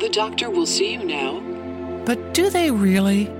The 0.00 0.08
doctor 0.08 0.48
will 0.48 0.64
see 0.64 0.94
you 0.94 1.04
now. 1.04 1.40
But 2.06 2.32
do 2.32 2.48
they 2.48 2.70
really? 2.70 3.30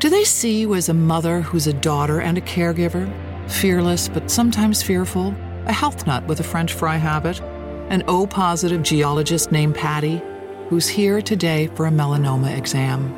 Do 0.00 0.10
they 0.10 0.24
see 0.24 0.60
you 0.60 0.74
as 0.74 0.90
a 0.90 0.94
mother 0.94 1.40
who's 1.40 1.66
a 1.66 1.72
daughter 1.72 2.20
and 2.20 2.36
a 2.36 2.42
caregiver? 2.42 3.10
Fearless, 3.50 4.06
but 4.06 4.30
sometimes 4.30 4.82
fearful? 4.82 5.34
A 5.64 5.72
health 5.72 6.06
nut 6.06 6.26
with 6.26 6.40
a 6.40 6.44
French 6.44 6.74
fry 6.74 6.96
habit? 6.96 7.40
An 7.88 8.04
O 8.06 8.26
positive 8.26 8.82
geologist 8.82 9.50
named 9.50 9.76
Patty, 9.76 10.20
who's 10.68 10.88
here 10.88 11.22
today 11.22 11.68
for 11.68 11.86
a 11.86 11.90
melanoma 11.90 12.54
exam? 12.54 13.10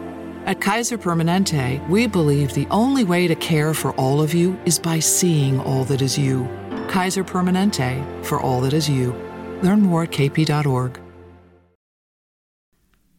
At 0.46 0.61
Kaiser 0.61 0.96
Permanente, 0.96 1.87
we 1.89 2.07
believe 2.07 2.55
the 2.55 2.68
only 2.71 3.02
way 3.02 3.27
to 3.27 3.34
care 3.34 3.75
for 3.75 3.93
all 3.95 4.23
of 4.23 4.32
you 4.32 4.57
is 4.64 4.79
by 4.79 5.00
seeing 5.00 5.59
all 5.59 5.82
that 5.87 6.02
is 6.02 6.16
you. 6.16 6.48
Kaiser 6.89 7.25
Permanente, 7.25 8.25
for 8.25 8.41
all 8.41 8.61
that 8.61 8.73
is 8.73 8.89
you. 8.89 9.12
Learn 9.61 9.82
more 9.82 10.05
at 10.05 10.12
kp.org. 10.12 11.00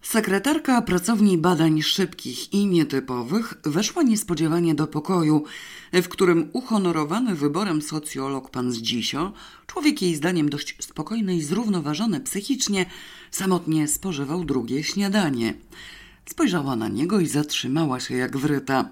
Sekretarka 0.01 0.81
pracowni 0.81 1.37
badań 1.37 1.81
szybkich 1.81 2.53
i 2.53 2.65
nietypowych 2.65 3.53
weszła 3.63 4.03
niespodziewanie 4.03 4.75
do 4.75 4.87
pokoju, 4.87 5.43
w 5.93 6.07
którym 6.07 6.49
uhonorowany 6.53 7.35
wyborem 7.35 7.81
socjolog 7.81 8.49
pan 8.49 8.71
Zdzisio, 8.71 9.33
człowiek 9.67 10.01
jej 10.01 10.15
zdaniem 10.15 10.49
dość 10.49 10.75
spokojny 10.79 11.35
i 11.35 11.41
zrównoważony 11.41 12.19
psychicznie, 12.19 12.85
samotnie 13.31 13.87
spożywał 13.87 14.45
drugie 14.45 14.83
śniadanie. 14.83 15.53
Spojrzała 16.25 16.75
na 16.75 16.87
niego 16.87 17.19
i 17.19 17.27
zatrzymała 17.27 17.99
się 17.99 18.15
jak 18.15 18.37
wryta. 18.37 18.89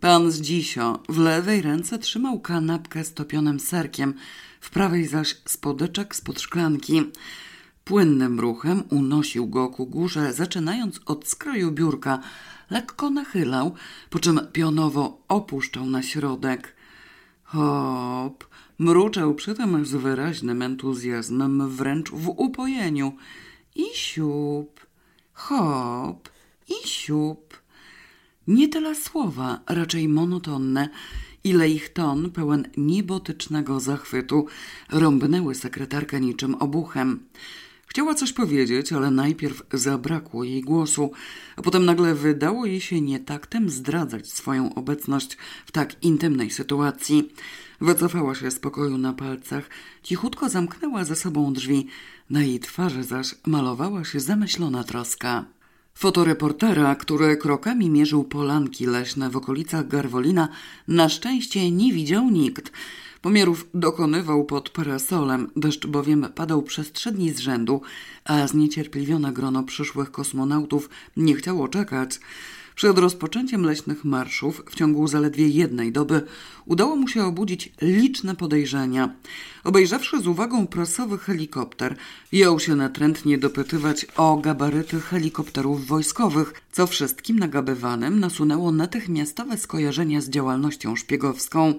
Pan 0.00 0.30
Zdzisio 0.30 1.02
w 1.08 1.18
lewej 1.18 1.62
ręce 1.62 1.98
trzymał 1.98 2.40
kanapkę 2.40 3.04
z 3.04 3.14
topionym 3.14 3.60
serkiem, 3.60 4.14
w 4.60 4.70
prawej 4.70 5.06
zaś 5.06 5.36
spodeczek 5.44 6.16
spod 6.16 6.40
szklanki. 6.40 7.02
Płynnym 7.86 8.40
ruchem 8.40 8.82
unosił 8.90 9.46
go 9.46 9.68
ku 9.68 9.86
górze, 9.86 10.32
zaczynając 10.32 11.00
od 11.06 11.28
skroju 11.28 11.72
biurka. 11.72 12.18
Lekko 12.70 13.10
nachylał, 13.10 13.74
po 14.10 14.18
czym 14.18 14.40
pionowo 14.52 15.22
opuszczał 15.28 15.86
na 15.86 16.02
środek. 16.02 16.74
Hop, 17.42 18.44
mruczał 18.78 19.34
przy 19.34 19.54
tym 19.54 19.86
z 19.86 19.94
wyraźnym 19.94 20.62
entuzjazmem, 20.62 21.70
wręcz 21.70 22.10
w 22.10 22.28
upojeniu. 22.28 23.12
I 23.74 23.84
siup, 23.94 24.86
hop, 25.32 26.28
i 26.68 26.88
siup. 26.88 27.54
Nie 28.46 28.68
tyle 28.68 28.94
słowa, 28.94 29.60
raczej 29.66 30.08
monotonne, 30.08 30.88
ile 31.44 31.68
ich 31.68 31.88
ton, 31.92 32.30
pełen 32.30 32.68
niebotycznego 32.76 33.80
zachwytu, 33.80 34.46
rąbnęły 34.90 35.54
sekretarkę 35.54 36.20
niczym 36.20 36.54
obuchem. 36.54 37.20
Chciała 37.96 38.14
coś 38.14 38.32
powiedzieć, 38.32 38.92
ale 38.92 39.10
najpierw 39.10 39.62
zabrakło 39.72 40.44
jej 40.44 40.62
głosu, 40.62 41.10
a 41.56 41.62
potem 41.62 41.84
nagle 41.84 42.14
wydało 42.14 42.66
jej 42.66 42.80
się 42.80 43.00
nietaktem 43.00 43.70
zdradzać 43.70 44.32
swoją 44.32 44.74
obecność 44.74 45.36
w 45.66 45.72
tak 45.72 46.04
intymnej 46.04 46.50
sytuacji. 46.50 47.32
Wycofała 47.80 48.34
się 48.34 48.50
z 48.50 48.58
pokoju 48.58 48.98
na 48.98 49.12
palcach, 49.12 49.70
cichutko 50.02 50.48
zamknęła 50.48 51.04
za 51.04 51.14
sobą 51.14 51.52
drzwi, 51.52 51.86
na 52.30 52.42
jej 52.42 52.60
twarzy 52.60 53.02
zaś 53.02 53.34
malowała 53.46 54.04
się 54.04 54.20
zamyślona 54.20 54.84
troska. 54.84 55.44
Fotoreportera, 55.94 56.94
który 56.94 57.36
krokami 57.36 57.90
mierzył 57.90 58.24
polanki 58.24 58.86
leśne 58.86 59.30
w 59.30 59.36
okolicach 59.36 59.88
Garwolina, 59.88 60.48
na 60.88 61.08
szczęście 61.08 61.70
nie 61.70 61.92
widział 61.92 62.30
nikt. 62.30 62.72
Pomiarów 63.26 63.66
dokonywał 63.74 64.44
pod 64.44 64.70
parasolem, 64.70 65.50
deszcz 65.56 65.86
bowiem 65.86 66.26
padał 66.34 66.62
przez 66.62 66.92
trzy 66.92 67.12
dni 67.12 67.32
z 67.32 67.38
rzędu, 67.38 67.80
a 68.24 68.46
zniecierpliwione 68.46 69.32
grono 69.32 69.62
przyszłych 69.62 70.10
kosmonautów 70.10 70.90
nie 71.16 71.34
chciało 71.34 71.68
czekać. 71.68 72.20
Przed 72.74 72.98
rozpoczęciem 72.98 73.62
leśnych 73.62 74.04
marszów 74.04 74.62
w 74.70 74.74
ciągu 74.74 75.08
zaledwie 75.08 75.48
jednej 75.48 75.92
doby 75.92 76.22
udało 76.66 76.96
mu 76.96 77.08
się 77.08 77.24
obudzić 77.24 77.72
liczne 77.80 78.36
podejrzenia. 78.36 79.14
Obejrzawszy 79.64 80.20
z 80.20 80.26
uwagą 80.26 80.66
prasowy 80.66 81.18
helikopter, 81.18 81.96
jął 82.32 82.60
się 82.60 82.76
natrętnie 82.76 83.38
dopytywać 83.38 84.06
o 84.16 84.36
gabaryty 84.36 85.00
helikopterów 85.00 85.86
wojskowych, 85.86 86.62
co 86.72 86.86
wszystkim 86.86 87.38
nagabywanym 87.38 88.20
nasunęło 88.20 88.72
natychmiastowe 88.72 89.58
skojarzenia 89.58 90.20
z 90.20 90.28
działalnością 90.28 90.96
szpiegowską. 90.96 91.74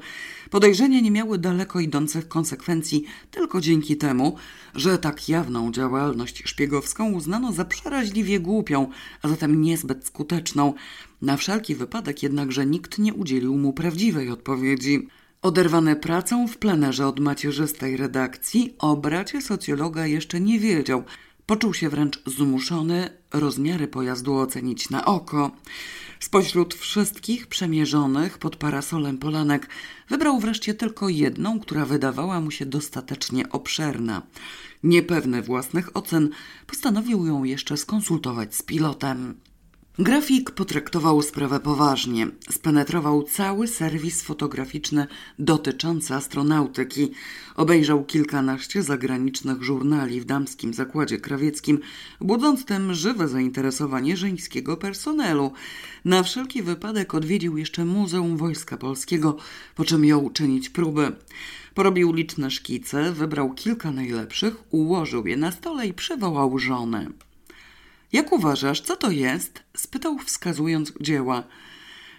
Podejrzenia 0.50 1.00
nie 1.00 1.12
miały 1.12 1.38
daleko 1.38 1.80
idących 1.80 2.28
konsekwencji 2.28 3.03
tylko 3.31 3.62
dzięki 3.62 3.97
temu, 3.97 4.35
że 4.75 4.97
tak 4.97 5.30
jawną 5.30 5.72
działalność 5.72 6.44
szpiegowską 6.46 7.12
uznano 7.12 7.52
za 7.52 7.66
przeraźliwie 7.66 8.40
głupią, 8.40 8.88
a 9.22 9.28
zatem 9.28 9.62
niezbyt 9.62 10.06
skuteczną. 10.06 10.74
Na 11.22 11.38
wszelki 11.38 11.75
wypadek 11.75 12.24
jednakże 12.24 12.66
nikt 12.66 13.00
nie 13.00 13.13
udzielił 13.13 13.57
mu 13.57 13.74
prawdziwej 13.74 14.30
odpowiedzi. 14.30 15.07
Oderwany 15.41 15.96
pracą 15.96 16.47
w 16.47 16.57
plenerze 16.57 17.07
od 17.07 17.19
macierzystej 17.19 17.97
redakcji, 17.97 18.75
o 18.80 18.97
bracie 18.97 19.41
socjologa 19.41 20.07
jeszcze 20.07 20.40
nie 20.40 20.59
wiedział. 20.59 21.03
Poczuł 21.46 21.74
się 21.74 21.90
wręcz 21.90 22.19
zmuszony 22.25 23.09
rozmiary 23.34 23.88
pojazdu 23.88 24.38
ocenić 24.38 24.90
na 24.90 25.06
oko. 25.06 25.52
Spośród 26.19 26.73
wszystkich 26.75 27.47
przemierzonych 27.47 28.38
pod 28.38 28.55
parasolem 28.55 29.17
polanek 29.17 29.69
wybrał 30.09 30.39
wreszcie 30.39 30.73
tylko 30.73 31.09
jedną, 31.09 31.59
która 31.59 31.85
wydawała 31.85 32.41
mu 32.41 32.51
się 32.51 32.66
dostatecznie 32.66 33.50
obszerna. 33.50 34.22
Niepewny 34.83 35.41
własnych 35.41 35.97
ocen, 35.97 36.29
postanowił 36.67 37.25
ją 37.25 37.44
jeszcze 37.44 37.77
skonsultować 37.77 38.56
z 38.56 38.61
pilotem. 38.63 39.35
Grafik 40.00 40.52
potraktował 40.52 41.22
sprawę 41.22 41.59
poważnie. 41.59 42.28
Spenetrował 42.50 43.24
cały 43.24 43.68
serwis 43.68 44.22
fotograficzny 44.22 45.08
dotyczący 45.40 46.13
astronautyki. 46.13 47.12
Obejrzał 47.56 48.06
kilkanaście 48.06 48.84
zagranicznych 48.84 49.63
żurnali 49.63 50.22
w 50.22 50.25
damskim 50.25 50.74
zakładzie 50.74 51.18
krawieckim, 51.18 51.80
budząc 52.22 52.66
tym 52.66 52.94
żywe 52.94 53.28
zainteresowanie 53.28 54.18
żeńskiego 54.18 54.78
personelu. 54.78 55.52
Na 56.06 56.24
wszelki 56.24 56.63
wypadek 56.63 57.16
odwiedził 57.16 57.57
jeszcze 57.57 57.86
Muzeum 57.86 58.38
Wojska 58.38 58.78
Polskiego, 58.78 59.38
po 59.75 59.86
czym 59.86 60.06
jął 60.06 60.30
czynić 60.30 60.69
próby. 60.69 61.12
Porobił 61.74 62.13
liczne 62.13 62.52
szkice, 62.52 63.12
wybrał 63.12 63.53
kilka 63.53 63.91
najlepszych, 63.91 64.74
ułożył 64.74 65.28
je 65.28 65.38
na 65.38 65.52
stole 65.52 65.88
i 65.88 65.94
przywołał 65.94 66.59
żonę. 66.59 67.07
Jak 68.13 68.31
uważasz, 68.31 68.81
co 68.81 68.95
to 68.95 69.12
jest? 69.12 69.63
spytał 69.78 70.18
wskazując 70.18 70.94
dzieła. 71.01 71.44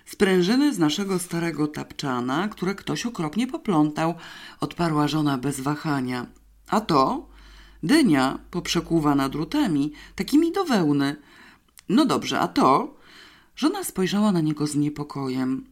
Sprężyny 0.06 0.74
z 0.74 0.78
naszego 0.78 1.18
starego 1.18 1.66
tapczana, 1.66 2.48
które 2.48 2.74
ktoś 2.74 3.06
okropnie 3.06 3.46
poplątał, 3.46 4.14
odparła 4.60 5.08
żona 5.08 5.38
bez 5.38 5.60
wahania. 5.60 6.26
A 6.68 6.80
to? 6.80 7.28
Dynia 7.82 8.38
poprzekuwana 8.50 9.28
drutami, 9.28 9.92
takimi 10.16 10.52
do 10.52 10.64
wełny. 10.64 11.16
No 11.88 12.06
dobrze, 12.06 12.40
a 12.40 12.48
to? 12.48 12.96
Żona 13.56 13.84
spojrzała 13.84 14.32
na 14.32 14.40
niego 14.40 14.66
z 14.66 14.76
niepokojem. 14.76 15.66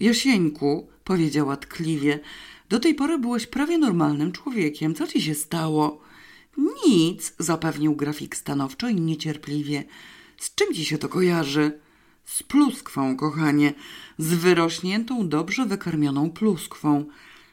Jasieńku, 0.00 0.88
powiedziała 1.04 1.56
tkliwie, 1.56 2.20
do 2.68 2.80
tej 2.80 2.94
pory 2.94 3.18
byłeś 3.18 3.46
prawie 3.46 3.78
normalnym 3.78 4.32
człowiekiem. 4.32 4.94
Co 4.94 5.06
ci 5.06 5.22
się 5.22 5.34
stało? 5.34 6.00
Nic, 6.86 7.34
zapewnił 7.38 7.96
grafik 7.96 8.36
stanowczo 8.36 8.88
i 8.88 8.94
niecierpliwie. 8.94 9.84
Z 10.36 10.54
czym 10.54 10.74
ci 10.74 10.84
się 10.84 10.98
to 10.98 11.08
kojarzy? 11.08 11.80
Z 12.24 12.42
pluskwą, 12.42 13.16
kochanie, 13.16 13.74
z 14.18 14.34
wyrośniętą, 14.34 15.28
dobrze 15.28 15.66
wykarmioną 15.66 16.30
pluskwą. 16.30 17.04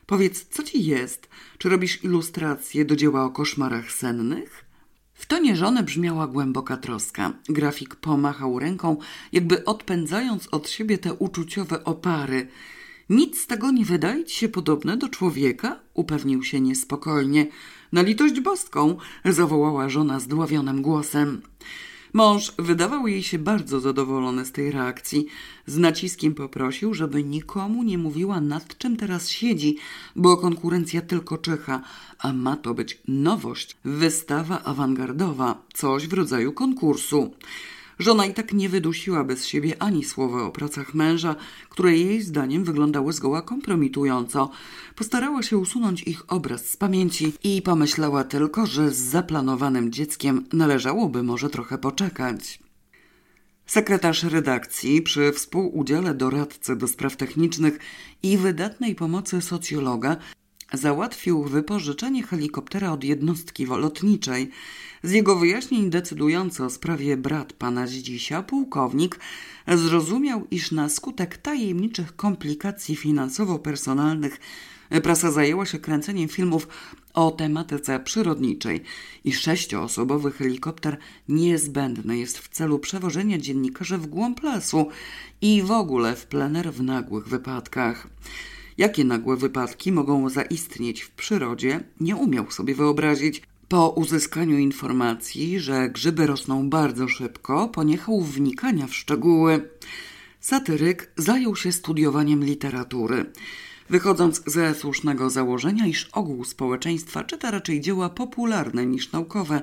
Powiedz, 0.05 0.47
co 0.49 0.63
ci 0.63 0.85
jest? 0.85 1.29
Czy 1.57 1.69
robisz 1.69 2.03
ilustracje 2.03 2.85
do 2.85 2.95
dzieła 2.95 3.25
o 3.25 3.29
koszmarach 3.29 3.91
sennych? 3.91 4.65
W 5.13 5.25
tonie 5.25 5.55
żony 5.55 5.83
brzmiała 5.83 6.27
głęboka 6.27 6.77
troska. 6.77 7.33
Grafik 7.49 7.95
pomachał 7.95 8.59
ręką, 8.59 8.97
jakby 9.31 9.65
odpędzając 9.65 10.47
od 10.47 10.69
siebie 10.69 10.97
te 10.97 11.13
uczuciowe 11.13 11.83
opary. 11.83 12.47
Nic 13.09 13.41
z 13.41 13.47
tego 13.47 13.71
nie 13.71 13.85
wydaje 13.85 14.25
ci 14.25 14.35
się 14.35 14.49
podobne 14.49 14.97
do 14.97 15.09
człowieka? 15.09 15.79
Upewnił 15.93 16.43
się 16.43 16.61
niespokojnie. 16.61 17.47
Na 17.91 18.01
litość 18.01 18.39
boską, 18.39 18.97
zawołała 19.25 19.89
żona 19.89 20.19
zdławionym 20.19 20.81
głosem. 20.81 21.41
Mąż 22.13 22.53
wydawał 22.59 23.07
jej 23.07 23.23
się 23.23 23.39
bardzo 23.39 23.79
zadowolony 23.79 24.45
z 24.45 24.51
tej 24.51 24.71
reakcji. 24.71 25.27
Z 25.65 25.77
naciskiem 25.77 26.33
poprosił, 26.33 26.93
żeby 26.93 27.23
nikomu 27.23 27.83
nie 27.83 27.97
mówiła 27.97 28.41
nad 28.41 28.77
czym 28.77 28.97
teraz 28.97 29.29
siedzi, 29.29 29.77
bo 30.15 30.37
konkurencja 30.37 31.01
tylko 31.01 31.37
czyha, 31.37 31.81
a 32.19 32.33
ma 32.33 32.57
to 32.57 32.73
być 32.73 33.01
nowość, 33.07 33.77
wystawa 33.85 34.63
awangardowa, 34.63 35.61
coś 35.73 36.07
w 36.07 36.13
rodzaju 36.13 36.53
konkursu. 36.53 37.33
Żona 37.99 38.25
i 38.25 38.33
tak 38.33 38.53
nie 38.53 38.69
wydusiłaby 38.69 39.35
z 39.35 39.45
siebie 39.45 39.81
ani 39.81 40.03
słowa 40.03 40.43
o 40.43 40.51
pracach 40.51 40.93
męża, 40.93 41.35
które 41.69 41.97
jej 41.97 42.21
zdaniem 42.21 42.63
wyglądały 42.63 43.13
zgoła 43.13 43.41
kompromitująco. 43.41 44.49
Postarała 44.95 45.43
się 45.43 45.57
usunąć 45.57 46.03
ich 46.03 46.23
obraz 46.33 46.69
z 46.69 46.77
pamięci 46.77 47.33
i 47.43 47.61
pomyślała 47.61 48.23
tylko, 48.23 48.65
że 48.65 48.91
z 48.91 48.97
zaplanowanym 48.97 49.91
dzieckiem 49.91 50.45
należałoby 50.53 51.23
może 51.23 51.49
trochę 51.49 51.77
poczekać. 51.77 52.59
Sekretarz 53.65 54.23
redakcji 54.23 55.01
przy 55.01 55.31
współudziale 55.31 56.13
doradcy 56.13 56.75
do 56.75 56.87
spraw 56.87 57.15
technicznych 57.15 57.79
i 58.23 58.37
wydatnej 58.37 58.95
pomocy 58.95 59.41
socjologa 59.41 60.17
załatwił 60.73 61.43
wypożyczenie 61.43 62.23
helikoptera 62.23 62.91
od 62.91 63.03
jednostki 63.03 63.65
lotniczej. 63.65 64.49
Z 65.03 65.11
jego 65.11 65.35
wyjaśnień 65.35 65.89
decydujący 65.89 66.63
o 66.63 66.69
sprawie 66.69 67.17
brat 67.17 67.53
pana 67.53 67.87
Zdzisia, 67.87 68.43
pułkownik, 68.43 69.19
zrozumiał, 69.67 70.47
iż 70.51 70.71
na 70.71 70.89
skutek 70.89 71.37
tajemniczych 71.37 72.15
komplikacji 72.15 72.95
finansowo-personalnych 72.95 74.39
prasa 75.03 75.31
zajęła 75.31 75.65
się 75.65 75.79
kręceniem 75.79 76.29
filmów 76.29 76.67
o 77.13 77.31
tematyce 77.31 77.99
przyrodniczej 77.99 78.83
i 79.23 79.33
sześcioosobowy 79.33 80.31
helikopter 80.31 80.97
niezbędny 81.29 82.17
jest 82.17 82.37
w 82.37 82.47
celu 82.47 82.79
przewożenia 82.79 83.37
dziennikarzy 83.37 83.97
w 83.97 84.07
głąb 84.07 84.43
lasu 84.43 84.87
i 85.41 85.63
w 85.63 85.71
ogóle 85.71 86.15
w 86.15 86.25
plener 86.25 86.73
w 86.73 86.81
nagłych 86.81 87.27
wypadkach. 87.27 88.07
Jakie 88.77 89.03
nagłe 89.03 89.37
wypadki 89.37 89.91
mogą 89.91 90.29
zaistnieć 90.29 91.01
w 91.01 91.11
przyrodzie, 91.11 91.79
nie 91.99 92.15
umiał 92.15 92.51
sobie 92.51 92.75
wyobrazić. 92.75 93.43
Po 93.67 93.89
uzyskaniu 93.89 94.57
informacji, 94.57 95.59
że 95.59 95.89
grzyby 95.89 96.27
rosną 96.27 96.69
bardzo 96.69 97.07
szybko, 97.07 97.67
poniechał 97.67 98.21
wnikania 98.21 98.87
w 98.87 98.95
szczegóły. 98.95 99.69
Satyryk 100.39 101.11
zajął 101.17 101.55
się 101.55 101.71
studiowaniem 101.71 102.43
literatury. 102.43 103.25
Wychodząc 103.89 104.43
ze 104.45 104.75
słusznego 104.75 105.29
założenia, 105.29 105.87
iż 105.87 106.09
ogół 106.11 106.45
społeczeństwa 106.45 107.23
czyta 107.23 107.51
raczej 107.51 107.81
dzieła 107.81 108.09
popularne 108.09 108.85
niż 108.85 109.11
naukowe, 109.11 109.61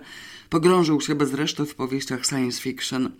pogrążył 0.51 1.01
się 1.01 1.15
bez 1.15 1.35
reszty 1.35 1.67
w 1.67 1.75
powieściach 1.75 2.27
science 2.27 2.63
fiction. 2.63 3.11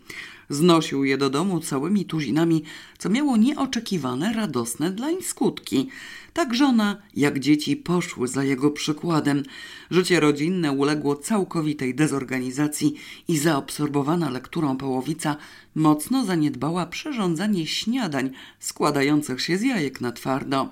Znosił 0.51 1.05
je 1.05 1.19
do 1.19 1.31
domu 1.31 1.61
całymi 1.61 2.05
tuzinami, 2.05 2.63
co 2.99 3.09
miało 3.09 3.37
nieoczekiwane, 3.37 4.33
radosne 4.33 4.91
dlań 4.91 5.15
skutki. 5.23 5.89
Tak 6.33 6.55
żona, 6.55 6.97
jak 7.17 7.39
dzieci 7.39 7.77
poszły 7.77 8.29
za 8.29 8.45
jego 8.45 8.71
przykładem. 8.71 9.43
Życie 9.91 10.21
rodzinne 10.21 10.73
uległo 10.73 11.17
całkowitej 11.17 11.95
dezorganizacji 11.95 12.95
i 13.29 13.39
zaabsorbowana 13.39 14.31
lekturą 14.31 14.77
połowica 14.77 15.37
mocno 15.75 16.25
zaniedbała 16.25 16.87
przyrządzanie 16.87 17.67
śniadań 17.67 18.31
składających 18.59 19.41
się 19.41 19.59
z 19.59 19.63
jajek 19.63 20.01
na 20.01 20.13
twardo. 20.13 20.71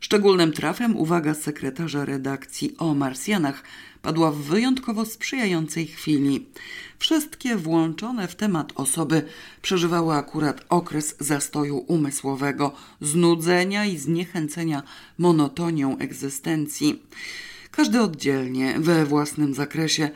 Szczególnym 0.00 0.52
trafem 0.52 0.96
uwaga 0.96 1.34
sekretarza 1.34 2.04
redakcji 2.04 2.74
o 2.78 2.94
Marsjanach 2.94 3.62
padła 4.02 4.30
w 4.30 4.36
wyjątkowo 4.36 5.04
sprzyjającej 5.04 5.86
chwili. 5.86 6.46
Wszystkie 6.98 7.56
włączone 7.56 8.28
w 8.28 8.34
temat 8.34 8.72
osoby 8.74 9.22
przeżywały 9.62 10.14
akurat 10.14 10.64
okres 10.68 11.16
zastoju 11.20 11.84
umysłowego, 11.86 12.72
znudzenia 13.00 13.86
i 13.86 13.98
zniechęcenia 13.98 14.82
monotonią 15.18 15.98
egzystencji. 15.98 17.02
Każdy 17.70 18.00
oddzielnie, 18.00 18.74
we 18.78 19.06
własnym 19.06 19.54
zakresie, 19.54 20.10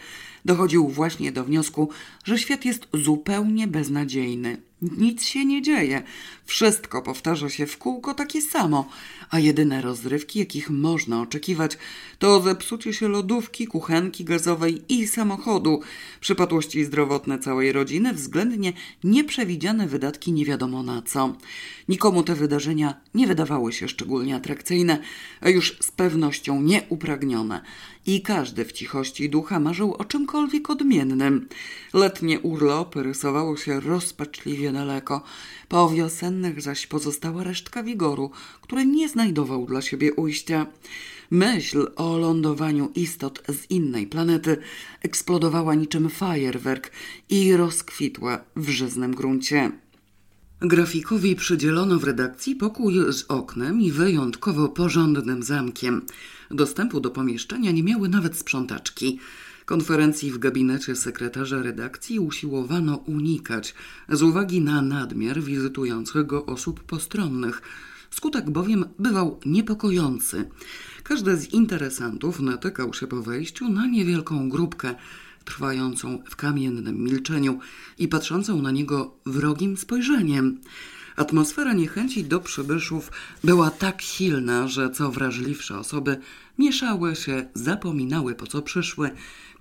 dochodził 0.45 0.89
właśnie 0.89 1.33
do 1.33 1.45
wniosku, 1.45 1.91
że 2.25 2.39
świat 2.39 2.65
jest 2.65 2.89
zupełnie 2.95 3.67
beznadziejny. 3.67 4.57
Nic 4.83 5.25
się 5.25 5.45
nie 5.45 5.63
dzieje. 5.63 6.03
Wszystko 6.45 7.03
powtarza 7.03 7.49
się 7.49 7.67
w 7.67 7.79
kółko 7.79 8.15
takie 8.15 8.43
samo, 8.43 8.89
a 9.31 9.39
jedyne 9.39 9.83
rozrywki, 9.83 10.39
jakich 10.39 10.71
można 10.71 11.21
oczekiwać, 11.21 11.79
to 12.19 12.43
zepsucie 12.43 12.93
się 12.93 13.09
lodówki, 13.09 13.67
kuchenki 13.67 14.25
gazowej 14.25 14.83
i 14.89 15.09
samochodu, 15.09 15.81
przypadłości 16.21 16.85
zdrowotne 16.85 17.39
całej 17.39 17.73
rodziny, 17.73 18.13
względnie 18.13 18.73
nieprzewidziane 19.05 19.87
wydatki 19.87 20.33
nie 20.33 20.45
wiadomo 20.45 20.83
na 20.83 21.03
co. 21.03 21.37
Nikomu 21.89 22.23
te 22.23 22.35
wydarzenia 22.35 23.01
nie 23.15 23.27
wydawały 23.27 23.73
się 23.73 23.89
szczególnie 23.89 24.37
atrakcyjne, 24.37 24.99
a 25.41 25.49
już 25.49 25.79
z 25.81 25.91
pewnością 25.91 26.63
nieupragnione. 26.63 27.61
I 28.07 28.23
każdy 28.23 28.65
w 28.65 28.73
cichości 28.73 29.31
ducha 29.31 29.61
marzył 29.61 29.95
o 29.95 30.05
czymkolwiek 30.05 30.71
odmiennym. 30.71 31.49
Letnie 31.95 32.41
urlopy 32.41 33.03
rysowało 33.03 33.57
się 33.57 33.81
rozpaczliwie 33.81 34.73
daleko. 34.77 35.23
Po 35.69 35.91
wiosennych 35.91 36.63
zaś 36.63 36.87
pozostała 36.87 37.45
resztka 37.45 37.83
wigoru, 37.83 38.31
który 38.63 38.87
nie 38.87 39.09
znajdował 39.09 39.67
dla 39.67 39.83
siebie 39.83 40.15
ujścia. 40.15 40.67
Myśl 41.31 41.87
o 41.97 42.19
lądowaniu 42.19 42.91
istot 42.95 43.43
z 43.49 43.71
innej 43.71 44.07
planety 44.07 44.57
eksplodowała 45.03 45.75
niczym 45.75 46.11
fajerwerk 46.11 46.91
i 47.31 47.57
rozkwitła 47.57 48.41
w 48.57 48.69
żyznym 48.69 49.15
gruncie. 49.15 49.73
Grafikowi 50.61 51.37
przydzielono 51.37 51.99
w 51.99 52.05
redakcji 52.05 52.57
pokój 52.57 52.95
z 53.13 53.25
oknem 53.29 53.81
i 53.81 53.93
wyjątkowo 53.93 54.69
porządnym 54.69 55.43
zamkiem. 55.43 56.03
Dostępu 56.51 57.01
do 57.01 57.11
pomieszczenia 57.11 57.71
nie 57.71 57.83
miały 57.83 58.09
nawet 58.09 58.37
sprzątaczki. 58.37 59.19
Konferencji 59.67 60.31
w 60.31 60.39
gabinecie 60.39 60.97
sekretarza 60.97 61.63
redakcji 61.63 62.21
usiłowano 62.21 62.97
unikać 62.97 63.75
z 64.09 64.23
uwagi 64.23 64.61
na 64.61 64.83
nadmiar 64.83 65.43
wizytujących 65.43 66.27
go 66.27 66.47
osób 66.47 66.83
postronnych. 66.83 67.63
Skutek 68.11 68.51
bowiem 68.51 68.85
bywał 68.99 69.41
niepokojący. 69.47 70.51
Każdy 71.03 71.37
z 71.37 71.53
interesantów 71.53 72.41
natykał 72.41 72.95
się 72.95 73.07
po 73.07 73.23
wejściu 73.23 73.69
na 73.69 73.87
niewielką 73.87 74.49
grupkę 74.49 74.95
trwającą 75.45 76.23
w 76.31 76.37
kamiennym 76.37 77.05
milczeniu 77.05 77.59
i 77.99 78.09
patrzącą 78.09 78.63
na 78.63 78.71
niego 78.71 79.17
wrogim 79.27 79.77
spojrzeniem. 79.77 80.61
Atmosfera 81.17 81.73
niechęci 81.73 82.25
do 82.25 82.41
przybyszów 82.41 83.13
była 83.45 83.71
tak 83.71 84.03
silna, 84.03 84.69
że 84.69 84.91
co 84.91 85.11
wrażliwsze 85.11 85.79
osoby 85.79 86.17
mieszały 86.59 87.17
się, 87.17 87.49
zapominały 87.55 88.35
po 88.35 88.47
co 88.47 88.63
przyszły 88.63 89.11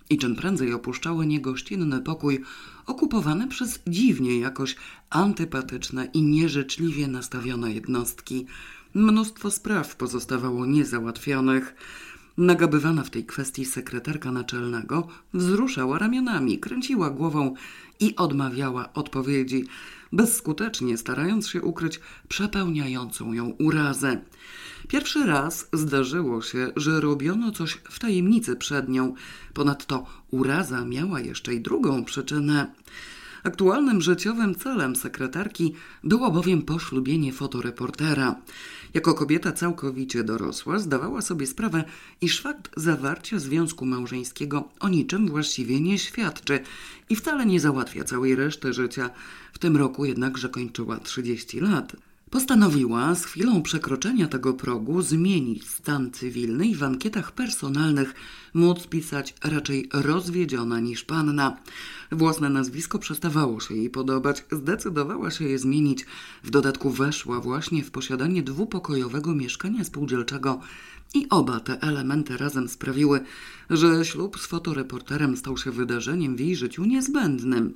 i 0.10 0.18
czym 0.18 0.36
prędzej 0.36 0.74
opuszczały 0.74 1.26
niegościnny 1.26 2.02
pokój 2.02 2.44
okupowany 2.86 3.48
przez 3.48 3.80
dziwnie 3.88 4.40
jakoś 4.40 4.76
antypatyczne 5.10 6.06
i 6.14 6.22
nieżyczliwie 6.22 7.08
nastawione 7.08 7.74
jednostki. 7.74 8.46
Mnóstwo 8.94 9.52
spraw 9.52 9.96
pozostawało 9.96 10.66
niezałatwionych. 10.66 11.76
Nagabywana 12.38 13.04
w 13.04 13.10
tej 13.10 13.26
kwestii 13.26 13.66
sekretarka 13.66 14.32
naczelnego 14.32 15.08
wzruszała 15.34 16.00
ramionami, 16.00 16.60
kręciła 16.60 17.10
głową 17.10 17.54
i 18.00 18.16
odmawiała 18.16 18.94
odpowiedzi, 18.94 19.66
bezskutecznie 20.12 20.98
starając 20.98 21.48
się 21.48 21.62
ukryć 21.62 22.00
przepełniającą 22.28 23.34
ją 23.34 23.50
urazę. 23.50 24.22
Pierwszy 24.88 25.26
raz 25.26 25.68
zdarzyło 25.74 26.42
się, 26.42 26.72
że 26.76 27.02
robiono 27.02 27.52
coś 27.52 27.72
w 27.90 28.00
tajemnicy 28.00 28.56
przed 28.56 28.90
nią. 28.90 29.14
Ponadto 29.54 30.06
uraza 30.32 30.86
miała 30.86 31.20
jeszcze 31.20 31.54
i 31.54 31.62
drugą 31.62 32.06
przyczynę. 32.06 32.72
Aktualnym 33.44 34.02
życiowym 34.02 34.56
celem 34.56 34.96
sekretarki 34.96 35.74
było 36.04 36.32
bowiem 36.32 36.62
poślubienie 36.62 37.34
fotoreportera. 37.34 38.36
Jako 38.94 39.14
kobieta 39.14 39.52
całkowicie 39.52 40.24
dorosła, 40.24 40.80
zdawała 40.80 41.22
sobie 41.22 41.48
sprawę, 41.48 41.84
iż 42.22 42.42
fakt 42.42 42.72
zawarcia 42.78 43.40
związku 43.40 43.86
małżeńskiego 43.86 44.70
o 44.80 44.90
niczym 44.90 45.28
właściwie 45.28 45.82
nie 45.82 46.00
świadczy 46.00 46.60
i 47.10 47.16
wcale 47.16 47.46
nie 47.46 47.60
załatwia 47.60 48.04
całej 48.04 48.36
reszty 48.36 48.74
życia. 48.74 49.10
W 49.54 49.60
tym 49.60 49.78
roku 49.78 50.06
jednakże 50.06 50.50
kończyła 50.50 50.98
30 50.98 51.60
lat. 51.60 51.96
Postanowiła 52.36 53.16
z 53.16 53.26
chwilą 53.26 53.62
przekroczenia 53.62 54.28
tego 54.28 54.54
progu 54.54 55.02
zmienić 55.02 55.68
stan 55.68 56.12
cywilny 56.12 56.68
i 56.68 56.76
w 56.76 56.84
ankietach 56.84 57.32
personalnych 57.32 58.14
móc 58.54 58.88
pisać 58.88 59.36
raczej 59.44 59.90
rozwiedziona 59.94 60.80
niż 60.80 61.04
panna. 61.04 61.58
Własne 62.12 62.50
nazwisko 62.50 63.00
przestawało 63.00 63.60
się 63.60 63.76
jej 63.76 63.90
podobać, 63.90 64.46
zdecydowała 64.52 65.32
się 65.32 65.46
je 65.46 65.60
zmienić. 65.60 66.06
W 66.44 66.50
dodatku 66.50 66.90
weszła 66.90 67.40
właśnie 67.40 67.84
w 67.84 67.92
posiadanie 67.92 68.44
dwupokojowego 68.44 69.36
mieszkania 69.36 69.84
spółdzielczego 69.84 70.60
i 71.14 71.30
oba 71.30 71.60
te 71.60 71.82
elementy 71.82 72.38
razem 72.38 72.68
sprawiły, 72.68 73.22
że 73.70 74.06
ślub 74.06 74.40
z 74.40 74.46
fotoreporterem 74.46 75.38
stał 75.38 75.58
się 75.58 75.72
wydarzeniem 75.72 76.36
w 76.36 76.40
jej 76.40 76.56
życiu 76.56 76.86
niezbędnym. 76.86 77.74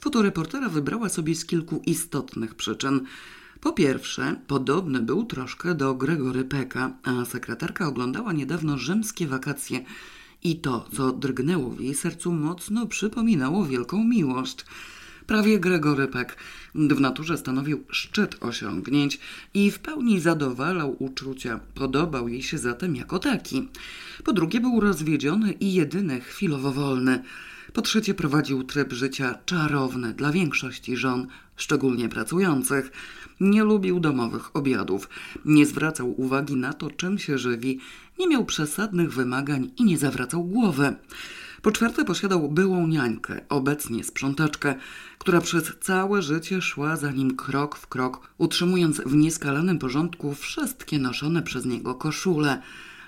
Fotoreportera 0.00 0.68
wybrała 0.68 1.08
sobie 1.08 1.34
z 1.34 1.44
kilku 1.44 1.82
istotnych 1.86 2.54
przyczyn. 2.54 3.00
Po 3.66 3.72
pierwsze, 3.72 4.36
podobny 4.46 5.00
był 5.00 5.24
troszkę 5.24 5.74
do 5.74 5.94
Gregory 5.94 6.44
Peka, 6.44 6.92
a 7.02 7.24
sekretarka 7.24 7.86
oglądała 7.88 8.32
niedawno 8.32 8.78
rzymskie 8.78 9.26
wakacje 9.26 9.84
i 10.44 10.56
to, 10.56 10.88
co 10.92 11.12
drgnęło 11.12 11.70
w 11.70 11.80
jej 11.80 11.94
sercu, 11.94 12.32
mocno 12.32 12.86
przypominało 12.86 13.66
wielką 13.66 14.04
miłość. 14.04 14.64
prawie 15.26 15.60
Gregory 15.60 16.08
Peck. 16.08 16.36
W 16.74 17.00
naturze 17.00 17.38
stanowił 17.38 17.84
szczyt 17.88 18.36
osiągnięć 18.40 19.20
i 19.54 19.70
w 19.70 19.78
pełni 19.78 20.20
zadowalał 20.20 20.96
uczucia. 20.98 21.60
Podobał 21.74 22.28
jej 22.28 22.42
się 22.42 22.58
zatem 22.58 22.96
jako 22.96 23.18
taki. 23.18 23.68
Po 24.24 24.32
drugie 24.32 24.60
był 24.60 24.80
rozwiedziony 24.80 25.52
i 25.52 25.74
jedyny 25.74 26.20
chwilowo 26.20 26.72
wolny. 26.72 27.22
Po 27.72 27.82
trzecie 27.82 28.14
prowadził 28.14 28.64
tryb 28.64 28.92
życia 28.92 29.38
czarowny 29.46 30.14
dla 30.14 30.32
większości 30.32 30.96
żon, 30.96 31.26
szczególnie 31.56 32.08
pracujących. 32.08 32.90
Nie 33.40 33.64
lubił 33.64 34.00
domowych 34.00 34.56
obiadów, 34.56 35.08
nie 35.44 35.66
zwracał 35.66 36.20
uwagi 36.20 36.56
na 36.56 36.72
to, 36.72 36.90
czym 36.90 37.18
się 37.18 37.38
żywi, 37.38 37.80
nie 38.18 38.28
miał 38.28 38.44
przesadnych 38.44 39.14
wymagań 39.14 39.70
i 39.76 39.84
nie 39.84 39.98
zawracał 39.98 40.44
głowy. 40.44 40.96
Po 41.62 41.72
czwarte 41.72 42.04
posiadał 42.04 42.48
byłą 42.48 42.86
niańkę, 42.86 43.40
obecnie 43.48 44.04
sprzątaczkę, 44.04 44.74
która 45.18 45.40
przez 45.40 45.72
całe 45.80 46.22
życie 46.22 46.62
szła 46.62 46.96
za 46.96 47.10
nim 47.10 47.36
krok 47.36 47.76
w 47.76 47.86
krok, 47.86 48.30
utrzymując 48.38 49.00
w 49.00 49.14
nieskalanym 49.14 49.78
porządku 49.78 50.34
wszystkie 50.34 50.98
noszone 50.98 51.42
przez 51.42 51.66
niego 51.66 51.94
koszule. 51.94 52.62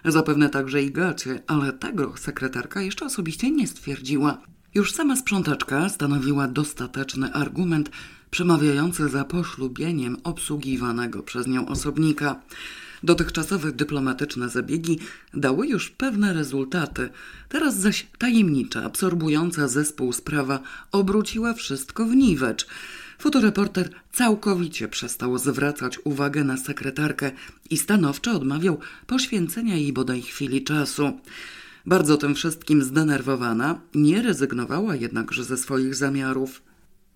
Zapewne 0.04 0.48
także 0.48 0.82
i 0.82 0.92
gacie, 0.92 1.42
ale 1.46 1.72
tego 1.72 2.16
sekretarka 2.16 2.82
jeszcze 2.82 3.04
osobiście 3.04 3.50
nie 3.50 3.66
stwierdziła. 3.66 4.38
Już 4.74 4.92
sama 4.92 5.16
sprzątaczka 5.16 5.88
stanowiła 5.88 6.48
dostateczny 6.48 7.32
argument 7.32 7.90
przemawiający 8.30 9.08
za 9.08 9.24
poślubieniem 9.24 10.16
obsługiwanego 10.24 11.22
przez 11.22 11.46
nią 11.46 11.68
osobnika. 11.68 12.40
Dotychczasowe 13.02 13.72
dyplomatyczne 13.72 14.48
zabiegi 14.48 14.98
dały 15.34 15.66
już 15.66 15.90
pewne 15.90 16.32
rezultaty. 16.32 17.08
Teraz 17.48 17.76
zaś 17.76 18.06
tajemnicza, 18.18 18.84
absorbująca 18.84 19.68
zespół 19.68 20.12
sprawa 20.12 20.60
obróciła 20.92 21.54
wszystko 21.54 22.06
w 22.06 22.16
niwecz. 22.16 22.66
Fotoreporter 23.18 23.90
całkowicie 24.12 24.88
przestał 24.88 25.38
zwracać 25.38 25.98
uwagę 26.04 26.44
na 26.44 26.56
sekretarkę 26.56 27.30
i 27.70 27.76
stanowczo 27.76 28.32
odmawiał 28.32 28.78
poświęcenia 29.06 29.76
jej 29.76 29.92
bodaj 29.92 30.22
chwili 30.22 30.64
czasu. 30.64 31.12
Bardzo 31.86 32.16
tym 32.16 32.34
wszystkim 32.34 32.82
zdenerwowana, 32.82 33.80
nie 33.94 34.22
rezygnowała 34.22 34.96
jednakże 34.96 35.44
ze 35.44 35.56
swoich 35.56 35.94
zamiarów. 35.94 36.67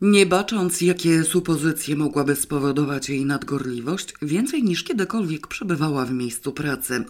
Nie 0.03 0.27
bacząc, 0.27 0.81
jakie 0.81 1.25
supozycje 1.25 1.97
mogłaby 1.97 2.37
spowodować 2.37 3.09
jej 3.09 3.25
nadgorliwość, 3.25 4.15
więcej 4.23 4.63
niż 4.63 4.85
kiedykolwiek 4.85 5.47
przebywała 5.47 6.05
w 6.05 6.13
miejscu 6.13 6.53
pracy. 6.53 7.05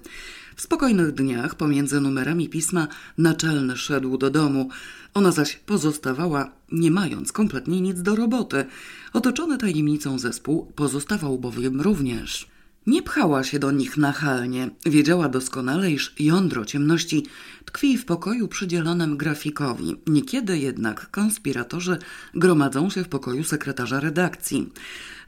W 0.56 0.62
spokojnych 0.62 1.12
dniach 1.12 1.54
pomiędzy 1.54 2.00
numerami 2.00 2.48
pisma 2.48 2.88
naczelny 3.18 3.76
szedł 3.76 4.18
do 4.18 4.30
domu. 4.30 4.68
Ona 5.14 5.32
zaś 5.32 5.56
pozostawała, 5.56 6.50
nie 6.72 6.90
mając 6.90 7.32
kompletnie 7.32 7.80
nic 7.80 8.02
do 8.02 8.16
roboty. 8.16 8.64
Otoczony 9.12 9.58
tajemnicą 9.58 10.18
zespół 10.18 10.72
pozostawał 10.76 11.38
bowiem 11.38 11.80
również. 11.80 12.51
Nie 12.86 13.02
pchała 13.02 13.44
się 13.44 13.58
do 13.58 13.70
nich 13.70 13.96
nachalnie. 13.96 14.70
Wiedziała 14.86 15.28
doskonale, 15.28 15.90
iż 15.90 16.14
jądro 16.18 16.64
ciemności 16.64 17.26
tkwi 17.64 17.98
w 17.98 18.04
pokoju 18.04 18.48
przydzielonym 18.48 19.16
grafikowi. 19.16 19.96
Niekiedy 20.06 20.58
jednak 20.58 21.10
konspiratorzy 21.10 21.98
gromadzą 22.34 22.90
się 22.90 23.04
w 23.04 23.08
pokoju 23.08 23.44
sekretarza 23.44 24.00
redakcji. 24.00 24.72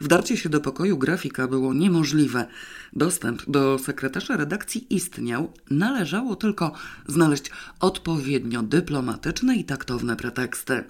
Wdarcie 0.00 0.36
się 0.36 0.48
do 0.48 0.60
pokoju 0.60 0.98
grafika 0.98 1.48
było 1.48 1.74
niemożliwe. 1.74 2.46
Dostęp 2.92 3.50
do 3.50 3.78
sekretarza 3.78 4.36
redakcji 4.36 4.86
istniał, 4.94 5.52
należało 5.70 6.36
tylko 6.36 6.72
znaleźć 7.06 7.50
odpowiednio 7.80 8.62
dyplomatyczne 8.62 9.56
i 9.56 9.64
taktowne 9.64 10.16
preteksty. 10.16 10.84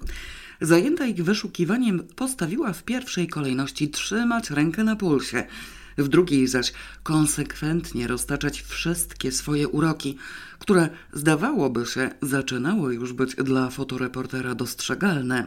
Zajęta 0.61 1.06
ich 1.06 1.25
wyszukiwaniem, 1.25 2.02
postawiła 2.16 2.73
w 2.73 2.83
pierwszej 2.83 3.28
kolejności 3.28 3.88
trzymać 3.90 4.50
rękę 4.50 4.85
na 4.85 4.97
pulsie– 4.97 5.47
w 5.99 6.09
drugiej 6.09 6.47
zaś 6.47 6.73
konsekwentnie 7.03 8.07
roztaczać 8.07 8.63
wszystkie 8.63 9.33
swoje 9.33 9.69
uroki, 9.69 10.17
które 10.59 10.89
zdawałoby 11.13 11.87
się 11.87 12.11
zaczynały 12.23 12.95
już 12.95 13.13
być 13.13 13.35
dla 13.35 13.71
fotoreportera 13.71 14.55
dostrzegalne. 14.55 15.47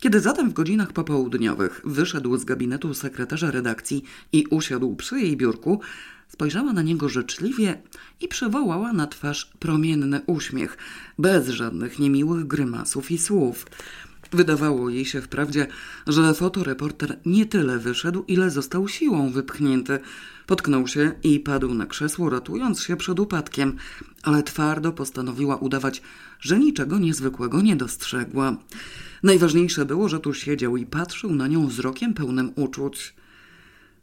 Kiedy 0.00 0.20
zatem 0.20 0.50
w 0.50 0.52
godzinach 0.52 0.92
popołudniowych 0.92 1.80
wyszedł 1.84 2.36
z 2.36 2.44
gabinetu 2.44 2.94
sekretarza 2.94 3.50
redakcji 3.50 4.04
i 4.32 4.46
usiadł 4.50 4.96
przy 4.96 5.20
jej 5.20 5.36
biurku, 5.36 5.80
spojrzała 6.28 6.72
na 6.72 6.82
niego 6.82 7.08
życzliwie 7.08 7.82
i 8.20 8.28
przywołała 8.28 8.92
na 8.92 9.06
twarz 9.06 9.50
promienny 9.58 10.20
uśmiech, 10.26 10.78
bez 11.18 11.48
żadnych 11.48 11.98
niemiłych 11.98 12.46
grymasów 12.46 13.10
i 13.10 13.18
słów. 13.18 13.66
Wydawało 14.32 14.90
jej 14.90 15.04
się 15.04 15.22
wprawdzie, 15.22 15.66
że 16.06 16.34
fotoreporter 16.34 17.18
nie 17.26 17.46
tyle 17.46 17.78
wyszedł, 17.78 18.24
ile 18.28 18.50
został 18.50 18.88
siłą 18.88 19.32
wypchnięty. 19.32 19.98
Potknął 20.46 20.88
się 20.88 21.12
i 21.22 21.40
padł 21.40 21.74
na 21.74 21.86
krzesło, 21.86 22.30
ratując 22.30 22.82
się 22.82 22.96
przed 22.96 23.20
upadkiem, 23.20 23.76
ale 24.22 24.42
twardo 24.42 24.92
postanowiła 24.92 25.56
udawać, 25.56 26.02
że 26.40 26.58
niczego 26.58 26.98
niezwykłego 26.98 27.60
nie 27.60 27.76
dostrzegła. 27.76 28.56
Najważniejsze 29.22 29.84
było, 29.84 30.08
że 30.08 30.20
tu 30.20 30.34
siedział 30.34 30.76
i 30.76 30.86
patrzył 30.86 31.34
na 31.34 31.46
nią 31.46 31.66
wzrokiem 31.66 32.14
pełnym 32.14 32.52
uczuć. 32.56 33.14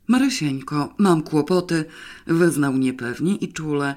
Marysieńko, 0.08 0.94
mam 0.98 1.22
kłopoty, 1.22 1.86
wyznał 2.28 2.78
niepewnie 2.78 3.36
i 3.36 3.54
czule. 3.54 3.96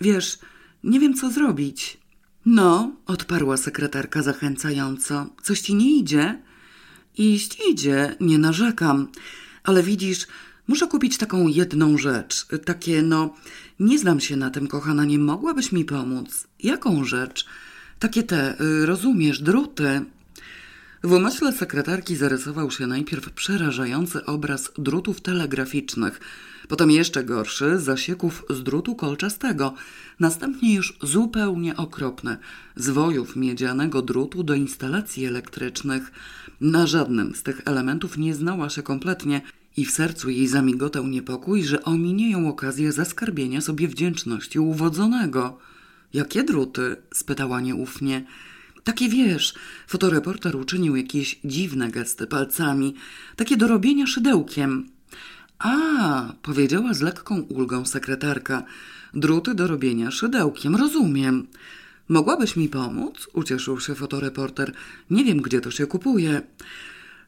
Wiesz, 0.00 0.38
nie 0.84 1.00
wiem 1.00 1.14
co 1.14 1.30
zrobić. 1.30 1.98
No, 2.46 2.92
odparła 3.06 3.56
sekretarka 3.56 4.22
zachęcająco. 4.22 5.26
Coś 5.42 5.60
ci 5.60 5.74
nie 5.74 5.96
idzie? 5.96 6.42
Iść 7.18 7.58
idzie, 7.70 8.16
nie 8.20 8.38
narzekam. 8.38 9.08
Ale 9.64 9.82
widzisz, 9.82 10.26
muszę 10.68 10.86
kupić 10.86 11.18
taką 11.18 11.46
jedną 11.48 11.98
rzecz. 11.98 12.46
Takie, 12.64 13.02
no, 13.02 13.34
nie 13.80 13.98
znam 13.98 14.20
się 14.20 14.36
na 14.36 14.50
tym, 14.50 14.66
kochana, 14.66 15.04
nie 15.04 15.18
mogłabyś 15.18 15.72
mi 15.72 15.84
pomóc? 15.84 16.46
Jaką 16.62 17.04
rzecz? 17.04 17.46
Takie 17.98 18.22
te, 18.22 18.60
y, 18.60 18.86
rozumiesz, 18.86 19.42
druty. 19.42 20.04
W 21.06 21.12
umyśle 21.12 21.52
sekretarki 21.52 22.16
zarysował 22.16 22.70
się 22.70 22.86
najpierw 22.86 23.30
przerażający 23.30 24.24
obraz 24.24 24.72
drutów 24.78 25.20
telegraficznych, 25.20 26.20
potem 26.68 26.90
jeszcze 26.90 27.24
gorszy 27.24 27.78
zasieków 27.78 28.44
z 28.50 28.62
drutu 28.62 28.94
kolczastego, 28.94 29.74
następnie 30.20 30.74
już 30.74 30.98
zupełnie 31.02 31.76
okropne 31.76 32.38
zwojów 32.76 33.36
miedzianego 33.36 34.02
drutu 34.02 34.42
do 34.42 34.54
instalacji 34.54 35.26
elektrycznych. 35.26 36.12
Na 36.60 36.86
żadnym 36.86 37.34
z 37.34 37.42
tych 37.42 37.62
elementów 37.64 38.18
nie 38.18 38.34
znała 38.34 38.70
się 38.70 38.82
kompletnie 38.82 39.42
i 39.76 39.84
w 39.84 39.90
sercu 39.90 40.30
jej 40.30 40.48
zamigotał 40.48 41.06
niepokój, 41.06 41.64
że 41.64 41.84
ominie 41.84 42.30
ją 42.30 42.48
okazję 42.48 42.92
zaskarbienia 42.92 43.60
sobie 43.60 43.88
wdzięczności 43.88 44.58
uwodzonego. 44.58 45.58
Jakie 46.12 46.44
druty? 46.44 46.96
spytała 47.14 47.60
nieufnie. 47.60 48.24
Takie 48.86 49.08
wiesz, 49.08 49.54
fotoreporter 49.86 50.56
uczynił 50.56 50.96
jakieś 50.96 51.40
dziwne 51.44 51.90
gesty 51.90 52.26
palcami, 52.26 52.94
takie 53.36 53.56
do 53.56 53.68
robienia 53.68 54.06
szydełkiem. 54.06 54.88
A, 55.58 56.32
powiedziała 56.42 56.94
z 56.94 57.00
lekką 57.00 57.40
ulgą 57.40 57.86
sekretarka. 57.86 58.62
Druty 59.14 59.54
do 59.54 59.66
robienia 59.66 60.10
szydełkiem, 60.10 60.76
rozumiem. 60.76 61.46
Mogłabyś 62.08 62.56
mi 62.56 62.68
pomóc? 62.68 63.28
Ucieszył 63.32 63.80
się 63.80 63.94
fotoreporter. 63.94 64.72
Nie 65.10 65.24
wiem, 65.24 65.42
gdzie 65.42 65.60
to 65.60 65.70
się 65.70 65.86
kupuje. 65.86 66.42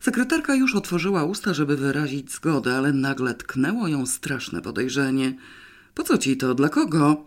Sekretarka 0.01 0.55
już 0.55 0.75
otworzyła 0.75 1.25
usta, 1.25 1.55
żeby 1.55 1.77
wyrazić 1.77 2.33
zgodę, 2.33 2.77
ale 2.77 2.93
nagle 2.93 3.35
tknęło 3.35 3.89
ją 3.89 4.07
straszne 4.07 4.63
podejrzenie. 4.63 5.37
Po 5.95 6.03
co 6.03 6.19
ci 6.19 6.37
to? 6.37 6.55
Dla 6.55 6.69
kogo? 6.69 7.27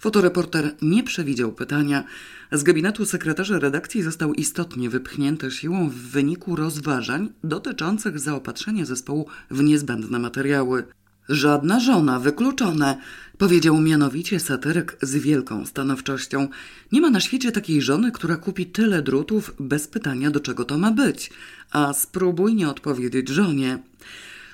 Fotoreporter 0.00 0.74
nie 0.82 1.02
przewidział 1.02 1.52
pytania. 1.52 2.04
Z 2.52 2.62
gabinetu 2.62 3.06
sekretarza 3.06 3.58
redakcji 3.58 4.02
został 4.02 4.34
istotnie 4.34 4.90
wypchnięty 4.90 5.50
siłą 5.50 5.90
w 5.90 5.94
wyniku 5.94 6.56
rozważań 6.56 7.32
dotyczących 7.44 8.18
zaopatrzenia 8.18 8.84
zespołu 8.84 9.26
w 9.50 9.62
niezbędne 9.62 10.18
materiały. 10.18 10.84
Żadna 11.28 11.80
żona, 11.80 12.18
wykluczone, 12.18 12.96
powiedział 13.38 13.80
mianowicie 13.80 14.40
satyryk 14.40 14.96
z 15.02 15.16
wielką 15.16 15.66
stanowczością. 15.66 16.48
Nie 16.92 17.00
ma 17.00 17.10
na 17.10 17.20
świecie 17.20 17.52
takiej 17.52 17.82
żony, 17.82 18.12
która 18.12 18.36
kupi 18.36 18.66
tyle 18.66 19.02
drutów 19.02 19.54
bez 19.60 19.88
pytania, 19.88 20.30
do 20.30 20.40
czego 20.40 20.64
to 20.64 20.78
ma 20.78 20.90
być. 20.90 21.30
A 21.70 21.92
spróbuj 21.92 22.54
nie 22.54 22.68
odpowiedzieć 22.68 23.28
żonie. 23.28 23.78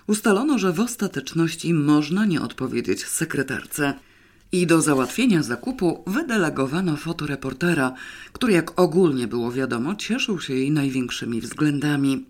Ustalono, 0.06 0.58
że 0.58 0.72
w 0.72 0.80
ostateczności 0.80 1.74
można 1.74 2.24
nie 2.24 2.40
odpowiedzieć 2.40 3.06
sekretarce. 3.06 3.94
I 4.56 4.66
do 4.66 4.82
załatwienia 4.82 5.42
zakupu 5.42 6.04
wydelegowano 6.06 6.96
fotoreportera, 6.96 7.92
który, 8.32 8.52
jak 8.52 8.80
ogólnie 8.80 9.28
było 9.28 9.52
wiadomo, 9.52 9.94
cieszył 9.94 10.40
się 10.40 10.54
jej 10.54 10.70
największymi 10.70 11.40
względami. 11.40 12.26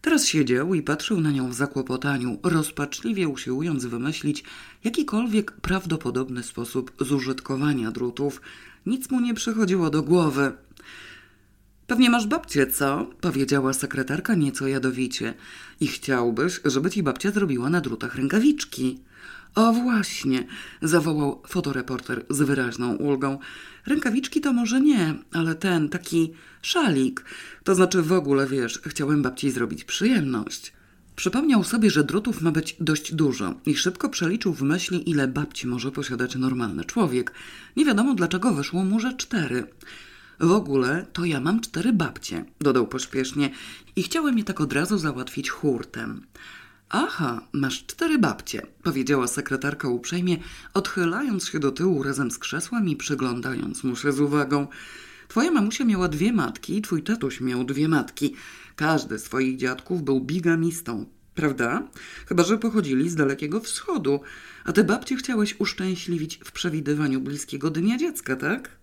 Teraz 0.00 0.26
siedział 0.26 0.74
i 0.74 0.82
patrzył 0.82 1.20
na 1.20 1.30
nią 1.30 1.50
w 1.50 1.54
zakłopotaniu, 1.54 2.38
rozpaczliwie 2.42 3.28
usiłując 3.28 3.84
wymyślić 3.84 4.44
jakikolwiek 4.84 5.52
prawdopodobny 5.52 6.42
sposób 6.42 6.92
zużytkowania 7.00 7.90
drutów. 7.90 8.40
Nic 8.86 9.10
mu 9.10 9.20
nie 9.20 9.34
przychodziło 9.34 9.90
do 9.90 10.02
głowy. 10.02 10.52
Pewnie 11.86 12.10
masz 12.10 12.26
babcię, 12.26 12.66
co? 12.66 13.10
Powiedziała 13.20 13.72
sekretarka 13.72 14.34
nieco 14.34 14.66
jadowicie. 14.66 15.34
I 15.80 15.86
chciałbyś, 15.86 16.60
żeby 16.64 16.90
ci 16.90 17.02
babcia 17.02 17.30
zrobiła 17.30 17.70
na 17.70 17.80
drutach 17.80 18.14
rękawiczki. 18.14 18.98
O 19.54 19.72
właśnie, 19.72 20.46
zawołał 20.82 21.42
fotoreporter 21.46 22.26
z 22.30 22.42
wyraźną 22.42 22.94
ulgą. 22.94 23.38
Rękawiczki 23.86 24.40
to 24.40 24.52
może 24.52 24.80
nie, 24.80 25.14
ale 25.32 25.54
ten 25.54 25.88
taki 25.88 26.32
szalik. 26.62 27.24
To 27.64 27.74
znaczy 27.74 28.02
w 28.02 28.12
ogóle, 28.12 28.46
wiesz, 28.46 28.80
chciałem 28.86 29.22
babci 29.22 29.50
zrobić 29.50 29.84
przyjemność. 29.84 30.72
Przypomniał 31.16 31.64
sobie, 31.64 31.90
że 31.90 32.04
drutów 32.04 32.42
ma 32.42 32.50
być 32.50 32.76
dość 32.80 33.14
dużo 33.14 33.54
i 33.66 33.76
szybko 33.76 34.08
przeliczył 34.08 34.52
w 34.52 34.62
myśli, 34.62 35.10
ile 35.10 35.28
babci 35.28 35.66
może 35.66 35.92
posiadać 35.92 36.34
normalny 36.36 36.84
człowiek. 36.84 37.32
Nie 37.76 37.84
wiadomo 37.84 38.14
dlaczego 38.14 38.54
wyszło 38.54 38.84
mu, 38.84 39.00
że 39.00 39.16
cztery. 39.16 39.66
W 40.40 40.52
ogóle 40.52 41.06
to 41.12 41.24
ja 41.24 41.40
mam 41.40 41.60
cztery 41.60 41.92
babcie, 41.92 42.44
dodał 42.60 42.86
pośpiesznie 42.86 43.50
i 43.96 44.02
chciałem 44.02 44.38
je 44.38 44.44
tak 44.44 44.60
od 44.60 44.72
razu 44.72 44.98
załatwić 44.98 45.50
hurtem. 45.50 46.26
Aha, 46.92 47.40
masz 47.52 47.84
cztery 47.86 48.18
babcie, 48.18 48.62
powiedziała 48.82 49.26
sekretarka 49.26 49.88
uprzejmie, 49.88 50.36
odchylając 50.74 51.48
się 51.48 51.58
do 51.58 51.72
tyłu 51.72 52.02
razem 52.02 52.30
z 52.30 52.38
krzesłem 52.38 52.88
i 52.88 52.96
przyglądając 52.96 53.84
mu 53.84 53.96
się 53.96 54.12
z 54.12 54.20
uwagą. 54.20 54.66
Twoja 55.28 55.50
mamusia 55.50 55.84
miała 55.84 56.08
dwie 56.08 56.32
matki 56.32 56.76
i 56.76 56.82
twój 56.82 57.02
tatuś 57.02 57.40
miał 57.40 57.64
dwie 57.64 57.88
matki. 57.88 58.34
Każdy 58.76 59.18
z 59.18 59.22
twoich 59.22 59.56
dziadków 59.56 60.02
był 60.02 60.20
bigamistą, 60.20 61.06
prawda? 61.34 61.82
Chyba, 62.26 62.42
że 62.42 62.58
pochodzili 62.58 63.10
z 63.10 63.14
Dalekiego 63.14 63.60
Wschodu. 63.60 64.20
A 64.64 64.72
te 64.72 64.84
babcie 64.84 65.16
chciałeś 65.16 65.60
uszczęśliwić 65.60 66.40
w 66.44 66.52
przewidywaniu 66.52 67.20
bliskiego 67.20 67.70
dnia 67.70 67.98
dziecka, 67.98 68.36
tak? 68.36 68.79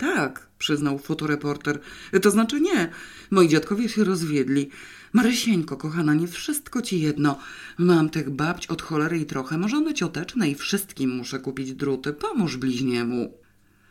Tak, 0.00 0.46
przyznał 0.58 0.98
fotoreporter. 0.98 1.80
To 2.22 2.30
znaczy 2.30 2.60
nie. 2.60 2.90
Moi 3.30 3.48
dziadkowie 3.48 3.88
się 3.88 4.04
rozwiedli. 4.04 4.70
Marysieńko, 5.12 5.76
kochana, 5.76 6.14
nie 6.14 6.28
wszystko 6.28 6.82
ci 6.82 7.00
jedno. 7.00 7.38
Mam 7.78 8.10
tych 8.10 8.30
babć 8.30 8.66
od 8.66 8.82
cholery 8.82 9.18
i 9.18 9.26
trochę. 9.26 9.58
Może 9.58 9.76
one 9.76 9.94
cioteczne 9.94 10.50
i 10.50 10.54
wszystkim 10.54 11.10
muszę 11.10 11.38
kupić 11.38 11.72
druty. 11.72 12.12
Pomóż 12.12 12.56
bliźniemu. 12.56 13.34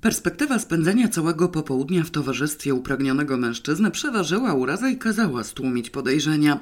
Perspektywa 0.02 0.60
spędzenia 0.60 1.08
całego 1.08 1.50
popołudnia 1.50 2.04
w 2.04 2.10
towarzystwie 2.12 2.74
upragnionego 2.74 3.38
mężczyzny 3.38 3.92
przeważyła 3.92 4.54
urazę 4.54 4.92
i 4.92 4.98
kazała 4.98 5.44
stłumić 5.44 5.90
podejrzenia. 5.90 6.60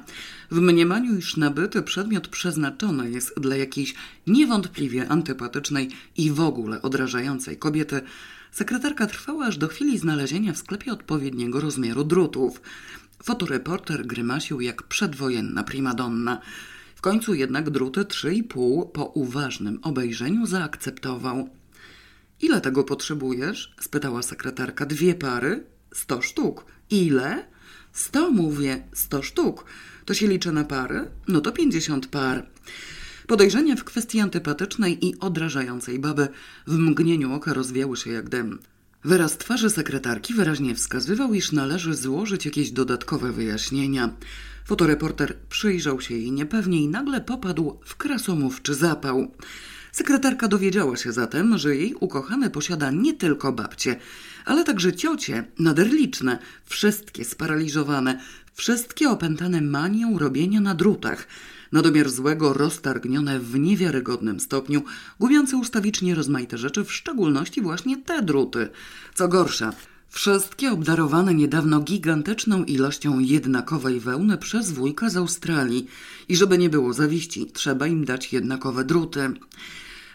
W 0.50 0.60
mniemaniu, 0.60 1.18
iż 1.18 1.36
nabyty 1.36 1.82
przedmiot 1.82 2.28
przeznaczony 2.28 3.10
jest 3.10 3.40
dla 3.40 3.56
jakiejś 3.56 3.94
niewątpliwie 4.26 5.08
antypatycznej 5.08 5.90
i 6.16 6.30
w 6.30 6.40
ogóle 6.40 6.82
odrażającej 6.82 7.56
kobiety, 7.56 8.00
sekretarka 8.52 9.06
trwała 9.06 9.46
aż 9.46 9.58
do 9.58 9.68
chwili 9.68 9.98
znalezienia 9.98 10.52
w 10.52 10.58
sklepie 10.58 10.92
odpowiedniego 10.92 11.60
rozmiaru 11.60 12.04
drutów. 12.04 12.60
Fotoreporter 13.22 14.06
grymasił 14.06 14.60
jak 14.60 14.82
przedwojenna 14.82 15.62
primadonna. 15.62 16.40
W 16.96 17.00
końcu 17.00 17.34
jednak 17.34 17.70
druty 17.70 18.00
3,5 18.00 18.90
po 18.92 19.04
uważnym 19.04 19.78
obejrzeniu 19.82 20.46
zaakceptował. 20.46 21.48
Ile 22.40 22.60
tego 22.60 22.84
potrzebujesz? 22.84 23.74
spytała 23.80 24.22
sekretarka. 24.22 24.86
Dwie 24.86 25.14
pary? 25.14 25.64
Sto 25.94 26.22
sztuk. 26.22 26.64
Ile? 26.90 27.44
Sto, 27.92 28.30
mówię, 28.30 28.82
sto 28.92 29.22
sztuk. 29.22 29.64
To 30.04 30.14
się 30.14 30.26
liczy 30.26 30.52
na 30.52 30.64
pary? 30.64 31.10
No 31.28 31.40
to 31.40 31.52
pięćdziesiąt 31.52 32.06
par. 32.06 32.46
Podejrzenia 33.28 33.76
w 33.76 33.84
kwestii 33.84 34.20
antypatycznej 34.20 35.06
i 35.06 35.18
odrażającej 35.20 35.98
baby 35.98 36.28
w 36.66 36.78
mgnieniu 36.78 37.34
oka 37.34 37.52
rozwiały 37.54 37.96
się 37.96 38.10
jak 38.10 38.28
dym. 38.28 38.58
Wyraz 39.04 39.38
twarzy 39.38 39.70
sekretarki 39.70 40.34
wyraźnie 40.34 40.74
wskazywał, 40.74 41.34
iż 41.34 41.52
należy 41.52 41.94
złożyć 41.94 42.44
jakieś 42.44 42.70
dodatkowe 42.70 43.32
wyjaśnienia. 43.32 44.10
Fotoreporter 44.64 45.36
przyjrzał 45.48 46.00
się 46.00 46.14
jej 46.14 46.32
niepewnie 46.32 46.82
i 46.82 46.88
nagle 46.88 47.20
popadł 47.20 47.78
w 47.84 47.96
krasomówczy 47.96 48.74
zapał. 48.74 49.32
Sekretarka 49.92 50.48
dowiedziała 50.48 50.96
się 50.96 51.12
zatem, 51.12 51.58
że 51.58 51.76
jej 51.76 51.94
ukochany 51.94 52.50
posiada 52.50 52.90
nie 52.90 53.14
tylko 53.14 53.52
babcie, 53.52 53.96
ale 54.44 54.64
także 54.64 54.92
ciocie, 54.92 55.44
nader 55.58 55.90
liczne, 55.90 56.38
wszystkie 56.64 57.24
sparaliżowane, 57.24 58.20
wszystkie 58.54 59.10
opętane 59.10 59.60
manią 59.60 60.18
robienia 60.18 60.60
na 60.60 60.74
drutach, 60.74 61.26
na 61.72 61.82
domiar 61.82 62.10
złego 62.10 62.52
roztargnione 62.52 63.40
w 63.40 63.58
niewiarygodnym 63.58 64.40
stopniu, 64.40 64.82
gubiące 65.20 65.56
ustawicznie 65.56 66.14
rozmaite 66.14 66.58
rzeczy, 66.58 66.84
w 66.84 66.92
szczególności 66.92 67.62
właśnie 67.62 67.96
te 67.96 68.22
druty. 68.22 68.68
Co 69.14 69.28
gorsza, 69.28 69.72
Wszystkie 70.10 70.72
obdarowane 70.72 71.34
niedawno 71.34 71.80
gigantyczną 71.80 72.64
ilością 72.64 73.18
jednakowej 73.18 74.00
wełny 74.00 74.38
przez 74.38 74.72
wujka 74.72 75.10
z 75.10 75.16
Australii. 75.16 75.86
I 76.28 76.36
żeby 76.36 76.58
nie 76.58 76.70
było 76.70 76.92
zawiści, 76.92 77.46
trzeba 77.46 77.86
im 77.86 78.04
dać 78.04 78.32
jednakowe 78.32 78.84
druty. 78.84 79.30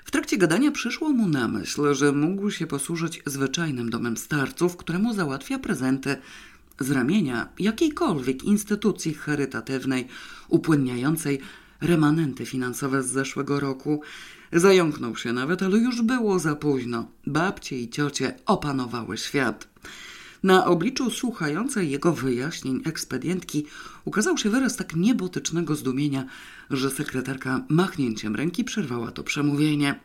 W 0.06 0.12
trakcie 0.12 0.38
gadania 0.38 0.72
przyszło 0.72 1.10
mu 1.10 1.28
na 1.28 1.48
myśl, 1.48 1.94
że 1.94 2.12
mógł 2.12 2.52
się 2.52 2.68
posłużyć 2.68 3.22
zwyczajnym 3.26 3.90
domem 3.90 4.18
starców, 4.18 4.78
któremu 4.78 5.14
załatwia 5.14 5.60
prezenty 5.60 6.16
z 6.80 6.92
ramienia 6.92 7.50
jakiejkolwiek 7.60 8.44
instytucji 8.44 9.14
charytatywnej 9.14 10.08
upłynniającej 10.48 11.40
remanenty 11.82 12.46
finansowe 12.46 13.04
z 13.04 13.12
zeszłego 13.12 13.60
roku. 13.60 14.02
Zająknął 14.54 15.16
się 15.16 15.34
nawet, 15.34 15.64
ale 15.64 15.78
już 15.78 16.02
było 16.02 16.40
za 16.40 16.56
późno. 16.56 17.08
Babcie 17.28 17.80
i 17.80 17.90
ciocie 17.90 18.36
opanowały 18.46 19.18
świat. 19.18 19.68
Na 20.44 20.66
obliczu 20.66 21.12
słuchającej 21.12 21.92
jego 21.92 22.14
wyjaśnień 22.14 22.82
ekspedientki 22.86 23.66
ukazał 24.06 24.38
się 24.38 24.50
wyraz 24.50 24.76
tak 24.76 24.96
niebotycznego 24.96 25.76
zdumienia, 25.76 26.26
że 26.70 26.92
sekretarka 26.92 27.66
machnięciem 27.70 28.36
ręki 28.36 28.64
przerwała 28.64 29.12
to 29.12 29.24
przemówienie. 29.24 30.00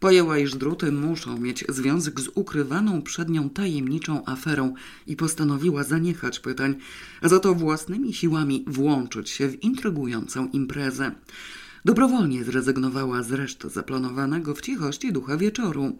Pojęła, 0.00 0.38
iż 0.38 0.54
druty 0.54 0.92
muszą 0.92 1.38
mieć 1.38 1.64
związek 1.68 2.20
z 2.20 2.28
ukrywaną 2.34 3.02
przed 3.02 3.28
nią 3.28 3.50
tajemniczą 3.50 4.24
aferą 4.26 4.74
i 5.06 5.16
postanowiła 5.16 5.84
zaniechać 5.84 6.40
pytań, 6.40 6.74
a 7.20 7.28
za 7.28 7.40
to 7.40 7.54
własnymi 7.54 8.12
siłami 8.12 8.64
włączyć 8.66 9.30
się 9.30 9.48
w 9.48 9.62
intrygującą 9.62 10.48
imprezę. 10.48 11.12
Dobrowolnie 11.84 12.44
zrezygnowała 12.44 13.22
z 13.22 13.32
reszty 13.32 13.68
zaplanowanego 13.68 14.54
w 14.54 14.60
cichości 14.60 15.12
ducha 15.12 15.36
wieczoru. 15.36 15.98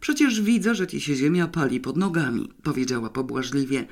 Przecież 0.00 0.40
widzę, 0.40 0.74
że 0.74 0.86
ci 0.86 1.00
się 1.00 1.14
ziemia 1.14 1.48
pali 1.48 1.80
pod 1.80 1.96
nogami, 1.96 2.52
powiedziała 2.62 3.10
pobłażliwie. 3.10 3.86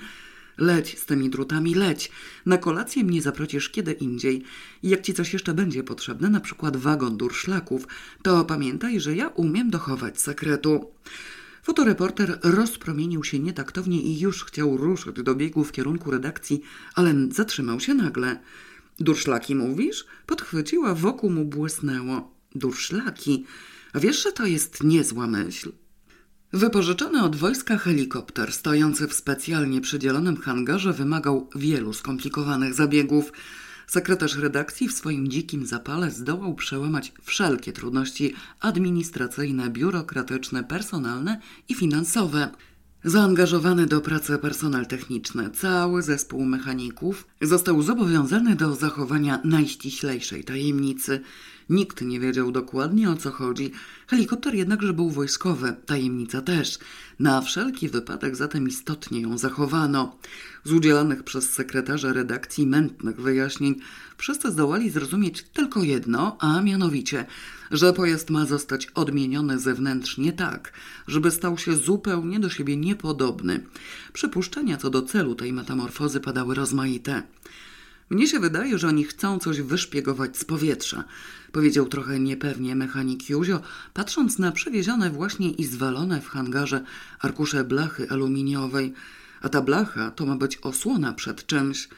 Leć 0.59 0.99
z 0.99 1.07
tymi 1.07 1.31
drutami, 1.31 1.75
leć. 1.75 2.11
Na 2.47 2.59
kolację 2.59 3.05
mnie 3.05 3.23
zaprosisz 3.23 3.71
kiedy 3.71 3.93
indziej. 3.93 4.43
Jak 4.83 5.03
ci 5.03 5.15
coś 5.15 5.33
jeszcze 5.33 5.55
będzie 5.55 5.85
potrzebne, 5.85 6.31
na 6.31 6.41
przykład 6.41 6.77
wagon 6.77 7.17
durszlaków, 7.17 7.87
to 8.23 8.45
pamiętaj, 8.45 9.01
że 9.01 9.17
ja 9.17 9.29
umiem 9.29 9.71
dochować 9.71 10.21
sekretu. 10.21 10.91
Fotoreporter 11.63 12.39
rozpromienił 12.43 13.25
się 13.25 13.39
nietaktownie 13.39 14.03
i 14.03 14.21
już 14.21 14.45
chciał 14.45 14.77
ruszyć 14.77 15.17
do 15.17 15.35
biegu 15.35 15.65
w 15.65 15.73
kierunku 15.73 16.11
redakcji, 16.11 16.63
ale 16.95 17.15
zatrzymał 17.31 17.81
się 17.81 17.95
nagle. 17.95 18.41
Durszlaki 18.99 19.55
mówisz? 19.55 20.05
Podchwyciła, 20.27 20.95
wokół 20.95 21.31
mu 21.31 21.45
błysnęło. 21.45 22.35
Durszlaki? 22.55 23.45
A 23.93 24.01
wiesz, 24.01 24.23
że 24.23 24.33
to 24.33 24.47
jest 24.47 24.83
niezła 24.83 25.27
myśl? 25.27 25.73
Wypożyczony 26.55 27.23
od 27.23 27.37
wojska 27.37 27.79
helikopter 27.79 28.53
stojący 28.53 29.09
w 29.09 29.15
specjalnie 29.15 29.81
przydzielonym 29.81 30.37
hangarze 30.37 30.93
wymagał 30.93 31.49
wielu 31.55 31.93
skomplikowanych 31.93 32.75
zabiegów. 32.75 33.33
Sekretarz 33.87 34.37
redakcji 34.37 34.89
w 34.89 34.93
swoim 34.93 35.29
dzikim 35.29 35.67
zapale 35.67 36.11
zdołał 36.11 36.55
przełamać 36.55 37.13
wszelkie 37.23 37.73
trudności 37.73 38.35
administracyjne, 38.61 39.71
biurokratyczne, 39.71 40.65
personalne 40.65 41.41
i 41.69 41.75
finansowe. 41.75 42.51
Zaangażowany 43.05 43.87
do 43.87 44.01
pracy 44.01 44.39
personel 44.39 44.87
techniczny, 44.87 45.51
cały 45.51 46.03
zespół 46.03 46.45
mechaników 46.45 47.27
został 47.41 47.83
zobowiązany 47.83 48.57
do 48.57 48.75
zachowania 48.75 49.41
najściślejszej 49.45 50.45
tajemnicy. 50.45 51.21
Nikt 51.71 52.03
nie 52.03 52.21
wiedział 52.21 52.53
dokładnie 52.53 53.11
o 53.11 53.17
co 53.17 53.31
chodzi. 53.31 53.73
Helikopter 54.07 54.55
jednakże 54.55 54.93
był 54.93 55.11
wojskowy, 55.11 55.77
tajemnica 55.87 56.43
też. 56.43 56.79
Na 57.19 57.41
wszelki 57.41 57.89
wypadek 57.89 58.37
zatem 58.37 58.69
istotnie 58.69 59.21
ją 59.21 59.39
zachowano. 59.39 60.19
Z 60.65 60.73
udzielanych 60.73 61.23
przez 61.23 61.51
sekretarza 61.51 62.13
redakcji 62.13 62.67
mętnych 62.67 63.21
wyjaśnień 63.21 63.75
wszyscy 64.17 64.51
zdołali 64.51 64.91
zrozumieć 64.91 65.43
tylko 65.43 65.83
jedno, 65.83 66.37
a 66.41 66.63
mianowicie, 66.63 67.27
że 67.71 67.93
pojazd 67.93 68.31
ma 68.31 68.47
zostać 68.47 68.87
odmieniony 68.87 69.59
zewnętrznie 69.59 70.33
tak, 70.33 70.73
żeby 71.09 71.31
stał 71.31 71.59
się 71.59 71.77
zupełnie 71.77 72.41
do 72.41 72.51
siebie 72.51 72.77
niepodobny. 72.77 73.67
Przypuszczenia 74.13 74.77
co 74.77 74.91
do 74.91 75.03
celu 75.03 75.35
tej 75.35 75.53
metamorfozy 75.53 76.21
padały 76.21 76.55
rozmaite. 76.55 77.23
Mnie 78.11 78.29
się 78.29 78.41
wydaje, 78.41 78.79
że 78.79 78.89
oni 78.89 79.05
chcą 79.05 79.39
coś 79.39 79.61
wyszpiegować 79.61 80.37
z 80.37 80.45
powietrza, 80.45 81.05
powiedział 81.53 81.89
trochę 81.89 82.21
niepewnie 82.21 82.77
mechanik 82.77 83.31
Józio, 83.31 83.61
patrząc 83.95 84.39
na 84.39 84.53
przewiezione 84.53 85.11
właśnie 85.11 85.51
i 85.51 85.65
zwalone 85.65 86.21
w 86.21 86.29
hangarze 86.29 86.85
arkusze 87.21 87.65
blachy 87.65 88.11
aluminiowej. 88.11 88.93
a 89.43 89.49
ta 89.49 89.61
blacha 89.61 90.11
to 90.11 90.27
ma 90.27 90.37
być 90.37 90.57
osłona 90.57 91.13
przed 91.13 91.47
czymś. 91.47 91.89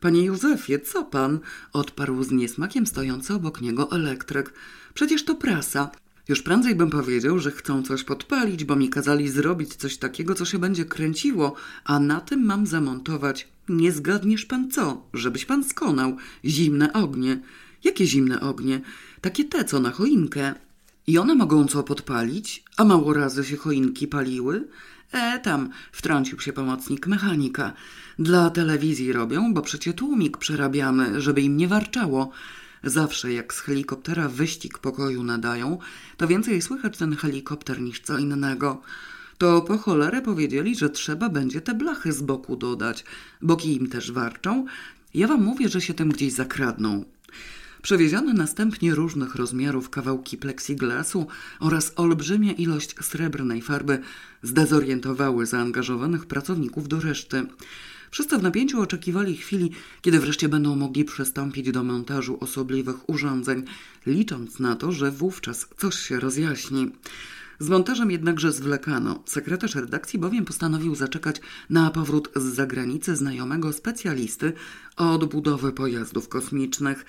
Panie 0.00 0.24
Józefie, 0.24 0.80
co 0.80 1.04
pan? 1.04 1.38
odparł 1.72 2.22
z 2.22 2.30
niesmakiem 2.30 2.86
stojący 2.86 3.34
obok 3.34 3.60
niego 3.60 3.90
elektryk. 3.92 4.52
Przecież 4.94 5.24
to 5.24 5.34
prasa. 5.34 5.90
Już 6.30 6.42
prędzej 6.42 6.74
bym 6.74 6.90
powiedział, 6.90 7.38
że 7.38 7.50
chcą 7.50 7.82
coś 7.82 8.04
podpalić, 8.04 8.64
bo 8.64 8.76
mi 8.76 8.88
kazali 8.88 9.28
zrobić 9.28 9.74
coś 9.74 9.96
takiego, 9.96 10.34
co 10.34 10.44
się 10.44 10.58
będzie 10.58 10.84
kręciło, 10.84 11.54
a 11.84 12.00
na 12.00 12.20
tym 12.20 12.44
mam 12.44 12.66
zamontować. 12.66 13.48
Nie 13.68 13.92
zgadniesz 13.92 14.44
pan 14.44 14.70
co? 14.70 15.02
Żebyś 15.14 15.44
pan 15.44 15.64
skonał. 15.64 16.16
Zimne 16.44 16.92
ognie. 16.92 17.40
Jakie 17.84 18.06
zimne 18.06 18.40
ognie? 18.40 18.80
Takie 19.20 19.44
te, 19.44 19.64
co 19.64 19.80
na 19.80 19.90
choinkę. 19.90 20.54
I 21.06 21.18
one 21.18 21.34
mogą 21.34 21.66
co 21.66 21.82
podpalić? 21.82 22.64
A 22.76 22.84
mało 22.84 23.12
razy 23.12 23.44
się 23.44 23.56
choinki 23.56 24.08
paliły? 24.08 24.68
E, 25.12 25.38
tam, 25.38 25.70
wtrącił 25.92 26.40
się 26.40 26.52
pomocnik 26.52 27.06
mechanika. 27.06 27.72
Dla 28.18 28.50
telewizji 28.50 29.12
robią, 29.12 29.54
bo 29.54 29.62
przecie 29.62 29.92
tłumik 29.92 30.36
przerabiamy, 30.36 31.20
żeby 31.20 31.42
im 31.42 31.56
nie 31.56 31.68
warczało. 31.68 32.30
Zawsze 32.84 33.32
jak 33.32 33.54
z 33.54 33.60
helikoptera 33.60 34.28
wyścig 34.28 34.78
pokoju 34.78 35.22
nadają, 35.24 35.78
to 36.16 36.28
więcej 36.28 36.62
słychać 36.62 36.96
ten 36.96 37.16
helikopter 37.16 37.80
niż 37.80 38.00
co 38.00 38.18
innego. 38.18 38.82
To 39.38 39.62
po 39.62 39.78
cholerę 39.78 40.22
powiedzieli, 40.22 40.76
że 40.76 40.90
trzeba 40.90 41.28
będzie 41.28 41.60
te 41.60 41.74
blachy 41.74 42.12
z 42.12 42.22
boku 42.22 42.56
dodać. 42.56 43.04
Boki 43.42 43.76
im 43.76 43.88
też 43.88 44.12
warczą. 44.12 44.64
Ja 45.14 45.28
wam 45.28 45.42
mówię, 45.42 45.68
że 45.68 45.80
się 45.80 45.94
tym 45.94 46.08
gdzieś 46.08 46.32
zakradną. 46.32 47.04
Przewiezione 47.82 48.34
następnie 48.34 48.94
różnych 48.94 49.34
rozmiarów 49.34 49.90
kawałki 49.90 50.36
plexiglasu 50.36 51.26
oraz 51.60 51.92
olbrzymia 51.96 52.52
ilość 52.52 52.94
srebrnej 53.00 53.62
farby 53.62 53.98
zdezorientowały 54.42 55.46
zaangażowanych 55.46 56.26
pracowników 56.26 56.88
do 56.88 57.00
reszty. 57.00 57.46
Wszyscy 58.10 58.38
w 58.38 58.42
napięciu 58.42 58.80
oczekiwali 58.80 59.36
chwili, 59.36 59.70
kiedy 60.02 60.20
wreszcie 60.20 60.48
będą 60.48 60.76
mogli 60.76 61.04
przystąpić 61.04 61.72
do 61.72 61.84
montażu 61.84 62.38
osobliwych 62.40 63.08
urządzeń, 63.08 63.64
licząc 64.06 64.58
na 64.58 64.76
to, 64.76 64.92
że 64.92 65.10
wówczas 65.10 65.68
coś 65.76 65.94
się 65.94 66.20
rozjaśni. 66.20 66.90
Z 67.60 67.68
montażem 67.68 68.10
jednakże 68.10 68.52
zwlekano. 68.52 69.22
Sekretarz 69.26 69.74
redakcji 69.74 70.18
bowiem 70.18 70.44
postanowił 70.44 70.94
zaczekać 70.94 71.40
na 71.70 71.90
powrót 71.90 72.30
z 72.36 72.42
zagranicy 72.42 73.16
znajomego 73.16 73.72
specjalisty 73.72 74.52
od 74.96 75.24
budowy 75.24 75.72
pojazdów 75.72 76.28
kosmicznych. 76.28 77.04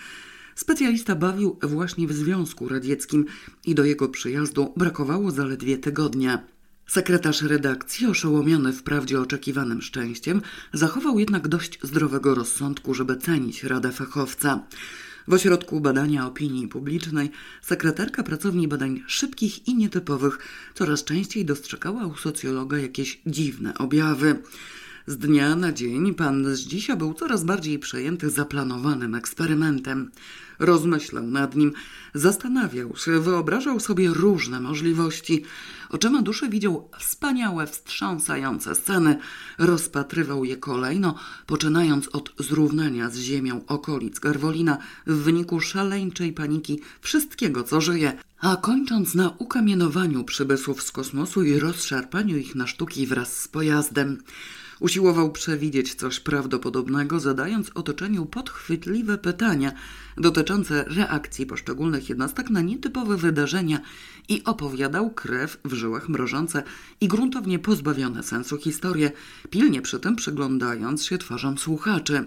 Specjalista 0.55 1.15
bawił 1.15 1.59
właśnie 1.63 2.07
w 2.07 2.13
Związku 2.13 2.69
Radzieckim 2.69 3.25
i 3.65 3.75
do 3.75 3.85
jego 3.85 4.09
przyjazdu 4.09 4.73
brakowało 4.77 5.31
zaledwie 5.31 5.77
tygodnia. 5.77 6.43
Sekretarz 6.87 7.41
redakcji, 7.41 8.07
oszołomiony 8.07 8.73
wprawdzie 8.73 9.21
oczekiwanym 9.21 9.81
szczęściem, 9.81 10.41
zachował 10.73 11.19
jednak 11.19 11.47
dość 11.47 11.79
zdrowego 11.83 12.35
rozsądku, 12.35 12.93
żeby 12.93 13.17
cenić 13.17 13.63
radę 13.63 13.91
fachowca. 13.91 14.63
W 15.27 15.33
ośrodku 15.33 15.81
badania 15.81 16.27
opinii 16.27 16.67
publicznej 16.67 17.31
sekretarka 17.61 18.23
pracowni 18.23 18.67
badań 18.67 19.03
szybkich 19.07 19.67
i 19.67 19.75
nietypowych 19.75 20.39
coraz 20.73 21.03
częściej 21.03 21.45
dostrzegała 21.45 22.05
u 22.05 22.15
socjologa 22.15 22.77
jakieś 22.77 23.21
dziwne 23.25 23.77
objawy. 23.77 24.41
Z 25.11 25.17
dnia 25.17 25.55
na 25.55 25.71
dzień 25.71 26.13
pan 26.13 26.55
z 26.55 26.59
dzisiaj 26.59 26.97
był 26.97 27.13
coraz 27.13 27.43
bardziej 27.43 27.79
przejęty 27.79 28.29
zaplanowanym 28.29 29.15
eksperymentem. 29.15 30.11
Rozmyślał 30.59 31.27
nad 31.27 31.55
nim, 31.55 31.73
zastanawiał 32.13 32.95
się, 32.95 33.19
wyobrażał 33.19 33.79
sobie 33.79 34.09
różne 34.09 34.59
możliwości. 34.59 35.43
Oczyma 35.89 36.21
duszy 36.21 36.49
widział 36.49 36.89
wspaniałe, 36.99 37.67
wstrząsające 37.67 38.75
sceny. 38.75 39.17
Rozpatrywał 39.57 40.45
je 40.45 40.57
kolejno, 40.57 41.15
poczynając 41.45 42.07
od 42.07 42.33
zrównania 42.39 43.09
z 43.09 43.17
ziemią 43.17 43.61
okolic 43.67 44.19
Garwolina 44.19 44.77
w 45.07 45.13
wyniku 45.13 45.59
szaleńczej 45.59 46.33
paniki 46.33 46.79
wszystkiego, 47.01 47.63
co 47.63 47.81
żyje, 47.81 48.17
a 48.39 48.55
kończąc 48.55 49.15
na 49.15 49.29
ukamienowaniu 49.37 50.23
przybysłów 50.23 50.83
z 50.83 50.91
kosmosu 50.91 51.43
i 51.43 51.59
rozszarpaniu 51.59 52.37
ich 52.37 52.55
na 52.55 52.67
sztuki 52.67 53.07
wraz 53.07 53.41
z 53.41 53.47
pojazdem. 53.47 54.17
Usiłował 54.81 55.31
przewidzieć 55.31 55.95
coś 55.95 56.19
prawdopodobnego, 56.19 57.19
zadając 57.19 57.71
otoczeniu 57.75 58.25
podchwytliwe 58.25 59.17
pytania 59.17 59.71
dotyczące 60.17 60.83
reakcji 60.83 61.45
poszczególnych 61.45 62.09
jednostek 62.09 62.49
na 62.49 62.61
nietypowe 62.61 63.17
wydarzenia 63.17 63.79
i 64.29 64.43
opowiadał 64.43 65.11
krew 65.11 65.57
w 65.65 65.73
żyłach 65.73 66.09
mrożące 66.09 66.63
i 67.01 67.07
gruntownie 67.07 67.59
pozbawione 67.59 68.23
sensu 68.23 68.57
historie, 68.57 69.11
pilnie 69.49 69.81
przy 69.81 69.99
tym 69.99 70.15
przyglądając 70.15 71.05
się 71.05 71.17
twarzom 71.17 71.57
słuchaczy. 71.57 72.25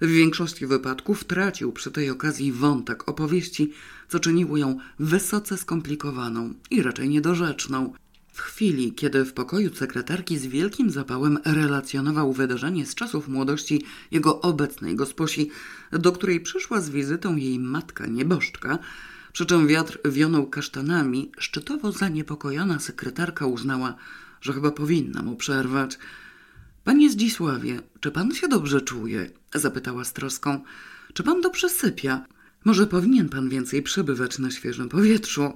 W 0.00 0.06
większości 0.06 0.66
wypadków 0.66 1.24
tracił 1.24 1.72
przy 1.72 1.90
tej 1.90 2.10
okazji 2.10 2.52
wątek 2.52 3.08
opowieści, 3.08 3.72
co 4.08 4.20
czyniło 4.20 4.56
ją 4.56 4.78
wysoce 4.98 5.56
skomplikowaną 5.56 6.54
i 6.70 6.82
raczej 6.82 7.08
niedorzeczną. 7.08 7.92
W 8.32 8.40
chwili, 8.40 8.92
kiedy 8.92 9.24
w 9.24 9.32
pokoju 9.32 9.74
sekretarki 9.74 10.38
z 10.38 10.46
wielkim 10.46 10.90
zapałem 10.90 11.38
relacjonował 11.44 12.32
wydarzenie 12.32 12.86
z 12.86 12.94
czasów 12.94 13.28
młodości 13.28 13.84
jego 14.10 14.40
obecnej 14.40 14.96
gosposi, 14.96 15.50
do 15.92 16.12
której 16.12 16.40
przyszła 16.40 16.80
z 16.80 16.90
wizytą 16.90 17.36
jej 17.36 17.58
matka 17.58 18.06
nieboszczka, 18.06 18.78
przy 19.32 19.46
czym 19.46 19.66
wiatr 19.66 19.98
wionął 20.04 20.46
kasztanami, 20.46 21.30
szczytowo 21.38 21.92
zaniepokojona 21.92 22.78
sekretarka 22.78 23.46
uznała, 23.46 23.94
że 24.40 24.52
chyba 24.52 24.70
powinna 24.70 25.22
mu 25.22 25.36
przerwać. 25.36 25.98
Panie 26.84 27.10
Zdzisławie, 27.10 27.80
czy 28.00 28.10
pan 28.10 28.34
się 28.34 28.48
dobrze 28.48 28.80
czuje? 28.80 29.30
zapytała 29.54 30.04
z 30.04 30.12
troską. 30.12 30.64
Czy 31.14 31.22
pan 31.22 31.40
dobrze 31.40 31.68
sypia? 31.68 32.26
Może 32.64 32.86
powinien 32.86 33.28
pan 33.28 33.48
więcej 33.48 33.82
przebywać 33.82 34.38
na 34.38 34.50
świeżym 34.50 34.88
powietrzu? 34.88 35.52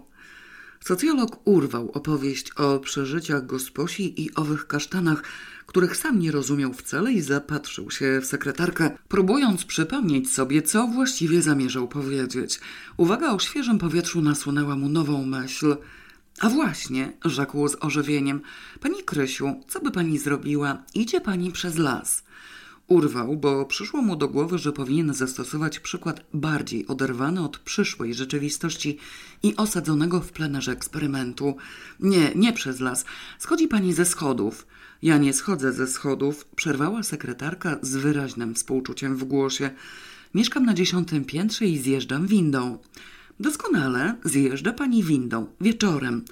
Socjolog 0.80 1.40
urwał 1.44 1.90
opowieść 1.90 2.50
o 2.50 2.78
przeżyciach 2.78 3.46
gosposi 3.46 4.22
i 4.22 4.34
owych 4.34 4.66
kasztanach, 4.66 5.22
których 5.66 5.96
sam 5.96 6.18
nie 6.18 6.32
rozumiał 6.32 6.72
wcale 6.72 7.12
i 7.12 7.20
zapatrzył 7.20 7.90
się 7.90 8.20
w 8.20 8.26
sekretarkę, 8.26 8.90
próbując 9.08 9.64
przypomnieć 9.64 10.32
sobie, 10.32 10.62
co 10.62 10.86
właściwie 10.86 11.42
zamierzał 11.42 11.88
powiedzieć. 11.88 12.60
Uwaga 12.96 13.32
o 13.32 13.38
świeżym 13.38 13.78
powietrzu 13.78 14.22
nasunęła 14.22 14.76
mu 14.76 14.88
nową 14.88 15.26
myśl. 15.26 15.76
A 16.40 16.48
właśnie, 16.48 17.12
rzekł 17.24 17.68
z 17.68 17.76
ożywieniem, 17.80 18.40
pani 18.80 19.02
Krysiu, 19.04 19.60
co 19.68 19.80
by 19.80 19.90
pani 19.90 20.18
zrobiła? 20.18 20.82
Idzie 20.94 21.20
pani 21.20 21.52
przez 21.52 21.78
las. 21.78 22.25
Urwał, 22.88 23.36
bo 23.36 23.64
przyszło 23.64 24.02
mu 24.02 24.16
do 24.16 24.28
głowy, 24.28 24.58
że 24.58 24.72
powinien 24.72 25.14
zastosować 25.14 25.80
przykład 25.80 26.24
bardziej 26.34 26.86
oderwany 26.86 27.44
od 27.44 27.58
przyszłej 27.58 28.14
rzeczywistości 28.14 28.98
i 29.42 29.56
osadzonego 29.56 30.20
w 30.20 30.32
plenerze 30.32 30.72
eksperymentu. 30.72 31.56
Nie, 32.00 32.32
nie 32.34 32.52
przez 32.52 32.80
las. 32.80 33.04
Schodzi 33.38 33.68
pani 33.68 33.92
ze 33.92 34.04
schodów. 34.04 34.66
Ja 35.02 35.18
nie 35.18 35.32
schodzę 35.32 35.72
ze 35.72 35.86
schodów, 35.86 36.44
przerwała 36.44 37.02
sekretarka 37.02 37.76
z 37.82 37.96
wyraźnym 37.96 38.54
współczuciem 38.54 39.16
w 39.16 39.24
głosie. 39.24 39.70
Mieszkam 40.34 40.64
na 40.64 40.74
dziesiątym 40.74 41.24
piętrze 41.24 41.66
i 41.66 41.78
zjeżdżam 41.78 42.26
windą. 42.26 42.78
Doskonale, 43.40 44.14
zjeżdża 44.24 44.72
pani 44.72 45.02
windą, 45.02 45.46
wieczorem. 45.60 46.24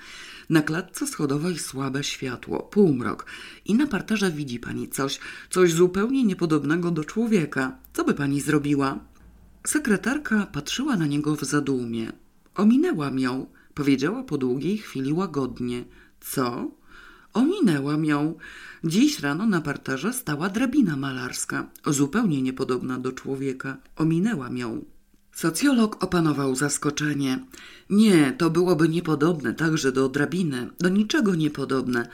Na 0.51 0.63
klatce 0.63 1.07
schodowej 1.07 1.59
słabe 1.59 2.05
światło, 2.05 2.63
półmrok 2.63 3.27
i 3.65 3.75
na 3.75 3.87
parterze 3.87 4.31
widzi 4.31 4.59
pani 4.59 4.89
coś, 4.89 5.21
coś 5.51 5.73
zupełnie 5.73 6.25
niepodobnego 6.25 6.91
do 6.91 7.05
człowieka. 7.05 7.79
Co 7.93 8.05
by 8.05 8.15
pani 8.15 8.41
zrobiła? 8.41 8.99
Sekretarka 9.67 10.47
patrzyła 10.47 10.97
na 10.97 11.07
niego 11.07 11.37
w 11.37 11.45
zadumie. 11.45 12.13
Ominęłam 12.55 13.19
ją, 13.19 13.47
powiedziała 13.75 14.23
po 14.23 14.39
długiej 14.39 14.79
chwili 14.79 15.13
łagodnie. 15.13 15.85
Co? 16.21 16.71
Ominęłam 17.33 18.05
ją. 18.05 18.35
Dziś 18.85 19.21
rano 19.21 19.47
na 19.47 19.61
parterze 19.61 20.13
stała 20.13 20.49
drabina 20.49 20.97
malarska, 20.97 21.71
zupełnie 21.87 22.43
niepodobna 22.43 22.99
do 22.99 23.13
człowieka. 23.13 23.77
Ominęłam 23.97 24.57
ją. 24.57 24.94
Socjolog 25.35 26.05
opanował 26.05 26.55
zaskoczenie. 26.55 27.45
Nie, 27.91 28.33
to 28.39 28.51
byłoby 28.51 28.89
niepodobne 28.89 29.55
także 29.55 29.93
do 29.93 30.09
drabiny, 30.09 30.71
do 30.81 30.89
niczego 30.89 31.35
niepodobne. 31.35 32.09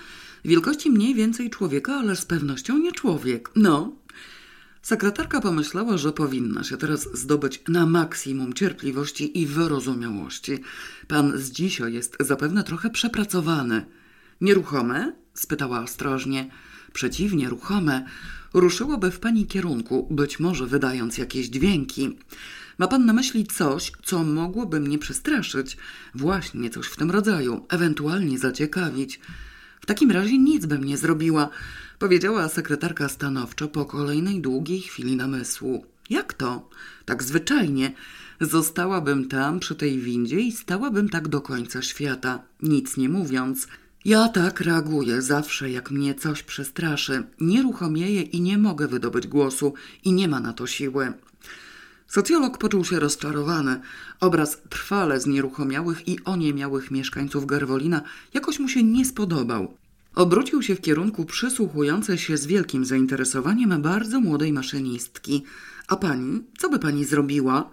Wielkości 0.45 0.91
mniej 0.91 1.15
więcej 1.15 1.51
człowieka, 1.51 1.95
ale 1.95 2.17
z 2.17 2.25
pewnością 2.25 2.79
nie 2.79 2.93
człowiek. 2.93 3.51
No. 3.57 3.93
Sekretarka 4.83 5.41
pomyślała, 5.41 5.99
że 5.99 6.13
powinna 6.13 6.65
się 6.65 6.77
teraz 6.77 7.09
zdobyć 7.19 7.63
na 7.69 7.87
maksimum 7.87 8.53
cierpliwości 8.53 9.41
i 9.41 9.47
wyrozumiałości. 9.47 10.59
Pan 11.09 11.39
z 11.39 11.51
dzisiaj 11.51 11.93
jest 11.93 12.17
zapewne 12.21 12.65
trochę 12.65 12.91
przepracowany. 12.91 13.87
Nieruchome? 14.41 15.13
spytała 15.35 15.83
ostrożnie. 15.83 16.51
Przeciwnie, 16.93 17.49
ruchome. 17.49 18.05
Ruszyłoby 18.55 19.11
w 19.11 19.21
pani 19.21 19.47
kierunku, 19.47 20.09
być 20.11 20.41
może 20.41 20.67
wydając 20.67 21.19
jakieś 21.19 21.47
dźwięki. 21.47 22.19
Ma 22.81 22.89
pan 22.89 23.07
na 23.07 23.13
myśli 23.13 23.47
coś, 23.47 23.93
co 24.03 24.25
mogłoby 24.25 24.81
mnie 24.81 24.99
przestraszyć? 24.99 25.77
Właśnie 26.15 26.71
coś 26.71 26.87
w 26.87 26.97
tym 26.97 27.11
rodzaju, 27.11 27.67
ewentualnie 27.69 28.39
zaciekawić. 28.39 29.21
W 29.81 29.87
takim 29.87 30.11
razie 30.11 30.39
nic 30.39 30.67
bym 30.67 30.85
nie 30.85 30.97
zrobiła, 30.97 31.49
powiedziała 31.99 32.49
sekretarka 32.49 33.09
stanowczo 33.09 33.69
po 33.69 33.85
kolejnej 33.85 34.41
długiej 34.41 34.81
chwili 34.81 35.17
namysłu. 35.17 35.85
Jak 36.11 36.35
to? 36.35 36.69
Tak 37.05 37.23
zwyczajnie. 37.23 37.93
Zostałabym 38.41 39.29
tam 39.29 39.61
przy 39.61 39.75
tej 39.75 39.99
windzie 39.99 40.41
i 40.41 40.53
stałabym 40.53 41.09
tak 41.09 41.29
do 41.29 41.41
końca 41.41 41.83
świata, 41.83 42.43
nic 42.63 42.97
nie 42.97 43.09
mówiąc. 43.09 43.69
Ja 44.05 44.29
tak 44.29 44.61
reaguję 44.61 45.23
zawsze, 45.23 45.71
jak 45.71 45.91
mnie 45.91 46.15
coś 46.15 46.43
przestraszy. 46.43 47.23
Nieruchomieję 47.41 48.23
i 48.23 48.41
nie 48.41 48.59
mogę 48.59 48.89
wydobyć 48.89 49.27
głosu 49.27 49.75
i 50.05 50.13
nie 50.13 50.29
ma 50.29 50.41
na 50.41 50.53
to 50.53 50.67
siły. 50.67 51.13
Socjolog 52.11 52.59
poczuł 52.59 52.85
się 52.85 53.01
rozczarowany. 53.01 53.81
Obraz 54.21 54.59
trwale 54.69 55.21
znieruchomiałych 55.21 56.09
i 56.09 56.25
oniemiałych 56.25 56.91
mieszkańców 56.91 57.47
Garwolina 57.47 58.03
jakoś 58.35 58.59
mu 58.59 58.69
się 58.69 58.83
nie 58.83 59.05
spodobał. 59.05 59.75
Obrócił 60.15 60.63
się 60.63 60.75
w 60.75 60.81
kierunku 60.81 61.25
przysłuchującej 61.25 62.19
się 62.19 62.37
z 62.37 62.47
wielkim 62.47 62.85
zainteresowaniem 62.85 63.83
bardzo 63.83 64.21
młodej 64.21 64.53
maszynistki. 64.53 65.45
A 65.89 65.97
pani, 65.97 66.43
co 66.59 66.69
by 66.69 66.79
pani 66.79 67.05
zrobiła? 67.05 67.71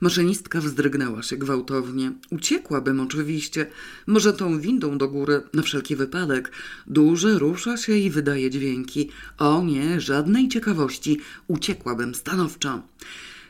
Maszynistka 0.00 0.60
wzdrygnęła 0.60 1.22
się 1.22 1.36
gwałtownie. 1.36 2.12
Uciekłabym 2.30 3.00
oczywiście. 3.00 3.66
Może 4.06 4.32
tą 4.32 4.60
windą 4.60 4.98
do 4.98 5.08
góry, 5.08 5.42
na 5.54 5.62
wszelki 5.62 5.96
wypadek. 5.96 6.52
Duże 6.86 7.38
rusza 7.38 7.76
się 7.76 7.96
i 7.96 8.10
wydaje 8.10 8.50
dźwięki. 8.50 9.10
O 9.38 9.62
nie, 9.62 10.00
żadnej 10.00 10.48
ciekawości. 10.48 11.20
Uciekłabym 11.48 12.14
stanowczo. 12.14 12.82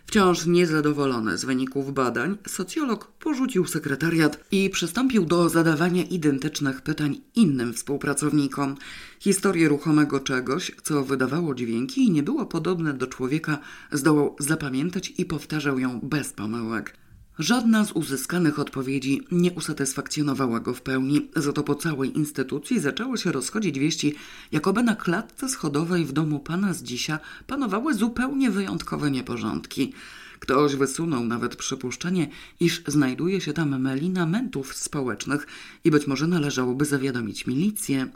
Wciąż 0.07 0.47
niezadowolony 0.47 1.39
z 1.39 1.45
wyników 1.45 1.95
badań, 1.95 2.37
socjolog 2.47 3.13
porzucił 3.13 3.67
sekretariat 3.67 4.45
i 4.51 4.71
przystąpił 4.71 5.25
do 5.25 5.49
zadawania 5.49 6.03
identycznych 6.03 6.81
pytań 6.81 7.21
innym 7.35 7.75
współpracownikom. 7.75 8.77
Historię 9.21 9.69
ruchomego 9.69 10.21
czegoś, 10.21 10.73
co 10.83 11.05
wydawało 11.05 11.55
dźwięki 11.55 12.05
i 12.05 12.11
nie 12.11 12.23
było 12.23 12.47
podobne 12.47 12.95
do 12.95 13.07
człowieka, 13.07 13.59
zdołał 13.93 14.37
zapamiętać 14.39 15.13
i 15.19 15.25
powtarzał 15.25 15.79
ją 15.79 16.01
bez 16.03 16.33
pomyłek. 16.33 17.06
Żadna 17.39 17.85
z 17.85 17.93
uzyskanych 17.93 18.59
odpowiedzi 18.59 19.23
nie 19.31 19.53
usatysfakcjonowała 19.53 20.61
go 20.61 20.75
w 20.75 20.83
pełni, 20.83 21.29
za 21.37 21.53
to 21.53 21.63
po 21.63 21.75
całej 21.75 22.17
instytucji 22.17 22.81
zaczęły 22.81 23.19
się 23.19 23.33
rozchodzić 23.33 23.79
wieści, 23.79 24.15
jakoby 24.53 24.83
na 24.83 24.97
klatce 24.97 25.49
schodowej 25.49 26.05
w 26.05 26.13
domu 26.13 26.41
pana 26.41 26.75
z 26.75 26.83
dzisia 26.83 27.19
panowały 27.47 27.95
zupełnie 27.95 28.51
wyjątkowe 28.51 29.11
nieporządki. 29.11 29.93
Ktoś 30.41 30.77
wysunął 30.77 31.25
nawet 31.25 31.57
przypuszczenie, 31.57 32.29
iż 32.61 32.83
znajduje 32.87 33.41
się 33.41 33.53
tam 33.53 33.81
melina 33.81 34.27
mentów 34.27 34.75
społecznych 34.75 35.47
i 35.85 35.91
być 35.91 36.07
może 36.07 36.27
należałoby 36.27 36.85
zawiadomić 36.85 37.47
milicję. 37.47 38.07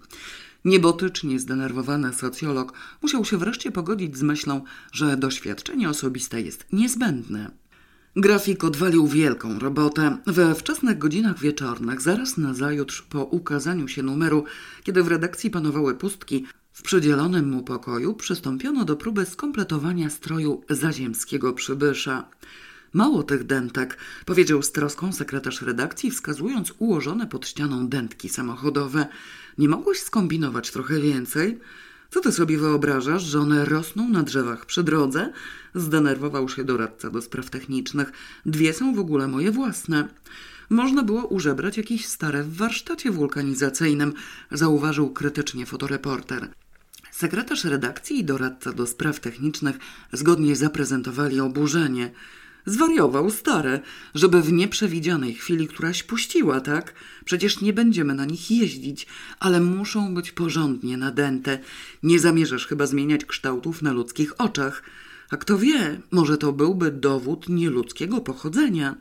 Niebotycznie 0.65 1.41
zdenerwowany 1.41 2.13
socjolog 2.13 2.73
musiał 3.03 3.25
się 3.25 3.39
wreszcie 3.39 3.73
pogodzić 3.73 4.17
z 4.17 4.23
myślą, 4.23 4.63
że 4.93 5.17
doświadczenie 5.17 5.89
osobiste 5.91 6.43
jest 6.43 6.67
niezbędne. 6.73 7.51
Grafik 8.16 8.64
odwalił 8.64 9.07
wielką 9.07 9.59
robotę. 9.59 10.16
We 10.27 10.55
wczesnych 10.55 10.99
godzinach 10.99 11.38
wieczornych, 11.38 12.01
zaraz 12.01 12.37
na 12.37 12.55
zajutrz 12.55 13.03
po 13.03 13.25
ukazaniu 13.25 13.88
się 13.88 14.03
numeru, 14.03 14.44
kiedy 14.83 15.03
w 15.03 15.09
redakcji 15.09 15.51
panowały 15.51 15.94
pustki, 15.94 16.46
w 16.73 16.83
przydzielonym 16.83 17.49
mu 17.49 17.62
pokoju 17.62 18.14
przystąpiono 18.14 18.85
do 18.85 18.96
próby 18.96 19.27
skompletowania 19.27 20.11
stroju 20.11 20.62
zaziemskiego 20.70 21.53
przybysza. 21.53 22.29
Mało 22.92 23.23
tych 23.23 23.44
dętek, 23.44 23.99
powiedział 24.27 24.62
z 24.62 24.73
troską 24.73 25.12
sekretarz 25.12 25.62
redakcji, 25.62 26.11
wskazując 26.11 26.73
ułożone 26.79 27.27
pod 27.27 27.46
ścianą 27.46 27.88
dętki 27.88 28.29
samochodowe. 28.29 29.07
Nie 29.59 29.68
mogłeś 29.68 29.99
skombinować 29.99 30.70
trochę 30.70 31.01
więcej? 31.01 31.59
Co 32.11 32.20
ty 32.20 32.33
sobie 32.33 32.59
wyobrażasz, 32.59 33.23
że 33.23 33.40
one 33.40 33.64
rosną 33.64 34.09
na 34.09 34.23
drzewach 34.23 34.66
przy 34.66 34.83
drodze? 34.83 35.33
Zdenerwował 35.75 36.49
się 36.49 36.64
doradca 36.64 37.11
do 37.11 37.23
spraw 37.23 37.51
technicznych. 37.51 38.12
Dwie 38.46 38.73
są 38.73 38.94
w 38.94 38.99
ogóle 38.99 39.29
moje 39.29 39.51
własne. 39.51 40.09
Można 40.70 41.03
było 41.03 41.27
użebrać 41.27 41.77
jakieś 41.77 42.07
stare 42.07 42.42
w 42.42 42.57
warsztacie 42.57 43.11
wulkanizacyjnym, 43.11 44.12
zauważył 44.51 45.11
krytycznie 45.11 45.66
fotoreporter. 45.66 46.49
Sekretarz 47.11 47.64
redakcji 47.64 48.18
i 48.18 48.25
doradca 48.25 48.73
do 48.73 48.87
spraw 48.87 49.20
technicznych 49.20 49.77
zgodnie 50.12 50.57
zaprezentowali 50.57 51.40
oburzenie. 51.40 52.11
Zwariował 52.66 53.31
stare, 53.31 53.81
żeby 54.14 54.42
w 54.42 54.53
nieprzewidzianej 54.53 55.35
chwili 55.35 55.68
któraś 55.68 56.03
puściła, 56.03 56.61
tak? 56.61 56.94
Przecież 57.25 57.61
nie 57.61 57.73
będziemy 57.73 58.14
na 58.14 58.25
nich 58.25 58.51
jeździć, 58.51 59.07
ale 59.40 59.61
muszą 59.61 60.14
być 60.14 60.33
porządnie 60.33 60.96
nadęte. 60.96 61.59
Nie 62.03 62.20
zamierzasz 62.20 62.66
chyba 62.66 62.87
zmieniać 62.87 63.25
kształtów 63.25 63.83
na 63.83 63.92
ludzkich 63.92 64.40
oczach. 64.40 64.83
A 65.31 65.37
kto 65.37 65.59
wie, 65.59 66.01
może 66.11 66.38
to 66.38 66.53
byłby 66.53 66.90
dowód 66.90 67.49
nieludzkiego 67.49 68.20
pochodzenia. 68.20 68.94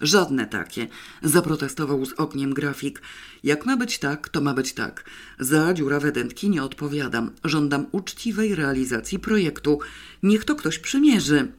Żadne 0.00 0.46
takie, 0.46 0.88
zaprotestował 1.22 2.06
z 2.06 2.12
ogniem 2.12 2.54
grafik. 2.54 3.02
Jak 3.44 3.66
ma 3.66 3.76
być 3.76 3.98
tak, 3.98 4.28
to 4.28 4.40
ma 4.40 4.54
być 4.54 4.72
tak. 4.72 5.04
Za 5.38 5.74
dziurawe 5.74 6.12
dętki 6.12 6.50
nie 6.50 6.62
odpowiadam. 6.62 7.30
Żądam 7.44 7.86
uczciwej 7.92 8.54
realizacji 8.54 9.18
projektu. 9.18 9.78
Niech 10.22 10.44
to 10.44 10.54
ktoś 10.54 10.78
przymierzy. 10.78 11.52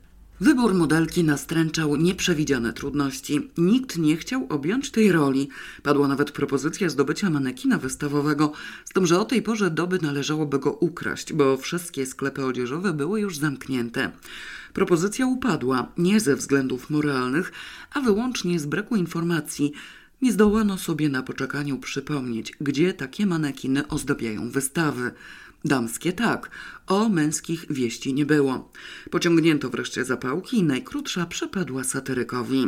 Wybór 0.43 0.73
modelki 0.73 1.23
nastręczał 1.23 1.95
nieprzewidziane 1.95 2.73
trudności. 2.73 3.49
Nikt 3.57 3.97
nie 3.97 4.17
chciał 4.17 4.45
objąć 4.49 4.91
tej 4.91 5.11
roli. 5.11 5.49
Padła 5.83 6.07
nawet 6.07 6.31
propozycja 6.31 6.89
zdobycia 6.89 7.29
manekina 7.29 7.77
wystawowego, 7.77 8.51
z 8.85 8.89
tym, 8.89 9.05
że 9.05 9.19
o 9.19 9.25
tej 9.25 9.41
porze 9.41 9.71
doby 9.71 9.99
należałoby 10.01 10.59
go 10.59 10.71
ukraść, 10.71 11.33
bo 11.33 11.57
wszystkie 11.57 12.05
sklepy 12.05 12.45
odzieżowe 12.45 12.93
były 12.93 13.21
już 13.21 13.37
zamknięte. 13.37 14.11
Propozycja 14.73 15.27
upadła 15.27 15.91
nie 15.97 16.19
ze 16.19 16.35
względów 16.35 16.89
moralnych, 16.89 17.51
a 17.93 18.01
wyłącznie 18.01 18.59
z 18.59 18.65
braku 18.65 18.95
informacji. 18.95 19.71
Nie 20.21 20.31
zdołano 20.31 20.77
sobie 20.77 21.09
na 21.09 21.23
poczekaniu 21.23 21.77
przypomnieć, 21.77 22.51
gdzie 22.61 22.93
takie 22.93 23.25
manekiny 23.25 23.87
ozdabiają 23.87 24.49
wystawy. 24.49 25.11
Damskie 25.65 26.13
tak, 26.13 26.49
o 26.87 27.09
męskich 27.09 27.65
wieści 27.69 28.13
nie 28.13 28.25
było. 28.25 28.71
Pociągnięto 29.11 29.69
wreszcie 29.69 30.05
zapałki 30.05 30.57
i 30.57 30.63
najkrótsza 30.63 31.25
przepadła 31.25 31.83
satyrykowi. 31.83 32.67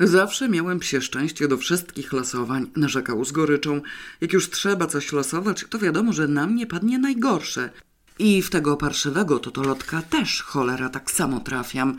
Zawsze 0.00 0.48
miałem 0.48 0.78
psie 0.78 1.00
szczęście 1.00 1.48
do 1.48 1.56
wszystkich 1.56 2.12
losowań, 2.12 2.70
narzekał 2.76 3.24
z 3.24 3.32
goryczą. 3.32 3.80
Jak 4.20 4.32
już 4.32 4.50
trzeba 4.50 4.86
coś 4.86 5.12
losować, 5.12 5.64
to 5.70 5.78
wiadomo, 5.78 6.12
że 6.12 6.28
na 6.28 6.46
mnie 6.46 6.66
padnie 6.66 6.98
najgorsze. 6.98 7.70
I 8.18 8.42
w 8.42 8.50
tego 8.50 8.76
parszywego 8.76 9.38
totolotka 9.38 10.02
też 10.02 10.42
cholera 10.42 10.88
tak 10.88 11.10
samo 11.10 11.40
trafiam. 11.40 11.96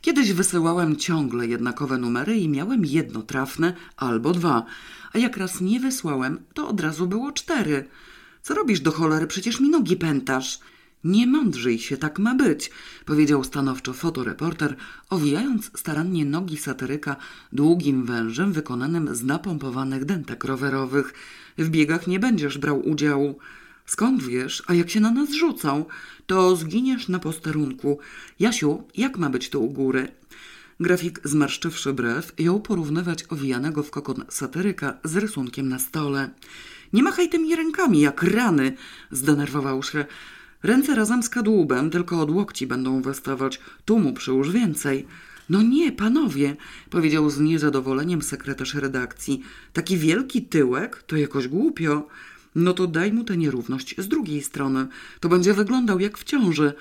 Kiedyś 0.00 0.32
wysyłałem 0.32 0.96
ciągle 0.96 1.46
jednakowe 1.46 1.98
numery 1.98 2.36
i 2.36 2.48
miałem 2.48 2.84
jedno 2.84 3.22
trafne 3.22 3.74
albo 3.96 4.32
dwa, 4.32 4.64
a 5.12 5.18
jak 5.18 5.36
raz 5.36 5.60
nie 5.60 5.80
wysłałem, 5.80 6.44
to 6.54 6.68
od 6.68 6.80
razu 6.80 7.06
było 7.06 7.32
cztery. 7.32 7.88
Co 8.42 8.54
robisz 8.54 8.80
do 8.80 8.92
cholery? 8.92 9.26
Przecież 9.26 9.60
mi 9.60 9.68
nogi 9.68 9.96
pętasz. 9.96 10.58
Nie 11.04 11.26
mądrzyj 11.26 11.78
się, 11.78 11.96
tak 11.96 12.18
ma 12.18 12.34
być, 12.34 12.70
powiedział 13.04 13.44
stanowczo 13.44 13.92
fotoreporter, 13.92 14.76
owijając 15.10 15.70
starannie 15.78 16.24
nogi 16.24 16.56
satyryka 16.56 17.16
długim 17.52 18.04
wężem 18.04 18.52
wykonanym 18.52 19.14
z 19.14 19.24
napompowanych 19.24 20.04
dętek 20.04 20.44
rowerowych. 20.44 21.14
W 21.58 21.68
biegach 21.68 22.06
nie 22.06 22.20
będziesz 22.20 22.58
brał 22.58 22.88
udziału. 22.88 23.38
Skąd 23.86 24.22
wiesz? 24.22 24.62
A 24.66 24.74
jak 24.74 24.90
się 24.90 25.00
na 25.00 25.10
nas 25.10 25.30
rzucą, 25.30 25.84
to 26.26 26.56
zginiesz 26.56 27.08
na 27.08 27.18
posterunku. 27.18 27.98
Jasiu, 28.40 28.82
jak 28.96 29.18
ma 29.18 29.30
być 29.30 29.50
tu 29.50 29.64
u 29.64 29.70
góry? 29.70 30.08
Grafik, 30.80 31.20
zmarszczywszy 31.24 31.92
brew, 31.92 32.32
jął 32.38 32.60
porównywać 32.60 33.24
owijanego 33.28 33.82
w 33.82 33.90
kokon 33.90 34.24
satyryka 34.28 34.98
z 35.04 35.16
rysunkiem 35.16 35.68
na 35.68 35.78
stole. 35.78 36.30
Nie 36.92 37.02
machaj 37.02 37.28
tymi 37.28 37.56
rękami, 37.56 38.00
jak 38.00 38.22
rany, 38.22 38.76
zdenerwował 39.10 39.82
się. 39.82 40.04
Ręce 40.62 40.94
razem 40.94 41.22
z 41.22 41.28
kadłubem 41.28 41.90
tylko 41.90 42.20
od 42.20 42.30
łokci 42.30 42.66
będą 42.66 43.02
wystawać. 43.02 43.60
Tu 43.84 43.98
mu 43.98 44.12
przyłóż 44.12 44.50
więcej. 44.50 45.06
No 45.48 45.62
nie, 45.62 45.92
panowie, 45.92 46.56
powiedział 46.90 47.30
z 47.30 47.40
niezadowoleniem 47.40 48.22
sekretarz 48.22 48.74
redakcji. 48.74 49.42
Taki 49.72 49.96
wielki 49.96 50.42
tyłek 50.42 51.02
to 51.02 51.16
jakoś 51.16 51.48
głupio. 51.48 52.08
No 52.54 52.72
to 52.72 52.86
daj 52.86 53.12
mu 53.12 53.24
tę 53.24 53.36
nierówność 53.36 53.94
z 53.98 54.08
drugiej 54.08 54.42
strony. 54.42 54.86
To 55.20 55.28
będzie 55.28 55.54
wyglądał 55.54 56.00
jak 56.00 56.18
w 56.18 56.24
ciąży. 56.24 56.72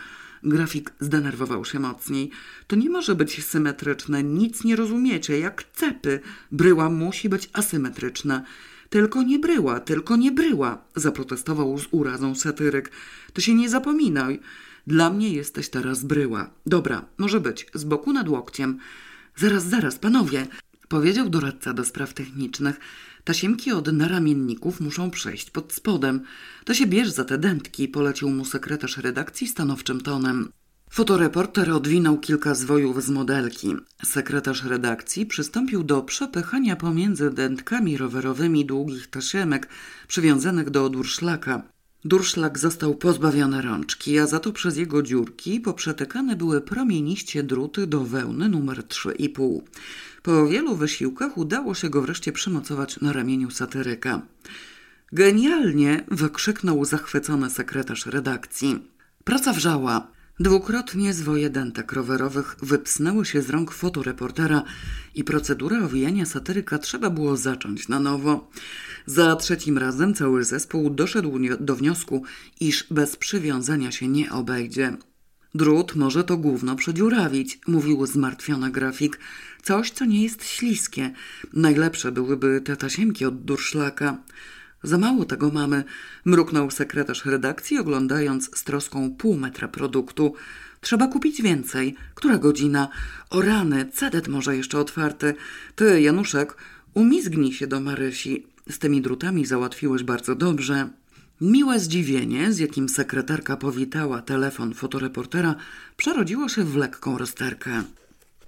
Grafik 0.43 0.93
zdenerwował 0.99 1.65
się 1.65 1.79
mocniej. 1.79 2.31
To 2.67 2.75
nie 2.75 2.89
może 2.89 3.15
być 3.15 3.45
symetryczne, 3.45 4.23
nic 4.23 4.63
nie 4.63 4.75
rozumiecie, 4.75 5.39
jak 5.39 5.63
cepy. 5.73 6.19
Bryła 6.51 6.89
musi 6.89 7.29
być 7.29 7.49
asymetryczna. 7.53 8.43
Tylko 8.91 9.23
nie 9.23 9.39
bryła, 9.39 9.79
tylko 9.79 10.15
nie 10.15 10.31
bryła, 10.31 10.83
zaprotestował 10.95 11.79
z 11.79 11.87
urazą 11.91 12.35
satyryk. 12.35 12.91
To 13.33 13.41
się 13.41 13.53
nie 13.53 13.69
zapominaj. 13.69 14.39
Dla 14.87 15.09
mnie 15.09 15.29
jesteś 15.33 15.69
teraz 15.69 16.03
bryła. 16.03 16.49
Dobra, 16.65 17.05
może 17.17 17.39
być, 17.39 17.67
z 17.73 17.83
boku 17.83 18.13
nad 18.13 18.29
łokciem. 18.29 18.77
Zaraz, 19.35 19.63
zaraz, 19.63 19.99
panowie. 19.99 20.47
powiedział 20.87 21.29
doradca 21.29 21.73
do 21.73 21.85
spraw 21.85 22.13
technicznych. 22.13 22.79
Tasiemki 23.23 23.71
od 23.71 23.93
naramienników 23.93 24.81
muszą 24.81 25.11
przejść 25.11 25.49
pod 25.49 25.73
spodem. 25.73 26.21
To 26.65 26.73
się 26.73 26.87
bierz 26.87 27.09
za 27.09 27.25
te 27.25 27.37
dętki, 27.37 27.87
polecił 27.87 28.29
mu 28.29 28.45
sekretarz 28.45 28.97
redakcji 28.97 29.47
stanowczym 29.47 30.01
tonem. 30.01 30.51
Fotoreporter 30.93 31.71
odwinął 31.71 32.17
kilka 32.17 32.55
zwojów 32.55 33.03
z 33.03 33.09
modelki. 33.09 33.75
Sekretarz 34.05 34.63
redakcji 34.63 35.25
przystąpił 35.25 35.83
do 35.83 36.01
przepychania 36.01 36.75
pomiędzy 36.75 37.29
dętkami 37.29 37.97
rowerowymi 37.97 38.65
długich 38.65 39.07
tasiemek 39.07 39.67
przywiązanych 40.07 40.69
do 40.69 40.89
durszlaka. 40.89 41.63
Durszlak 42.05 42.59
został 42.59 42.95
pozbawiony 42.95 43.61
rączki, 43.61 44.19
a 44.19 44.27
za 44.27 44.39
to 44.39 44.51
przez 44.51 44.77
jego 44.77 45.03
dziurki 45.03 45.59
poprzetykane 45.59 46.35
były 46.35 46.61
promieniście 46.61 47.43
druty 47.43 47.87
do 47.87 47.99
wełny 47.99 48.49
numer 48.49 48.77
3,5. 48.77 49.61
Po 50.23 50.47
wielu 50.47 50.75
wysiłkach 50.75 51.37
udało 51.37 51.75
się 51.75 51.89
go 51.89 52.01
wreszcie 52.01 52.31
przymocować 52.31 52.99
na 52.99 53.13
ramieniu 53.13 53.51
satyryka. 53.51 54.21
Genialnie! 55.11 56.03
wykrzyknął 56.07 56.85
zachwycony 56.85 57.49
sekretarz 57.49 58.05
redakcji. 58.05 58.79
Praca 59.23 59.53
wrzała. 59.53 60.20
Dwukrotnie 60.41 61.13
zwoje 61.13 61.49
dętek 61.49 61.91
rowerowych 61.91 62.55
wypsnęły 62.61 63.25
się 63.25 63.41
z 63.41 63.49
rąk 63.49 63.71
fotoreportera 63.71 64.63
i 65.15 65.23
procedurę 65.23 65.85
owijania 65.85 66.25
satyryka 66.25 66.77
trzeba 66.77 67.09
było 67.09 67.37
zacząć 67.37 67.87
na 67.87 67.99
nowo. 67.99 68.49
Za 69.05 69.35
trzecim 69.35 69.77
razem 69.77 70.13
cały 70.13 70.43
zespół 70.43 70.89
doszedł 70.89 71.39
do 71.59 71.75
wniosku, 71.75 72.23
iż 72.59 72.87
bez 72.91 73.15
przywiązania 73.15 73.91
się 73.91 74.07
nie 74.07 74.31
obejdzie. 74.31 74.97
Drut 75.55 75.95
może 75.95 76.23
to 76.23 76.37
gówno 76.37 76.75
przedziurawić, 76.75 77.59
mówił 77.67 78.05
zmartwiony 78.05 78.71
grafik. 78.71 79.19
Coś, 79.63 79.91
co 79.91 80.05
nie 80.05 80.23
jest 80.23 80.45
śliskie. 80.45 81.11
Najlepsze 81.53 82.11
byłyby 82.11 82.61
te 82.61 82.77
tasiemki 82.77 83.25
od 83.25 83.43
durszlaka. 83.43 84.17
Za 84.83 84.97
mało 84.97 85.25
tego 85.25 85.51
mamy, 85.51 85.83
mruknął 86.25 86.71
sekretarz 86.71 87.25
redakcji, 87.25 87.77
oglądając 87.77 88.57
z 88.57 88.63
troską 88.63 89.15
pół 89.17 89.37
metra 89.37 89.67
produktu. 89.67 90.33
Trzeba 90.81 91.07
kupić 91.07 91.41
więcej. 91.41 91.95
Która 92.15 92.37
godzina? 92.37 92.87
O 93.29 93.41
rany, 93.41 93.89
cedet 93.93 94.27
może 94.27 94.57
jeszcze 94.57 94.79
otwarty. 94.79 95.35
Ty, 95.75 96.01
Januszek, 96.01 96.55
umizgnij 96.93 97.53
się 97.53 97.67
do 97.67 97.79
Marysi. 97.79 98.47
Z 98.69 98.79
tymi 98.79 99.01
drutami 99.01 99.45
załatwiłeś 99.45 100.03
bardzo 100.03 100.35
dobrze. 100.35 100.89
Miłe 101.41 101.79
zdziwienie, 101.79 102.53
z 102.53 102.59
jakim 102.59 102.89
sekretarka 102.89 103.57
powitała 103.57 104.21
telefon 104.21 104.73
fotoreportera, 104.73 105.55
przerodziło 105.97 106.49
się 106.49 106.63
w 106.63 106.75
lekką 106.75 107.17
rozterkę. 107.17 107.83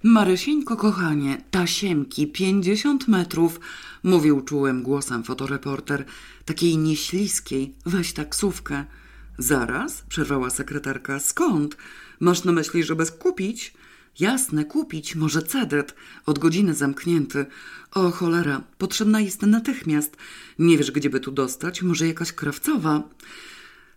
Marysieńko, 0.06 0.76
kochanie, 0.76 1.44
tasiemki, 1.50 2.26
pięćdziesiąt 2.26 3.08
metrów, 3.08 3.60
mówił 4.02 4.40
czułym 4.40 4.82
głosem 4.82 5.24
fotoreporter, 5.24 6.04
takiej 6.44 6.78
nieśliskiej, 6.78 7.74
weź 7.86 8.12
taksówkę. 8.12 8.84
Zaraz, 9.38 10.02
przerwała 10.08 10.50
sekretarka, 10.50 11.20
skąd? 11.20 11.76
Masz 12.20 12.44
na 12.44 12.52
myśli, 12.52 12.84
żeby 12.84 13.06
kupić? 13.06 13.74
Jasne, 14.20 14.64
kupić, 14.64 15.16
może 15.16 15.42
cedet. 15.42 15.94
Od 16.26 16.38
godziny 16.38 16.74
zamknięty. 16.74 17.46
O 17.90 18.10
cholera, 18.10 18.62
potrzebna 18.78 19.20
jest 19.20 19.42
natychmiast. 19.42 20.16
Nie 20.58 20.78
wiesz, 20.78 20.90
gdzie 20.90 21.10
by 21.10 21.20
tu 21.20 21.32
dostać? 21.32 21.82
Może 21.82 22.06
jakaś 22.06 22.32
krawcowa? 22.32 23.02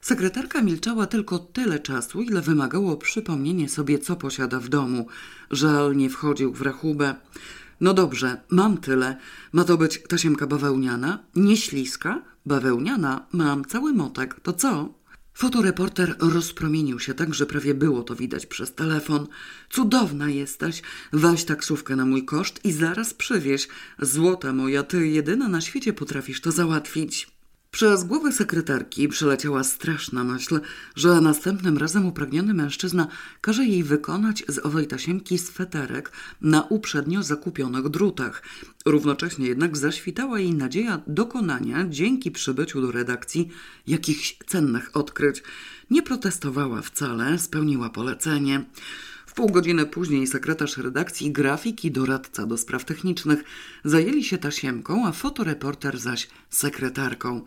Sekretarka 0.01 0.61
milczała 0.61 1.07
tylko 1.07 1.39
tyle 1.39 1.79
czasu, 1.79 2.21
ile 2.21 2.41
wymagało 2.41 2.97
przypomnienie 2.97 3.69
sobie, 3.69 3.99
co 3.99 4.15
posiada 4.15 4.59
w 4.59 4.69
domu. 4.69 5.07
Żal 5.51 5.95
nie 5.95 6.09
wchodził 6.09 6.53
w 6.53 6.61
rachubę. 6.61 7.15
No 7.81 7.93
dobrze, 7.93 8.41
mam 8.49 8.77
tyle. 8.77 9.17
Ma 9.51 9.63
to 9.63 9.77
być 9.77 10.03
tasiemka 10.07 10.47
bawełniana? 10.47 11.19
Nie 11.35 11.57
śliska? 11.57 12.21
Bawełniana? 12.45 13.25
Mam 13.31 13.65
cały 13.65 13.93
motek. 13.93 14.39
To 14.43 14.53
co? 14.53 14.93
Fotoreporter 15.33 16.15
rozpromienił 16.19 16.99
się 16.99 17.13
tak, 17.13 17.33
że 17.33 17.45
prawie 17.45 17.73
było 17.73 18.03
to 18.03 18.15
widać 18.15 18.45
przez 18.45 18.73
telefon. 18.73 19.27
Cudowna 19.69 20.29
jesteś. 20.29 20.81
Weź 21.13 21.45
taksówkę 21.45 21.95
na 21.95 22.05
mój 22.05 22.25
koszt 22.25 22.59
i 22.63 22.71
zaraz 22.71 23.13
przywieź. 23.13 23.67
Złota 24.01 24.53
moja, 24.53 24.83
ty 24.83 25.07
jedyna 25.07 25.47
na 25.47 25.61
świecie 25.61 25.93
potrafisz 25.93 26.41
to 26.41 26.51
załatwić. 26.51 27.36
Przez 27.71 28.03
głowę 28.03 28.31
sekretarki 28.31 29.07
przeleciała 29.07 29.63
straszna 29.63 30.23
myśl, 30.23 30.59
że 30.95 31.21
następnym 31.21 31.77
razem 31.77 32.05
upragniony 32.05 32.53
mężczyzna 32.53 33.07
każe 33.41 33.65
jej 33.65 33.83
wykonać 33.83 34.43
z 34.47 34.65
owej 34.65 34.87
tasiemki 34.87 35.37
sweterek 35.37 36.11
na 36.41 36.61
uprzednio 36.61 37.23
zakupionych 37.23 37.89
drutach. 37.89 38.43
Równocześnie 38.85 39.47
jednak 39.47 39.77
zaświtała 39.77 40.39
jej 40.39 40.53
nadzieja 40.53 41.01
dokonania, 41.07 41.85
dzięki 41.89 42.31
przybyciu 42.31 42.81
do 42.81 42.91
redakcji, 42.91 43.49
jakichś 43.87 44.37
cennych 44.47 44.97
odkryć. 44.97 45.43
Nie 45.89 46.03
protestowała 46.03 46.81
wcale, 46.81 47.39
spełniła 47.39 47.89
polecenie. 47.89 48.65
Pół 49.37 49.49
godziny 49.49 49.85
później 49.85 50.27
sekretarz 50.27 50.77
redakcji, 50.77 51.31
grafik 51.31 51.85
i 51.85 51.91
doradca 51.91 52.45
do 52.45 52.57
spraw 52.57 52.85
technicznych 52.85 53.43
zajęli 53.83 54.23
się 54.23 54.37
tasiemką, 54.37 55.07
a 55.07 55.11
fotoreporter 55.11 55.99
zaś 55.99 56.27
sekretarką. 56.49 57.41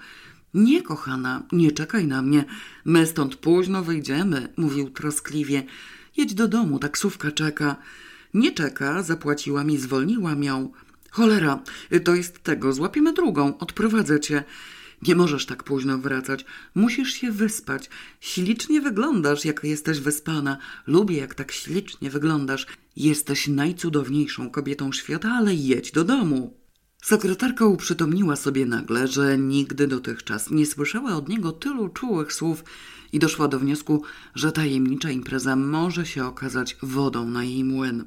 Nie, 0.55 0.83
kochana, 0.83 1.42
nie 1.53 1.72
czekaj 1.72 2.07
na 2.07 2.22
mnie. 2.22 2.44
My 2.85 3.07
stąd 3.07 3.37
późno 3.37 3.83
wyjdziemy, 3.83 4.53
mówił 4.57 4.90
troskliwie. 4.90 5.62
Jedź 6.16 6.35
do 6.35 6.48
domu, 6.48 6.79
taksówka 6.79 7.31
czeka. 7.31 7.76
Nie 8.35 8.53
czeka, 8.53 9.03
zapłaciła 9.03 9.64
mi, 9.64 9.79
zwolniła 9.79 10.33
ją. 10.40 10.72
Cholera, 11.11 11.62
to 12.05 12.14
jest 12.14 12.42
tego, 12.42 12.72
złapiemy 12.72 13.12
drugą, 13.12 13.59
odprowadzę 13.59 14.20
cię. 14.20 14.44
Nie 15.02 15.14
możesz 15.14 15.46
tak 15.46 15.64
późno 15.64 15.98
wracać. 15.98 16.44
Musisz 16.74 17.12
się 17.12 17.32
wyspać. 17.32 17.90
Ślicznie 18.20 18.80
wyglądasz, 18.80 19.44
jak 19.44 19.64
jesteś 19.64 20.00
wyspana. 20.00 20.58
Lubię, 20.86 21.16
jak 21.16 21.34
tak 21.34 21.52
ślicznie 21.52 22.10
wyglądasz. 22.10 22.66
Jesteś 22.96 23.48
najcudowniejszą 23.48 24.50
kobietą 24.50 24.92
świata, 24.92 25.32
ale 25.32 25.54
jedź 25.54 25.92
do 25.92 26.04
domu. 26.04 26.60
Sekretarka 27.02 27.66
uprzytomniła 27.66 28.36
sobie 28.36 28.66
nagle, 28.66 29.08
że 29.08 29.38
nigdy 29.38 29.86
dotychczas 29.86 30.50
nie 30.50 30.66
słyszała 30.66 31.16
od 31.16 31.28
niego 31.28 31.52
tylu 31.52 31.88
czułych 31.88 32.32
słów 32.32 32.64
i 33.12 33.18
doszła 33.18 33.48
do 33.48 33.58
wniosku, 33.58 34.02
że 34.34 34.52
tajemnicza 34.52 35.10
impreza 35.10 35.56
może 35.56 36.06
się 36.06 36.24
okazać 36.24 36.76
wodą 36.82 37.30
na 37.30 37.44
jej 37.44 37.64
młyn. 37.64 38.04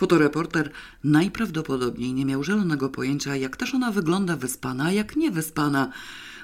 Fotoreporter 0.00 0.70
najprawdopodobniej 1.04 2.12
nie 2.12 2.24
miał 2.24 2.44
zielonego 2.44 2.88
pojęcia, 2.88 3.36
jak 3.36 3.56
też 3.56 3.74
ona 3.74 3.92
wygląda 3.92 4.36
wyspana, 4.36 4.84
a 4.84 4.92
jak 4.92 5.16
niewyspana, 5.16 5.92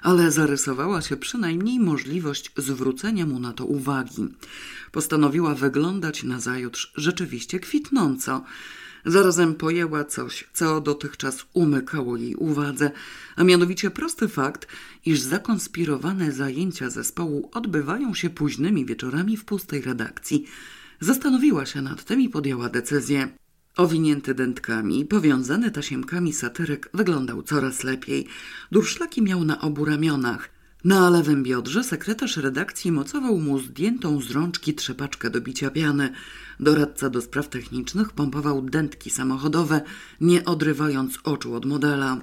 ale 0.02 0.30
zarysowała 0.30 1.02
się 1.02 1.16
przynajmniej 1.16 1.80
możliwość 1.80 2.52
zwrócenia 2.56 3.26
mu 3.26 3.40
na 3.40 3.52
to 3.52 3.64
uwagi. 3.66 4.28
Postanowiła 4.92 5.54
wyglądać 5.54 6.22
nazajutrz 6.22 6.92
rzeczywiście 6.96 7.60
kwitnąco. 7.60 8.44
Zarazem 9.06 9.54
pojęła 9.54 10.04
coś, 10.04 10.48
co 10.52 10.80
dotychczas 10.80 11.46
umykało 11.52 12.16
jej 12.16 12.34
uwadze, 12.34 12.90
a 13.36 13.44
mianowicie 13.44 13.90
prosty 13.90 14.28
fakt, 14.28 14.66
iż 15.06 15.20
zakonspirowane 15.20 16.32
zajęcia 16.32 16.90
zespołu 16.90 17.50
odbywają 17.54 18.14
się 18.14 18.30
późnymi 18.30 18.86
wieczorami 18.86 19.36
w 19.36 19.44
pustej 19.44 19.82
redakcji. 19.82 20.46
Zastanowiła 21.00 21.66
się 21.66 21.82
nad 21.82 22.04
tym 22.04 22.20
i 22.20 22.28
podjęła 22.28 22.68
decyzję. 22.68 23.28
Owinięty 23.76 24.34
dętkami, 24.34 25.04
powiązany 25.04 25.70
tasiemkami 25.70 26.32
satyrek 26.32 26.88
wyglądał 26.94 27.42
coraz 27.42 27.84
lepiej. 27.84 28.26
Durszlaki 28.72 29.22
miał 29.22 29.44
na 29.44 29.60
obu 29.60 29.84
ramionach. 29.84 30.50
Na 30.84 31.10
lewym 31.10 31.42
biodrze 31.42 31.84
sekretarz 31.84 32.36
redakcji 32.36 32.92
mocował 32.92 33.38
mu 33.38 33.58
zdjętą 33.58 34.20
z 34.20 34.30
rączki 34.30 34.74
trzepaczkę 34.74 35.30
do 35.30 35.40
bicia 35.40 35.70
piany. 35.70 36.12
Doradca 36.60 37.10
do 37.10 37.20
spraw 37.20 37.48
technicznych 37.48 38.12
pompował 38.12 38.62
dętki 38.62 39.10
samochodowe, 39.10 39.80
nie 40.20 40.44
odrywając 40.44 41.18
oczu 41.24 41.54
od 41.54 41.64
modela. 41.64 42.20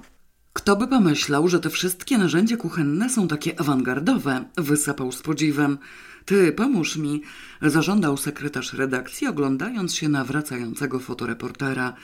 Kto 0.52 0.76
by 0.76 0.88
pomyślał, 0.88 1.48
że 1.48 1.60
te 1.60 1.70
wszystkie 1.70 2.18
narzędzia 2.18 2.56
kuchenne 2.56 3.10
są 3.10 3.28
takie 3.28 3.60
awangardowe? 3.60 4.44
Wysapał 4.56 5.12
z 5.12 5.22
podziwem. 5.22 5.78
Ty, 6.24 6.52
pomóż 6.52 6.96
mi, 6.96 7.22
zażądał 7.62 8.16
sekretarz 8.16 8.72
redakcji, 8.72 9.26
oglądając 9.26 9.94
się 9.94 10.08
na 10.08 10.24
wracającego 10.24 11.00
fotoreportera. 11.00 11.94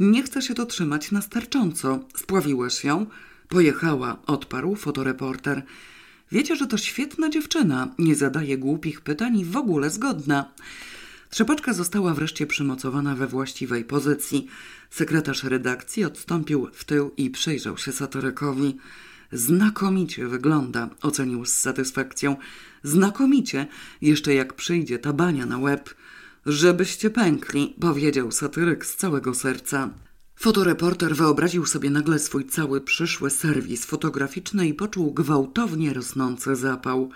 Nie 0.00 0.22
chce 0.22 0.42
się 0.42 0.54
to 0.54 0.66
trzymać 0.66 1.10
na 1.10 1.22
starcząco. 1.22 2.00
Spławiłeś 2.16 2.84
ją? 2.84 3.06
Pojechała, 3.48 4.16
odparł 4.26 4.76
fotoreporter. 4.76 5.62
Wiecie, 6.32 6.56
że 6.56 6.66
to 6.66 6.78
świetna 6.78 7.28
dziewczyna, 7.28 7.94
nie 7.98 8.14
zadaje 8.14 8.58
głupich 8.58 9.00
pytań 9.00 9.38
i 9.38 9.44
w 9.44 9.56
ogóle 9.56 9.90
zgodna. 9.90 10.52
Trzepaczka 11.30 11.72
została 11.72 12.14
wreszcie 12.14 12.46
przymocowana 12.46 13.14
we 13.14 13.26
właściwej 13.26 13.84
pozycji. 13.84 14.46
Sekretarz 14.90 15.44
redakcji 15.44 16.04
odstąpił 16.04 16.68
w 16.72 16.84
tył 16.84 17.10
i 17.16 17.30
przyjrzał 17.30 17.78
się 17.78 17.92
satyrykowi. 17.92 18.76
Znakomicie 19.32 20.26
wygląda, 20.26 20.88
ocenił 21.02 21.44
z 21.44 21.52
satysfakcją. 21.52 22.36
Znakomicie, 22.82 23.66
jeszcze 24.02 24.34
jak 24.34 24.54
przyjdzie 24.54 24.98
ta 24.98 25.12
bania 25.12 25.46
na 25.46 25.58
łeb. 25.58 25.94
Żebyście 26.46 27.10
pękli, 27.10 27.74
powiedział 27.80 28.32
satyryk 28.32 28.86
z 28.86 28.96
całego 28.96 29.34
serca. 29.34 29.90
Fotoreporter 30.36 31.16
wyobraził 31.16 31.66
sobie 31.66 31.90
nagle 31.90 32.18
swój 32.18 32.46
cały 32.46 32.80
przyszły 32.80 33.30
serwis 33.30 33.84
fotograficzny 33.84 34.68
i 34.68 34.74
poczuł 34.74 35.12
gwałtownie 35.12 35.92
rosnący 35.92 36.56
zapał. 36.56 37.10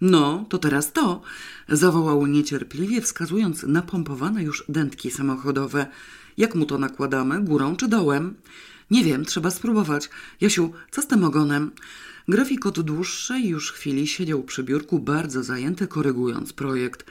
No, 0.00 0.46
to 0.48 0.58
teraz 0.58 0.92
to, 0.92 1.22
zawołał 1.68 2.26
niecierpliwie, 2.26 3.00
wskazując 3.00 3.62
na 3.62 3.82
pompowane 3.82 4.42
już 4.42 4.64
dętki 4.68 5.10
samochodowe. 5.10 5.86
Jak 6.36 6.54
mu 6.54 6.66
to 6.66 6.78
nakładamy, 6.78 7.40
górą 7.40 7.76
czy 7.76 7.88
dołem? 7.88 8.34
Nie 8.90 9.04
wiem, 9.04 9.24
trzeba 9.24 9.50
spróbować. 9.50 10.10
Jasiu, 10.40 10.72
co 10.90 11.02
z 11.02 11.06
tym 11.06 11.24
ogonem? 11.24 11.70
Grafik 12.30 12.66
od 12.66 12.80
dłuższej 12.80 13.48
już 13.48 13.72
chwili 13.72 14.06
siedział 14.06 14.42
przy 14.42 14.62
biurku, 14.62 14.98
bardzo 14.98 15.42
zajęty, 15.42 15.86
korygując 15.86 16.52
projekt. 16.52 17.04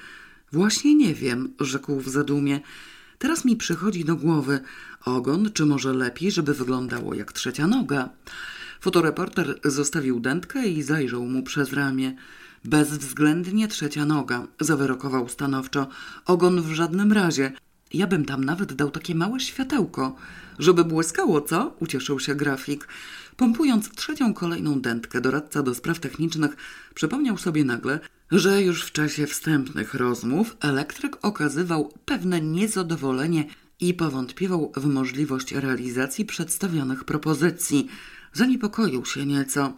Właśnie 0.51 0.95
nie 0.95 1.13
wiem, 1.13 1.53
rzekł 1.59 1.99
w 1.99 2.09
zadumie. 2.09 2.59
Teraz 3.17 3.45
mi 3.45 3.55
przychodzi 3.55 4.05
do 4.05 4.15
głowy 4.15 4.59
ogon, 5.05 5.51
czy 5.53 5.65
może 5.65 5.93
lepiej, 5.93 6.31
żeby 6.31 6.53
wyglądało 6.53 7.13
jak 7.13 7.33
trzecia 7.33 7.67
noga. 7.67 8.09
Fotoreporter 8.81 9.59
zostawił 9.63 10.19
dętkę 10.19 10.67
i 10.67 10.81
zajrzał 10.81 11.25
mu 11.25 11.43
przez 11.43 11.73
ramię. 11.73 12.15
Bezwzględnie 12.65 13.67
trzecia 13.67 14.05
noga, 14.05 14.47
zawyrokował 14.59 15.29
stanowczo. 15.29 15.87
Ogon 16.25 16.61
w 16.61 16.71
żadnym 16.71 17.11
razie. 17.11 17.51
Ja 17.93 18.07
bym 18.07 18.25
tam 18.25 18.43
nawet 18.43 18.73
dał 18.73 18.91
takie 18.91 19.15
małe 19.15 19.39
światełko. 19.39 20.15
Żeby 20.59 20.85
błyskało, 20.85 21.41
co? 21.41 21.75
Ucieszył 21.79 22.19
się 22.19 22.35
grafik. 22.35 22.87
Pompując 23.37 23.89
trzecią 23.89 24.33
kolejną 24.33 24.81
dętkę, 24.81 25.21
doradca 25.21 25.63
do 25.63 25.75
spraw 25.75 25.99
technicznych 25.99 26.57
przypomniał 26.95 27.37
sobie 27.37 27.63
nagle, 27.63 27.99
że 28.31 28.61
już 28.61 28.83
w 28.83 28.91
czasie 28.91 29.27
wstępnych 29.27 29.93
rozmów 29.93 30.57
elektryk 30.59 31.17
okazywał 31.21 31.93
pewne 32.05 32.41
niezadowolenie 32.41 33.45
i 33.79 33.93
powątpiewał 33.93 34.71
w 34.75 34.85
możliwość 34.85 35.51
realizacji 35.51 36.25
przedstawionych 36.25 37.03
propozycji. 37.03 37.87
Zaniepokoił 38.33 39.05
się 39.05 39.25
nieco. 39.25 39.73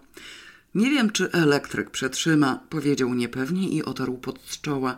Nie 0.75 0.89
wiem, 0.89 1.09
czy 1.09 1.31
elektryk 1.31 1.89
przetrzyma, 1.89 2.59
powiedział 2.69 3.13
niepewnie 3.13 3.69
i 3.69 3.83
otarł 3.83 4.17
pod 4.17 4.61
czoła. 4.61 4.97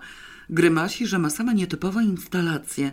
Grymasi, 0.50 1.08
że 1.08 1.20
ma 1.20 1.30
same 1.30 1.54
nietypowe 1.54 2.04
instalacje. 2.04 2.92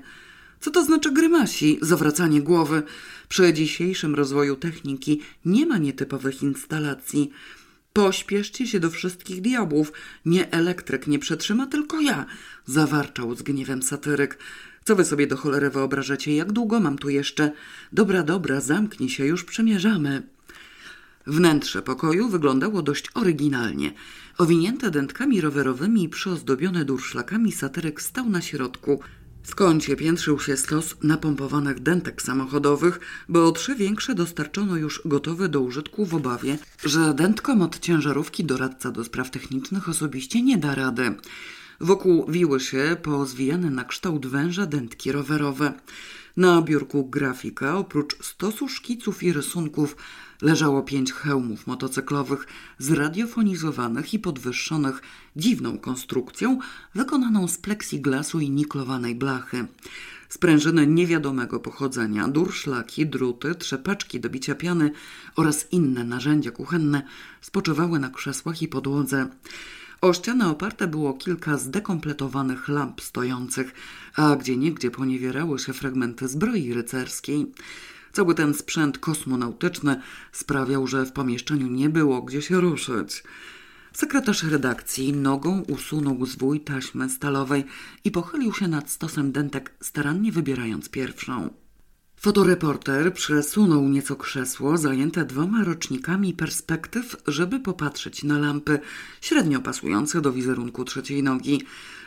Co 0.60 0.70
to 0.70 0.84
znaczy 0.84 1.12
grymasi? 1.12 1.78
Zawracanie 1.82 2.42
głowy. 2.42 2.82
Przy 3.28 3.52
dzisiejszym 3.52 4.14
rozwoju 4.14 4.56
techniki 4.56 5.20
nie 5.44 5.66
ma 5.66 5.78
nietypowych 5.78 6.42
instalacji. 6.42 7.30
Pośpieszcie 7.92 8.66
się 8.66 8.80
do 8.80 8.90
wszystkich 8.90 9.40
diabłów. 9.40 9.92
Nie 10.24 10.50
elektryk 10.50 11.06
nie 11.06 11.18
przetrzyma, 11.18 11.66
tylko 11.66 12.00
ja, 12.00 12.26
zawarczał 12.66 13.34
z 13.34 13.42
gniewem 13.42 13.82
satyryk. 13.82 14.38
Co 14.84 14.96
wy 14.96 15.04
sobie 15.04 15.26
do 15.26 15.36
cholery 15.36 15.70
wyobrażacie? 15.70 16.36
Jak 16.36 16.52
długo 16.52 16.80
mam 16.80 16.98
tu 16.98 17.08
jeszcze? 17.08 17.52
Dobra, 17.92 18.22
dobra, 18.22 18.60
zamknij 18.60 19.08
się, 19.08 19.26
już 19.26 19.44
przymierzamy. 19.44 20.22
Wnętrze 21.26 21.82
pokoju 21.82 22.28
wyglądało 22.28 22.82
dość 22.82 23.06
oryginalnie. 23.14 23.92
Owinięte 24.40 24.90
dętkami 24.90 25.40
rowerowymi 25.40 26.02
i 26.02 26.08
przyozdobione 26.08 26.84
durszlakami 26.84 27.52
satyryk 27.52 28.02
stał 28.02 28.28
na 28.28 28.42
środku. 28.42 29.00
W 29.42 29.54
kącie 29.54 29.96
piętrzył 29.96 30.40
się 30.40 30.56
stos 30.56 30.96
napompowanych 31.02 31.80
dętek 31.80 32.22
samochodowych, 32.22 33.00
bo 33.28 33.52
trzy 33.52 33.74
większe 33.74 34.14
dostarczono 34.14 34.76
już 34.76 35.02
gotowe 35.04 35.48
do 35.48 35.60
użytku 35.60 36.06
w 36.06 36.14
obawie, 36.14 36.58
że 36.84 37.14
dętkom 37.14 37.62
od 37.62 37.78
ciężarówki 37.78 38.44
doradca 38.44 38.90
do 38.90 39.04
spraw 39.04 39.30
technicznych 39.30 39.88
osobiście 39.88 40.42
nie 40.42 40.58
da 40.58 40.74
rady. 40.74 41.14
Wokół 41.80 42.30
wiły 42.30 42.60
się 42.60 42.96
pozwijane 43.02 43.70
na 43.70 43.84
kształt 43.84 44.26
węża 44.26 44.66
dętki 44.66 45.12
rowerowe. 45.12 45.72
Na 46.36 46.62
biurku 46.62 47.04
grafika, 47.04 47.76
oprócz 47.76 48.24
stosu 48.24 48.68
szkiców 48.68 49.22
i 49.22 49.32
rysunków, 49.32 49.96
leżało 50.42 50.82
pięć 50.82 51.12
hełmów 51.12 51.66
motocyklowych 51.66 52.46
zradiofonizowanych 52.78 54.14
i 54.14 54.18
podwyższonych 54.18 55.02
dziwną 55.36 55.78
konstrukcją 55.78 56.58
wykonaną 56.94 57.48
z 57.48 57.58
plexiglasu 57.58 58.40
i 58.40 58.50
niklowanej 58.50 59.14
blachy. 59.14 59.66
Sprężyny 60.28 60.86
niewiadomego 60.86 61.60
pochodzenia, 61.60 62.28
durszlaki, 62.28 63.06
druty, 63.06 63.54
trzepaczki 63.54 64.20
do 64.20 64.30
bicia 64.30 64.54
piany 64.54 64.90
oraz 65.36 65.72
inne 65.72 66.04
narzędzia 66.04 66.50
kuchenne 66.50 67.02
spoczywały 67.40 67.98
na 67.98 68.10
krzesłach 68.10 68.62
i 68.62 68.68
podłodze. 68.68 69.28
O 70.00 70.12
ścianę 70.12 70.48
oparte 70.48 70.86
było 70.86 71.14
kilka 71.14 71.58
zdekompletowanych 71.58 72.68
lamp 72.68 73.00
stojących, 73.00 73.74
a 74.16 74.36
gdzieniegdzie 74.36 74.90
poniewierały 74.90 75.58
się 75.58 75.72
fragmenty 75.72 76.28
zbroi 76.28 76.74
rycerskiej. 76.74 77.46
Cały 78.12 78.34
ten 78.34 78.54
sprzęt 78.54 78.98
kosmonautyczny 78.98 80.00
sprawiał, 80.32 80.86
że 80.86 81.06
w 81.06 81.12
pomieszczeniu 81.12 81.66
nie 81.66 81.88
było 81.88 82.22
gdzie 82.22 82.42
się 82.42 82.60
ruszyć. 82.60 83.22
Sekretarz 83.92 84.42
redakcji 84.42 85.12
nogą 85.12 85.62
usunął 85.68 86.26
zwój 86.26 86.60
taśmy 86.60 87.10
stalowej 87.10 87.64
i 88.04 88.10
pochylił 88.10 88.52
się 88.52 88.68
nad 88.68 88.90
stosem 88.90 89.32
dentek, 89.32 89.74
starannie 89.80 90.32
wybierając 90.32 90.88
pierwszą. 90.88 91.50
Fotoreporter 92.22 93.14
przesunął 93.14 93.88
nieco 93.88 94.16
krzesło 94.16 94.78
zajęte 94.78 95.24
dwoma 95.24 95.64
rocznikami 95.64 96.34
perspektyw, 96.34 97.16
żeby 97.26 97.60
popatrzeć 97.60 98.24
na 98.24 98.38
lampy, 98.38 98.78
średnio 99.20 99.60
pasujące 99.60 100.20
do 100.20 100.32
wizerunku 100.32 100.84
trzeciej 100.84 101.22
nogi. 101.22 101.62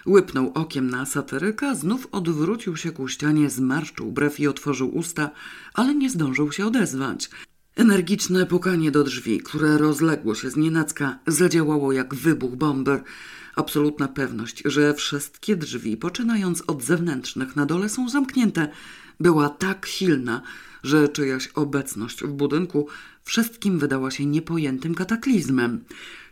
Łypnął 0.05 0.51
okiem 0.55 0.89
na 0.89 1.05
satyryka, 1.05 1.75
znów 1.75 2.07
odwrócił 2.11 2.77
się 2.77 2.91
ku 2.91 3.07
ścianie, 3.07 3.49
zmarszczył 3.49 4.11
brew 4.11 4.39
i 4.39 4.47
otworzył 4.47 4.97
usta, 4.97 5.29
ale 5.73 5.95
nie 5.95 6.09
zdążył 6.09 6.51
się 6.51 6.65
odezwać. 6.65 7.29
Energiczne 7.75 8.45
pukanie 8.45 8.91
do 8.91 9.03
drzwi, 9.03 9.39
które 9.39 9.77
rozległo 9.77 10.35
się 10.35 10.49
z 10.49 10.55
nienacka, 10.55 11.19
zadziałało 11.27 11.91
jak 11.91 12.15
wybuch 12.15 12.55
bomby. 12.55 13.01
Absolutna 13.55 14.07
pewność, 14.07 14.63
że 14.65 14.93
wszystkie 14.93 15.55
drzwi, 15.55 15.97
poczynając 15.97 16.63
od 16.67 16.83
zewnętrznych 16.83 17.55
na 17.55 17.65
dole, 17.65 17.89
są 17.89 18.09
zamknięte, 18.09 18.67
była 19.23 19.49
tak 19.49 19.85
silna, 19.85 20.41
że 20.83 21.09
czyjaś 21.09 21.47
obecność 21.47 22.23
w 22.23 22.31
budynku 22.31 22.87
wszystkim 23.23 23.79
wydała 23.79 24.11
się 24.11 24.25
niepojętym 24.25 24.95
kataklizmem. 24.95 25.83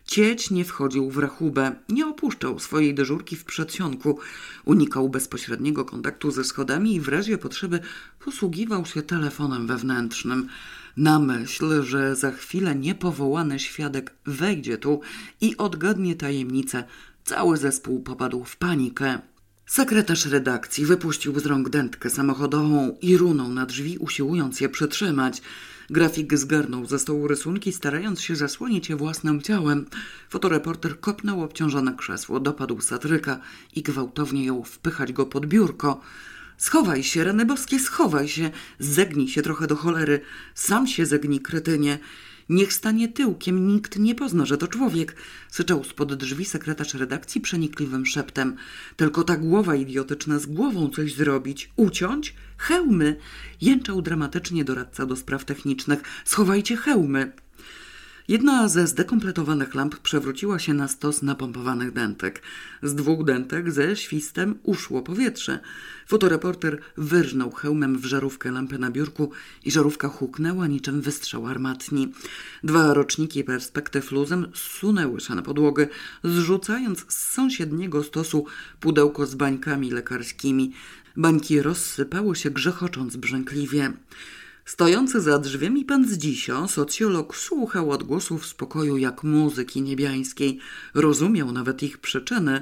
Cieć 0.05 0.51
nie 0.51 0.65
wchodził 0.65 1.09
w 1.09 1.17
rachubę, 1.17 1.75
nie 1.89 2.07
opuszczał 2.07 2.59
swojej 2.59 2.93
dyżurki 2.93 3.35
w 3.35 3.45
przedsionku, 3.45 4.19
unikał 4.65 5.09
bezpośredniego 5.09 5.85
kontaktu 5.85 6.31
ze 6.31 6.43
schodami 6.43 6.95
i 6.95 6.99
w 6.99 7.07
razie 7.07 7.37
potrzeby 7.37 7.79
posługiwał 8.19 8.85
się 8.85 9.01
telefonem 9.01 9.67
wewnętrznym. 9.67 10.47
Na 10.97 11.19
myśl, 11.19 11.83
że 11.83 12.15
za 12.15 12.31
chwilę 12.31 12.75
niepowołany 12.75 13.59
świadek 13.59 14.13
wejdzie 14.25 14.77
tu 14.77 15.01
i 15.41 15.57
odgadnie 15.57 16.15
tajemnicę, 16.15 16.83
cały 17.23 17.57
zespół 17.57 18.03
popadł 18.03 18.43
w 18.43 18.57
panikę. 18.57 19.30
Sekretarz 19.71 20.25
redakcji 20.25 20.85
wypuścił 20.85 21.39
z 21.39 21.45
rąk 21.45 21.69
dętkę 21.69 22.09
samochodową 22.09 22.97
i 23.01 23.17
runął 23.17 23.49
na 23.49 23.65
drzwi, 23.65 23.97
usiłując 23.97 24.61
je 24.61 24.69
przytrzymać. 24.69 25.41
Grafik 25.89 26.37
zgarnął 26.37 26.85
ze 26.85 26.99
stołu 26.99 27.27
rysunki, 27.27 27.73
starając 27.73 28.21
się 28.21 28.35
zasłonić 28.35 28.89
je 28.89 28.95
własnym 28.95 29.41
ciałem. 29.41 29.85
Fotoreporter 30.29 30.99
kopnął 30.99 31.43
obciążone 31.43 31.93
krzesło, 31.97 32.39
dopadł 32.39 32.81
satryka 32.81 33.39
i 33.75 33.81
gwałtownie 33.81 34.45
jął 34.45 34.63
wpychać 34.63 35.13
go 35.13 35.25
pod 35.25 35.45
biurko. 35.45 36.01
Schowaj 36.57 37.03
się, 37.03 37.23
rany 37.23 37.45
boskie, 37.45 37.79
schowaj 37.79 38.27
się. 38.27 38.51
Zegnij 38.79 39.27
się 39.27 39.41
trochę 39.41 39.67
do 39.67 39.75
cholery. 39.75 40.21
Sam 40.55 40.87
się 40.87 41.05
zegnij, 41.05 41.39
kretynie. 41.39 41.99
Niech 42.51 42.73
stanie 42.73 43.07
tyłkiem, 43.07 43.67
nikt 43.67 43.99
nie 43.99 44.15
pozna, 44.15 44.45
że 44.45 44.57
to 44.57 44.67
człowiek, 44.67 45.15
syczał 45.49 45.83
spod 45.83 46.13
drzwi 46.13 46.45
sekretarz 46.45 46.93
redakcji 46.93 47.41
przenikliwym 47.41 48.05
szeptem. 48.05 48.55
Tylko 48.95 49.23
ta 49.23 49.37
głowa 49.37 49.75
idiotyczna 49.75 50.39
z 50.39 50.45
głową 50.45 50.89
coś 50.89 51.15
zrobić, 51.15 51.69
uciąć? 51.75 52.35
Hełmy! 52.57 53.15
Jęczał 53.61 54.01
dramatycznie 54.01 54.63
doradca 54.65 55.05
do 55.05 55.15
spraw 55.15 55.45
technicznych. 55.45 56.01
Schowajcie 56.25 56.77
hełmy! 56.77 57.31
Jedna 58.31 58.67
ze 58.67 58.87
zdekompletowanych 58.87 59.75
lamp 59.75 59.99
przewróciła 59.99 60.59
się 60.59 60.73
na 60.73 60.87
stos 60.87 61.21
napompowanych 61.21 61.91
dętek. 61.91 62.41
Z 62.83 62.95
dwóch 62.95 63.25
dętek 63.25 63.71
ze 63.71 63.95
świstem 63.95 64.55
uszło 64.63 65.01
powietrze. 65.01 65.59
Fotoreporter 66.07 66.79
wyrżnął 66.97 67.51
hełmem 67.51 67.97
w 67.97 68.05
żarówkę 68.05 68.51
lampy 68.51 68.79
na 68.79 68.91
biurku 68.91 69.31
i 69.65 69.71
żarówka 69.71 70.07
huknęła 70.07 70.67
niczym 70.67 71.01
wystrzał 71.01 71.47
armatni. 71.47 72.13
Dwa 72.63 72.93
roczniki 72.93 73.43
perspektyw 73.43 74.11
luzem 74.11 74.47
sunęły 74.53 75.21
się 75.21 75.35
na 75.35 75.41
podłogę, 75.41 75.87
zrzucając 76.23 77.05
z 77.07 77.31
sąsiedniego 77.31 78.03
stosu 78.03 78.45
pudełko 78.79 79.25
z 79.25 79.35
bańkami 79.35 79.91
lekarskimi. 79.91 80.71
Bańki 81.17 81.61
rozsypały 81.61 82.35
się 82.35 82.51
grzechocząc 82.51 83.15
brzękliwie. 83.15 83.93
Stojący 84.65 85.21
za 85.21 85.39
drzwiami 85.39 85.85
pan 85.85 86.07
Zdzisio, 86.07 86.67
socjolog, 86.67 87.37
słuchał 87.37 87.91
odgłosów 87.91 88.45
spokoju 88.45 88.97
jak 88.97 89.23
muzyki 89.23 89.81
niebiańskiej. 89.81 90.59
Rozumiał 90.93 91.51
nawet 91.51 91.83
ich 91.83 91.97
przyczyny. 91.97 92.61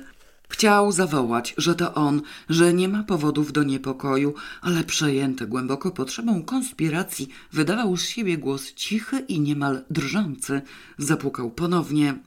Chciał 0.49 0.91
zawołać, 0.91 1.53
że 1.57 1.75
to 1.75 1.93
on, 1.93 2.21
że 2.49 2.73
nie 2.73 2.87
ma 2.89 3.03
powodów 3.03 3.51
do 3.51 3.63
niepokoju, 3.63 4.33
ale 4.61 4.83
przejęty 4.83 5.47
głęboko 5.47 5.91
potrzebą 5.91 6.43
konspiracji, 6.43 7.29
wydawał 7.53 7.97
z 7.97 8.03
siebie 8.03 8.37
głos 8.37 8.73
cichy 8.73 9.19
i 9.19 9.39
niemal 9.39 9.83
drżący. 9.89 10.61
Zapukał 10.97 11.51
ponownie. 11.51 12.19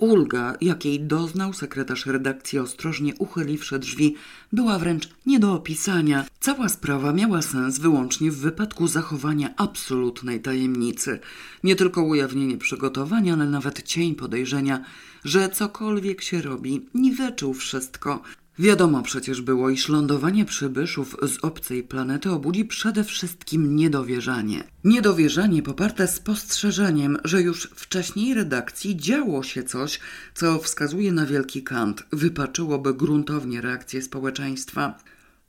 Ulga, 0.00 0.56
jakiej 0.60 1.00
doznał 1.00 1.52
sekretarz 1.52 2.06
redakcji 2.06 2.58
ostrożnie 2.58 3.14
uchyliwszy 3.18 3.78
drzwi, 3.78 4.14
była 4.52 4.78
wręcz 4.78 5.08
nie 5.26 5.40
do 5.40 5.52
opisania. 5.52 6.26
Cała 6.40 6.68
sprawa 6.68 7.12
miała 7.12 7.42
sens 7.42 7.78
wyłącznie 7.78 8.30
w 8.30 8.36
wypadku 8.36 8.88
zachowania 8.88 9.54
absolutnej 9.56 10.40
tajemnicy. 10.40 11.20
Nie 11.64 11.76
tylko 11.76 12.02
ujawnienie 12.02 12.58
przygotowania, 12.58 13.32
ale 13.32 13.46
nawet 13.46 13.82
cień 13.82 14.14
podejrzenia, 14.14 14.84
że 15.24 15.48
cokolwiek 15.48 16.22
się 16.22 16.42
robi, 16.42 16.86
niweczył 16.94 17.54
wszystko. 17.54 18.22
Wiadomo 18.58 19.02
przecież 19.02 19.42
było, 19.42 19.70
iż 19.70 19.88
lądowanie 19.88 20.44
przybyszów 20.44 21.16
z 21.22 21.44
obcej 21.44 21.82
planety 21.82 22.30
obudzi 22.30 22.64
przede 22.64 23.04
wszystkim 23.04 23.76
niedowierzanie. 23.76 24.64
Niedowierzanie 24.84 25.62
poparte 25.62 26.08
spostrzeżeniem, 26.08 27.18
że 27.24 27.42
już 27.42 27.62
wcześniej 27.62 28.34
redakcji 28.34 28.96
działo 28.96 29.42
się 29.42 29.62
coś, 29.62 30.00
co 30.34 30.58
wskazuje 30.58 31.12
na 31.12 31.26
wielki 31.26 31.62
kant, 31.62 32.02
wypaczyłoby 32.12 32.94
gruntownie 32.94 33.60
reakcję 33.60 34.02
społeczeństwa. 34.02 34.98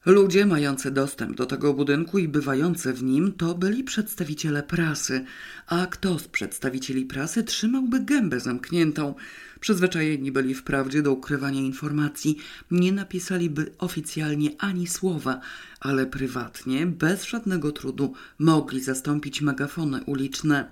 Ludzie 0.06 0.46
mający 0.46 0.92
dostęp 0.92 1.38
do 1.38 1.46
tego 1.46 1.74
budynku 1.74 2.20
i 2.20 2.28
bywający 2.28 2.94
w 2.94 3.04
nim 3.04 3.32
to 3.32 3.56
byli 3.56 3.84
przedstawiciele 3.84 4.64
prasy, 4.64 5.26
a 5.68 5.86
kto 5.86 6.20
z 6.20 6.28
przedstawicieli 6.28 7.06
prasy 7.06 7.44
trzymałby 7.44 8.00
gębę 8.00 8.40
zamkniętą? 8.40 9.16
Przyzwyczajeni 9.62 10.32
byli 10.32 10.56
wprawdzie 10.56 11.02
do 11.02 11.12
ukrywania 11.12 11.62
informacji, 11.62 12.38
nie 12.72 12.92
napisaliby 12.92 13.72
oficjalnie 13.78 14.50
ani 14.58 14.88
słowa, 14.88 15.42
ale 15.80 16.06
prywatnie, 16.06 16.88
bez 16.88 17.26
żadnego 17.26 17.72
trudu, 17.72 18.14
mogli 18.40 18.82
zastąpić 18.82 19.42
megafony 19.42 20.04
uliczne. 20.06 20.70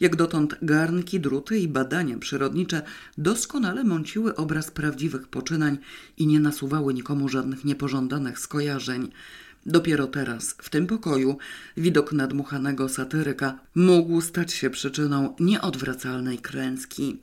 Jak 0.00 0.16
dotąd 0.16 0.54
garnki, 0.62 1.20
druty 1.20 1.58
i 1.58 1.68
badania 1.68 2.18
przyrodnicze 2.18 2.82
doskonale 3.18 3.84
mąciły 3.84 4.34
obraz 4.34 4.70
prawdziwych 4.70 5.28
poczynań 5.28 5.78
i 6.18 6.26
nie 6.26 6.40
nasuwały 6.40 6.94
nikomu 6.94 7.28
żadnych 7.28 7.64
niepożądanych 7.64 8.38
skojarzeń. 8.38 9.10
Dopiero 9.66 10.06
teraz, 10.06 10.56
w 10.58 10.70
tym 10.70 10.86
pokoju, 10.86 11.38
widok 11.76 12.12
nadmuchanego 12.12 12.88
satyryka 12.88 13.58
mógł 13.74 14.20
stać 14.20 14.52
się 14.52 14.70
przyczyną 14.70 15.36
nieodwracalnej 15.40 16.38
klęski. 16.38 17.18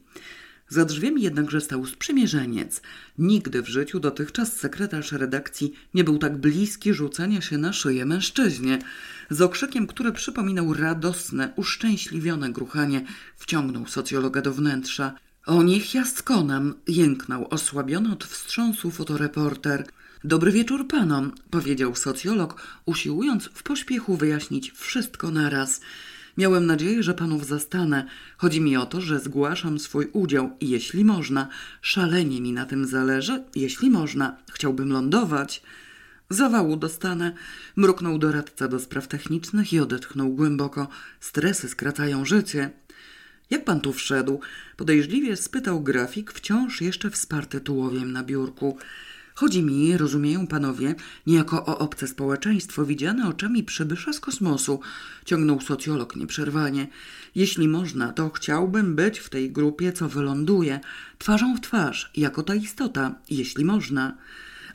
Za 0.70 0.86
drzwiami 0.86 1.22
jednakże 1.22 1.62
stał 1.62 1.86
sprzymierzeniec. 1.86 2.82
Nigdy 3.18 3.62
w 3.62 3.68
życiu 3.68 4.00
dotychczas 4.00 4.54
sekretarz 4.54 5.12
redakcji 5.12 5.74
nie 5.94 6.04
był 6.04 6.18
tak 6.18 6.38
bliski 6.38 6.94
rzucenia 6.94 7.42
się 7.42 7.58
na 7.58 7.74
szyję 7.74 8.06
mężczyźnie. 8.06 8.80
Z 9.30 9.42
okrzykiem, 9.42 9.88
który 9.88 10.12
przypominał 10.12 10.74
radosne, 10.74 11.54
uszczęśliwione 11.56 12.52
gruchanie, 12.52 13.06
wciągnął 13.38 13.88
socjologa 13.88 14.42
do 14.42 14.54
wnętrza. 14.54 15.14
O 15.46 15.64
niech 15.64 15.94
jaskonem! 15.94 16.74
jęknął 16.88 17.48
osłabiony 17.50 18.12
od 18.12 18.24
wstrząsu 18.24 18.92
fotoreporter. 18.92 19.86
Dobry 20.24 20.52
wieczór 20.52 20.88
panom, 20.88 21.32
powiedział 21.50 21.96
socjolog, 21.96 22.62
usiłując 22.86 23.50
w 23.54 23.64
pośpiechu 23.64 24.18
wyjaśnić 24.18 24.72
wszystko 24.72 25.32
naraz. 25.32 25.82
Miałem 26.40 26.66
nadzieję, 26.66 27.04
że 27.04 27.14
panów 27.14 27.46
zastanę. 27.46 28.06
Chodzi 28.38 28.62
mi 28.62 28.78
o 28.78 28.86
to, 28.86 29.02
że 29.02 29.20
zgłaszam 29.20 29.80
swój 29.80 30.10
udział, 30.14 30.58
jeśli 30.62 31.06
można. 31.06 31.48
Szalenie 31.82 32.42
mi 32.42 32.54
na 32.54 32.66
tym 32.66 32.86
zależy, 32.86 33.44
jeśli 33.56 33.90
można. 33.90 34.38
Chciałbym 34.52 34.92
lądować. 34.92 35.64
Zawału 36.30 36.78
dostanę. 36.78 37.34
Mruknął 37.76 38.18
doradca 38.18 38.68
do 38.68 38.80
spraw 38.80 39.08
technicznych 39.08 39.74
i 39.74 39.80
odetchnął 39.80 40.30
głęboko. 40.30 40.88
Stresy 41.20 41.70
skracają 41.70 42.26
życie. 42.26 42.70
Jak 43.50 43.66
pan 43.66 43.82
tu 43.82 43.94
wszedł? 43.94 44.40
Podejrzliwie 44.78 45.36
spytał 45.36 45.82
grafik, 45.82 46.32
wciąż 46.32 46.82
jeszcze 46.82 47.10
wsparty 47.10 47.62
tułowiem 47.62 48.12
na 48.12 48.24
biurku. 48.24 48.78
Chodzi 49.40 49.64
mi, 49.64 49.98
rozumieją 49.98 50.48
panowie, 50.48 50.96
niejako 51.28 51.66
o 51.66 51.78
obce 51.78 52.08
społeczeństwo 52.08 52.86
widziane 52.86 53.28
oczami 53.28 53.64
przybysza 53.64 54.14
z 54.14 54.20
kosmosu, 54.20 54.80
ciągnął 55.26 55.62
socjolog 55.62 56.16
nieprzerwanie. 56.16 56.88
Jeśli 57.36 57.68
można, 57.68 58.14
to 58.14 58.30
chciałbym 58.30 58.96
być 58.96 59.20
w 59.20 59.30
tej 59.30 59.52
grupie, 59.52 59.94
co 59.94 60.10
wyląduje, 60.10 60.80
twarzą 61.18 61.56
w 61.56 61.62
twarz, 61.62 62.12
jako 62.18 62.44
ta 62.44 62.56
istota, 62.56 63.16
jeśli 63.30 63.66
można. 63.66 64.18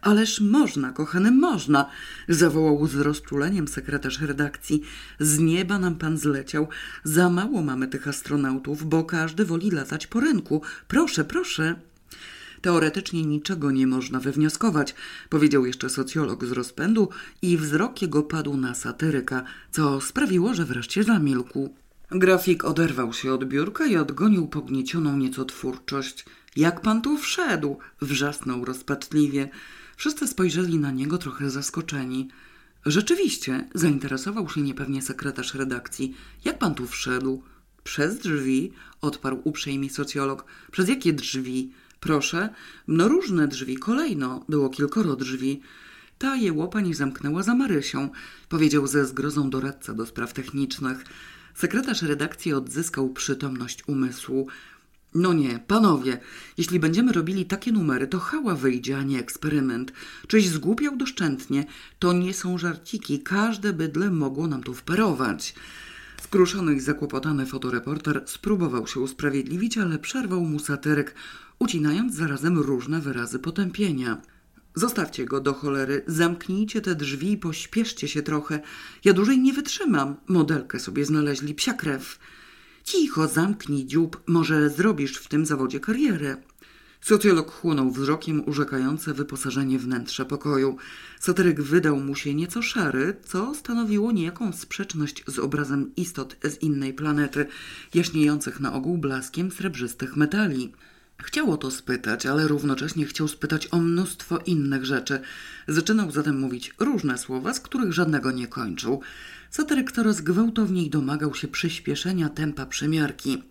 Ależ 0.00 0.40
można, 0.40 0.92
kochany, 0.92 1.30
można, 1.30 1.90
zawołał 2.28 2.86
z 2.86 2.94
rozczuleniem 2.94 3.68
sekretarz 3.68 4.20
redakcji. 4.20 4.82
Z 5.20 5.38
nieba 5.38 5.78
nam 5.78 5.94
pan 5.94 6.18
zleciał. 6.18 6.68
Za 7.04 7.30
mało 7.30 7.62
mamy 7.62 7.88
tych 7.88 8.08
astronautów, 8.08 8.88
bo 8.88 9.04
każdy 9.04 9.44
woli 9.44 9.70
latać 9.70 10.06
po 10.06 10.20
rynku. 10.20 10.62
Proszę, 10.88 11.24
proszę. 11.24 11.76
Teoretycznie 12.64 13.22
niczego 13.22 13.70
nie 13.70 13.86
można 13.86 14.20
wywnioskować, 14.20 14.94
powiedział 15.28 15.66
jeszcze 15.66 15.90
socjolog 15.90 16.44
z 16.44 16.52
rozpędu 16.52 17.08
i 17.42 17.56
wzrok 17.56 18.02
jego 18.02 18.22
padł 18.22 18.56
na 18.56 18.74
satyryka, 18.74 19.44
co 19.70 20.00
sprawiło, 20.00 20.54
że 20.54 20.64
wreszcie 20.64 21.04
zamilkł. 21.04 21.74
Grafik 22.10 22.64
oderwał 22.64 23.12
się 23.12 23.32
od 23.32 23.44
biurka 23.44 23.86
i 23.86 23.96
odgonił 23.96 24.46
pogniecioną 24.46 25.16
nieco 25.16 25.44
twórczość. 25.44 26.24
Jak 26.56 26.80
pan 26.80 27.02
tu 27.02 27.18
wszedł? 27.18 27.78
wrzasnął 28.02 28.64
rozpaczliwie. 28.64 29.48
Wszyscy 29.96 30.26
spojrzeli 30.28 30.78
na 30.78 30.90
niego 30.90 31.18
trochę 31.18 31.50
zaskoczeni. 31.50 32.28
Rzeczywiście, 32.86 33.68
zainteresował 33.74 34.48
się 34.48 34.60
niepewnie 34.62 35.02
sekretarz 35.02 35.54
redakcji. 35.54 36.14
Jak 36.44 36.58
pan 36.58 36.74
tu 36.74 36.86
wszedł? 36.86 37.42
Przez 37.82 38.18
drzwi, 38.18 38.72
odparł 39.00 39.40
uprzejmie 39.44 39.90
socjolog. 39.90 40.44
Przez 40.70 40.88
jakie 40.88 41.12
drzwi? 41.12 41.72
Proszę, 42.04 42.48
no 42.88 43.08
różne 43.08 43.48
drzwi, 43.48 43.76
kolejno, 43.76 44.44
było 44.48 44.70
kilkoro 44.70 45.16
drzwi. 45.16 45.60
Ta 46.18 46.36
jełopa 46.36 46.80
nie 46.80 46.94
zamknęła 46.94 47.42
za 47.42 47.54
Marysią, 47.54 48.08
powiedział 48.48 48.86
ze 48.86 49.06
zgrozą 49.06 49.50
doradca 49.50 49.94
do 49.94 50.06
spraw 50.06 50.32
technicznych. 50.32 51.04
Sekretarz 51.54 52.02
redakcji 52.02 52.52
odzyskał 52.52 53.10
przytomność 53.10 53.88
umysłu. 53.88 54.46
No 55.14 55.32
nie, 55.32 55.58
panowie, 55.66 56.18
jeśli 56.58 56.80
będziemy 56.80 57.12
robili 57.12 57.44
takie 57.44 57.72
numery, 57.72 58.06
to 58.06 58.18
hała 58.18 58.54
wyjdzie, 58.54 58.98
a 58.98 59.02
nie 59.02 59.18
eksperyment. 59.18 59.92
Czyś 60.28 60.48
zgłupiał 60.48 60.96
doszczętnie. 60.96 61.64
To 61.98 62.12
nie 62.12 62.34
są 62.34 62.58
żarciki, 62.58 63.22
każde 63.22 63.72
bydle 63.72 64.10
mogło 64.10 64.46
nam 64.46 64.62
tu 64.62 64.74
wparować. 64.74 65.54
Skruszony 66.24 66.74
i 66.74 66.80
zakłopotany 66.80 67.46
fotoreporter 67.46 68.22
spróbował 68.26 68.86
się 68.86 69.00
usprawiedliwić, 69.00 69.78
ale 69.78 69.98
przerwał 69.98 70.40
mu 70.40 70.58
satyryk, 70.58 71.14
ucinając 71.58 72.14
zarazem 72.14 72.58
różne 72.58 73.00
wyrazy 73.00 73.38
potępienia. 73.38 74.22
Zostawcie 74.74 75.24
go 75.24 75.40
do 75.40 75.54
cholery, 75.54 76.02
zamknijcie 76.06 76.80
te 76.80 76.94
drzwi 76.94 77.32
i 77.32 77.36
pośpieszcie 77.36 78.08
się 78.08 78.22
trochę. 78.22 78.60
Ja 79.04 79.12
dłużej 79.12 79.38
nie 79.38 79.52
wytrzymam. 79.52 80.16
Modelkę 80.28 80.80
sobie 80.80 81.04
znaleźli, 81.04 81.54
psia 81.54 81.74
krew. 81.74 82.18
Cicho, 82.84 83.28
zamknij 83.28 83.86
dziób, 83.86 84.22
może 84.26 84.70
zrobisz 84.70 85.16
w 85.16 85.28
tym 85.28 85.46
zawodzie 85.46 85.80
karierę. 85.80 86.36
Socjolog 87.04 87.50
chłonął 87.52 87.90
wzrokiem 87.90 88.42
urzekające 88.48 89.14
wyposażenie 89.14 89.78
wnętrza 89.78 90.24
pokoju. 90.24 90.76
Satyryk 91.20 91.62
wydał 91.62 92.00
mu 92.00 92.14
się 92.14 92.34
nieco 92.34 92.62
szary, 92.62 93.16
co 93.24 93.54
stanowiło 93.54 94.12
niejaką 94.12 94.52
sprzeczność 94.52 95.24
z 95.26 95.38
obrazem 95.38 95.90
istot 95.96 96.36
z 96.42 96.62
innej 96.62 96.94
planety, 96.94 97.46
jaśniejących 97.94 98.60
na 98.60 98.72
ogół 98.72 98.98
blaskiem 98.98 99.50
srebrzystych 99.50 100.16
metali. 100.16 100.72
Chciało 101.22 101.56
to 101.56 101.70
spytać, 101.70 102.26
ale 102.26 102.48
równocześnie 102.48 103.06
chciał 103.06 103.28
spytać 103.28 103.68
o 103.70 103.78
mnóstwo 103.78 104.38
innych 104.38 104.84
rzeczy. 104.84 105.20
Zaczynał 105.68 106.10
zatem 106.10 106.40
mówić 106.40 106.74
różne 106.78 107.18
słowa, 107.18 107.54
z 107.54 107.60
których 107.60 107.92
żadnego 107.92 108.30
nie 108.30 108.46
kończył. 108.46 109.00
Satyryk 109.50 109.92
coraz 109.92 110.20
gwałtowniej 110.20 110.90
domagał 110.90 111.34
się 111.34 111.48
przyspieszenia 111.48 112.28
tempa 112.28 112.66
przymiarki. 112.66 113.42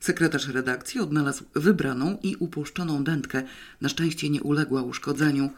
Sekretarz 0.00 0.48
redakcji 0.48 1.00
odnalazł 1.00 1.44
wybraną 1.54 2.18
i 2.22 2.36
upuszczoną 2.36 3.04
dętkę. 3.04 3.42
Na 3.80 3.88
szczęście 3.88 4.30
nie 4.30 4.42
uległa 4.42 4.82
uszkodzeniu. 4.82 5.50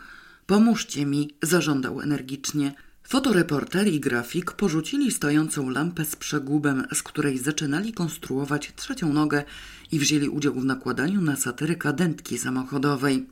Pomóżcie 0.47 1.07
mi, 1.07 1.34
zażądał 1.43 2.01
energicznie. 2.01 2.74
Fotoreporter 3.03 3.88
i 3.88 4.01
grafik 4.01 4.53
porzucili 4.53 5.11
stojącą 5.12 5.70
lampę 5.70 6.05
z 6.05 6.16
przegubem, 6.16 6.86
z 6.95 7.03
której 7.03 7.38
zaczynali 7.38 7.93
konstruować 7.93 8.72
trzecią 8.76 9.12
nogę 9.12 9.45
i 9.93 9.99
wzięli 9.99 10.28
udział 10.28 10.55
w 10.55 10.64
nakładaniu 10.64 11.20
na 11.20 11.36
satyryka 11.36 11.93
dętki 11.93 12.38
samochodowej. 12.38 13.26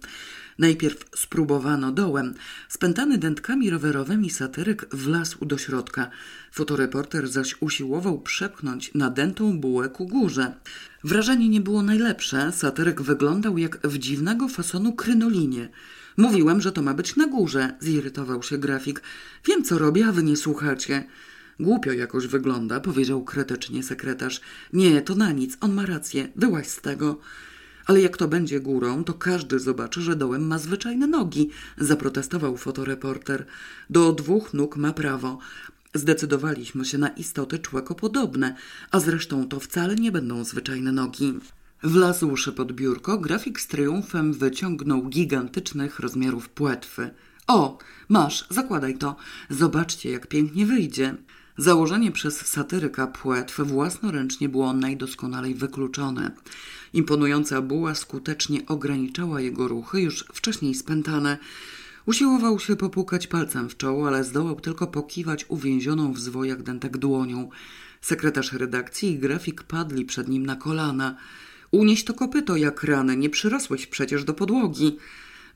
Najpierw 0.59 1.05
spróbowano 1.17 1.93
dołem. 1.93 2.35
Spętany 2.69 3.19
dętkami 3.19 3.71
rowerowymi 3.71 4.31
satyryk 4.31 4.87
wlazł 4.93 5.45
do 5.45 5.59
środka. 5.59 6.11
Fotoreporter 6.53 7.29
zaś 7.29 7.57
usiłował 7.61 8.21
przepchnąć 8.21 8.95
nadętą 8.95 9.61
bułę 9.61 9.89
ku 9.89 10.07
górze. 10.07 10.55
Wrażenie 11.05 11.49
nie 11.49 11.61
było 11.61 11.83
najlepsze. 11.83 12.53
Satyryk 12.53 13.03
wyglądał 13.03 13.59
jak 13.59 13.79
w 13.87 13.99
dziwnego 13.99 14.49
fasonu 14.49 14.93
krynolinie. 14.93 15.69
Mówiłem, 16.17 16.61
że 16.61 16.73
to 16.73 16.83
ma 16.83 16.95
być 16.95 17.17
na 17.17 17.27
górze, 17.27 17.75
zirytował 17.81 18.43
się 18.43 18.59
grafik. 18.59 19.03
Wiem, 19.47 19.65
co 19.65 19.79
robię, 19.79 20.07
a 20.07 20.13
wy 20.13 20.23
nie 20.23 20.37
słuchacie. 20.37 21.05
Głupio 21.61 21.93
jakoś 21.93 22.27
wygląda, 22.27 22.81
powiedział 22.81 23.25
kretecznie 23.25 23.83
sekretarz. 23.83 24.41
Nie, 24.73 25.03
to 25.03 25.15
na 25.15 25.33
nic, 25.33 25.57
on 25.61 25.73
ma 25.73 25.87
rację, 25.87 26.29
wyłaź 26.37 26.67
z 26.67 26.81
tego. 26.81 27.19
Ale 27.87 28.01
jak 28.01 28.17
to 28.17 28.29
będzie 28.29 28.61
górą, 28.61 29.05
to 29.05 29.15
każdy 29.15 29.59
zobaczy, 29.59 30.03
że 30.03 30.17
dołem 30.17 30.47
ma 30.47 30.59
zwyczajne 30.59 31.07
nogi, 31.07 31.51
zaprotestował 31.79 32.57
fotoreporter. 32.57 33.47
Do 33.91 34.13
dwóch 34.13 34.55
nóg 34.55 34.77
ma 34.77 34.93
prawo. 34.93 35.39
Zdecydowaliśmy 35.95 36.85
się 36.85 36.99
na 36.99 37.09
istoty 37.09 37.59
człekopodobne, 37.59 38.57
a 38.91 39.01
zresztą 39.01 39.49
to 39.49 39.61
wcale 39.61 39.95
nie 39.95 40.13
będą 40.13 40.45
zwyczajne 40.45 40.93
nogi. 40.93 41.35
Wlazłszy 41.83 42.53
pod 42.53 42.73
biurko, 42.73 43.19
grafik 43.19 43.61
z 43.61 43.67
triumfem 43.67 44.33
wyciągnął 44.33 45.03
gigantycznych 45.03 45.99
rozmiarów 45.99 46.49
płetwy. 46.49 47.11
O, 47.47 47.79
masz, 48.09 48.47
zakładaj 48.51 48.99
to. 48.99 49.17
Zobaczcie, 49.51 50.11
jak 50.11 50.27
pięknie 50.27 50.67
wyjdzie. 50.67 51.17
Założenie 51.59 52.13
przez 52.13 52.47
satyryka 52.47 53.07
płetw 53.07 53.61
własnoręcznie 53.61 54.49
było 54.49 54.73
najdoskonalej 54.73 55.55
wykluczone. 55.55 56.31
Imponująca 56.93 57.63
buła 57.63 57.95
skutecznie 57.95 58.67
ograniczała 58.67 59.41
jego 59.41 59.69
ruchy, 59.69 60.01
już 60.01 60.25
wcześniej 60.33 60.75
spętane. 60.75 61.39
Usiłował 62.09 62.59
się 62.59 62.77
popukać 62.77 63.27
palcem 63.27 63.69
w 63.69 63.77
czoło, 63.77 64.09
ale 64.09 64.25
zdołał 64.25 64.61
tylko 64.61 64.87
pokiwać 64.87 65.47
uwięzioną 65.49 66.13
w 66.13 66.19
zwojach 66.19 66.63
dętek 66.63 66.99
dłonią. 66.99 67.49
Sekretarz 68.01 68.53
redakcji 68.53 69.11
i 69.11 69.19
grafik 69.19 69.63
padli 69.63 70.05
przed 70.05 70.29
nim 70.29 70.47
na 70.47 70.57
kolana. 70.57 71.17
Unieś 71.71 72.05
to 72.05 72.15
kopyto 72.15 72.57
jak 72.57 72.83
rany, 72.83 73.17
nie 73.17 73.31
przyrosłeś 73.31 73.87
przecież 73.87 74.25
do 74.25 74.35
podłogi. 74.35 74.97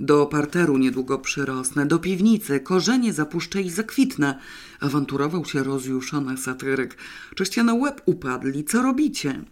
Do 0.01 0.27
parteru 0.27 0.79
niedługo 0.79 1.19
przyrosnę, 1.19 1.87
do 1.87 1.99
piwnicy, 1.99 2.61
korzenie 2.61 3.13
zapuszczę 3.13 3.63
i 3.63 3.71
zakwitnę. 3.71 4.39
Awanturował 4.81 5.45
się 5.45 5.63
rozjuszony 5.63 6.37
satyryk. 6.37 6.97
Czyście 7.35 7.63
na 7.63 7.75
łeb 7.75 8.03
upadli, 8.07 8.65
co 8.65 8.83
robicie? 8.83 9.45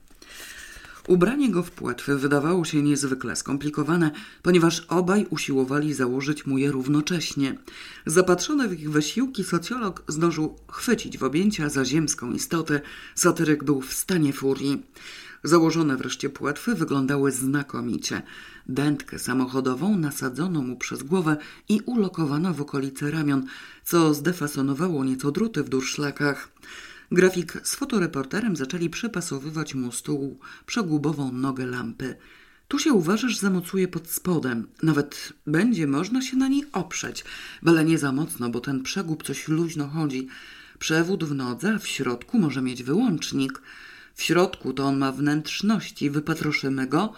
Ubranie 1.08 1.50
go 1.50 1.62
w 1.62 1.70
płetwy 1.70 2.18
wydawało 2.18 2.64
się 2.64 2.82
niezwykle 2.82 3.36
skomplikowane, 3.36 4.10
ponieważ 4.42 4.80
obaj 4.80 5.26
usiłowali 5.30 5.94
założyć 5.94 6.46
mu 6.46 6.58
je 6.58 6.72
równocześnie. 6.72 7.58
Zapatrzony 8.06 8.68
w 8.68 8.80
ich 8.80 8.90
wysiłki 8.90 9.44
socjolog 9.44 10.02
zdążył 10.08 10.56
chwycić 10.68 11.18
w 11.18 11.24
objęcia 11.24 11.68
za 11.68 11.84
ziemską 11.84 12.32
istotę. 12.32 12.80
Satyryk 13.14 13.64
był 13.64 13.80
w 13.80 13.92
stanie 13.92 14.32
furii. 14.32 14.82
Założone 15.44 15.96
wreszcie 15.96 16.30
płetwy 16.30 16.74
wyglądały 16.74 17.32
znakomicie. 17.32 18.22
Dętkę 18.66 19.18
samochodową 19.18 19.98
nasadzono 19.98 20.62
mu 20.62 20.76
przez 20.76 21.02
głowę 21.02 21.36
i 21.68 21.80
ulokowano 21.86 22.54
w 22.54 22.60
okolice 22.60 23.10
ramion, 23.10 23.46
co 23.84 24.14
zdefasonowało 24.14 25.04
nieco 25.04 25.32
druty 25.32 25.62
w 25.62 25.68
durszlakach. 25.68 26.48
Grafik 27.12 27.60
z 27.62 27.74
fotoreporterem 27.74 28.56
zaczęli 28.56 28.90
przypasowywać 28.90 29.74
mu 29.74 29.92
stół 29.92 30.38
przegubową 30.66 31.32
nogę 31.32 31.66
lampy. 31.66 32.16
Tu 32.68 32.78
się 32.78 32.92
uważasz, 32.92 33.38
zamocuje 33.38 33.88
pod 33.88 34.10
spodem. 34.10 34.66
Nawet 34.82 35.32
będzie 35.46 35.86
można 35.86 36.22
się 36.22 36.36
na 36.36 36.48
niej 36.48 36.64
oprzeć, 36.72 37.24
byle 37.62 37.84
nie 37.84 37.98
za 37.98 38.12
mocno, 38.12 38.50
bo 38.50 38.60
ten 38.60 38.82
przegub 38.82 39.22
coś 39.22 39.48
luźno 39.48 39.88
chodzi. 39.88 40.28
Przewód 40.78 41.24
w 41.24 41.34
nodze, 41.34 41.74
a 41.74 41.78
w 41.78 41.86
środku 41.86 42.38
może 42.38 42.62
mieć 42.62 42.82
wyłącznik. 42.82 43.62
W 44.14 44.22
środku 44.22 44.72
to 44.72 44.84
on 44.84 44.98
ma 44.98 45.12
wnętrzności, 45.12 46.10
wypatroszymy 46.10 46.86
go. 46.86 47.12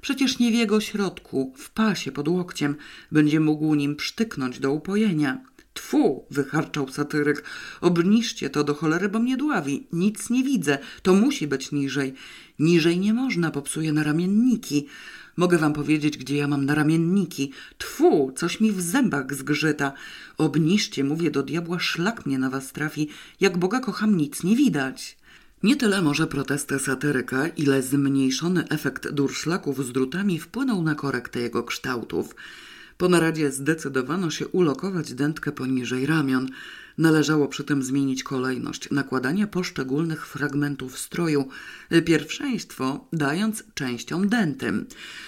Przecież 0.00 0.38
nie 0.38 0.50
w 0.50 0.54
jego 0.54 0.80
środku, 0.80 1.54
w 1.56 1.70
pasie 1.70 2.12
pod 2.12 2.28
łokciem, 2.28 2.76
będzie 3.12 3.40
mógł 3.40 3.74
nim 3.74 3.96
przytyknąć 3.96 4.60
do 4.60 4.72
upojenia. 4.72 5.40
Tfu, 5.78 6.24
wycharczał 6.30 6.88
satyryk. 6.88 7.44
Obniżcie 7.80 8.50
to 8.50 8.64
do 8.64 8.74
cholery, 8.74 9.08
bo 9.08 9.18
mnie 9.18 9.36
dławi. 9.36 9.86
Nic 9.92 10.30
nie 10.30 10.44
widzę. 10.44 10.78
To 11.02 11.14
musi 11.14 11.46
być 11.46 11.72
niżej. 11.72 12.14
Niżej 12.58 12.98
nie 12.98 13.14
można, 13.14 13.50
popsuje 13.50 13.92
naramienniki. 13.92 14.86
Mogę 15.36 15.58
wam 15.58 15.72
powiedzieć, 15.72 16.18
gdzie 16.18 16.36
ja 16.36 16.48
mam 16.48 16.64
naramienniki. 16.64 17.52
Tfu, 17.78 18.32
coś 18.36 18.60
mi 18.60 18.72
w 18.72 18.80
zębach 18.80 19.34
zgrzyta. 19.34 19.92
Obniżcie, 20.38 21.04
mówię 21.04 21.30
do 21.30 21.42
diabła, 21.42 21.78
szlak 21.78 22.26
mnie 22.26 22.38
na 22.38 22.50
was 22.50 22.72
trafi. 22.72 23.08
Jak 23.40 23.58
Boga 23.58 23.80
kocham, 23.80 24.16
nic 24.16 24.42
nie 24.42 24.56
widać. 24.56 25.16
Nie 25.62 25.76
tyle 25.76 26.02
może 26.02 26.26
protesty 26.26 26.78
satyryka, 26.78 27.48
ile 27.48 27.82
zmniejszony 27.82 28.68
efekt 28.68 29.10
durszlaków 29.10 29.86
z 29.86 29.92
drutami 29.92 30.38
wpłynął 30.38 30.82
na 30.82 30.94
korektę 30.94 31.40
jego 31.40 31.62
kształtów. 31.62 32.34
Po 32.98 33.08
naradzie 33.08 33.52
zdecydowano 33.52 34.30
się 34.30 34.48
ulokować 34.48 35.14
dętkę 35.14 35.52
poniżej 35.52 36.06
ramion. 36.06 36.48
Należało 36.98 37.48
przy 37.48 37.64
tym 37.64 37.82
zmienić 37.82 38.22
kolejność 38.22 38.90
nakładania 38.90 39.46
poszczególnych 39.46 40.26
fragmentów 40.26 40.98
stroju, 40.98 41.48
pierwszeństwo 42.04 43.08
dając 43.12 43.64
częściom 43.74 44.28
dętym. 44.28 44.86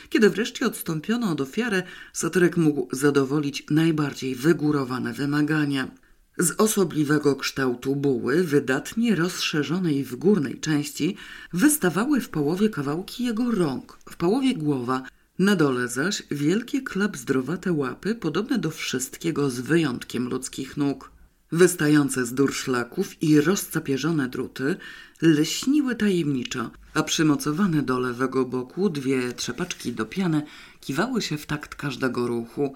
Kiedy 0.09 0.31
wreszcie 0.31 0.66
odstąpiono 0.66 1.31
od 1.31 1.41
ofiary, 1.41 1.83
satyryk 2.12 2.57
mógł 2.57 2.89
zadowolić 2.93 3.66
najbardziej 3.71 4.35
wygórowane 4.35 5.12
wymagania. 5.12 5.91
Z 6.39 6.61
osobliwego 6.61 7.37
kształtu 7.37 7.97
buły, 7.97 8.45
wydatnie 8.45 9.14
rozszerzonej 9.16 10.05
w 10.05 10.16
górnej 10.16 10.61
części, 10.61 11.16
wystawały 11.53 12.21
w 12.21 12.29
połowie 12.29 12.68
kawałki 12.68 13.25
jego 13.25 13.51
rąk, 13.51 13.99
w 14.11 14.16
połowie 14.16 14.55
głowa, 14.55 15.03
na 15.41 15.57
dole 15.57 15.88
zaś 15.88 16.22
wielkie 16.30 16.82
klapzdrowate 16.82 17.72
łapy, 17.72 18.14
podobne 18.14 18.59
do 18.59 18.70
wszystkiego 18.70 19.51
z 19.51 19.61
wyjątkiem 19.61 20.28
ludzkich 20.28 20.76
nóg. 20.76 21.11
Wystające 21.53 22.26
z 22.26 22.34
durszlaków 22.34 23.22
i 23.22 23.41
rozcapierzone 23.41 24.28
druty 24.28 24.76
leśniły 25.22 25.95
tajemniczo, 25.95 26.70
a 26.95 27.03
przymocowane 27.03 27.82
do 27.82 27.99
lewego 27.99 28.45
boku 28.45 28.91
dwie 28.91 29.32
trzepaczki 29.32 29.93
do 29.93 30.07
piany 30.07 30.43
kiwały 30.80 31.22
się 31.22 31.38
w 31.38 31.47
takt 31.47 31.74
każdego 31.74 32.26
ruchu. 32.26 32.74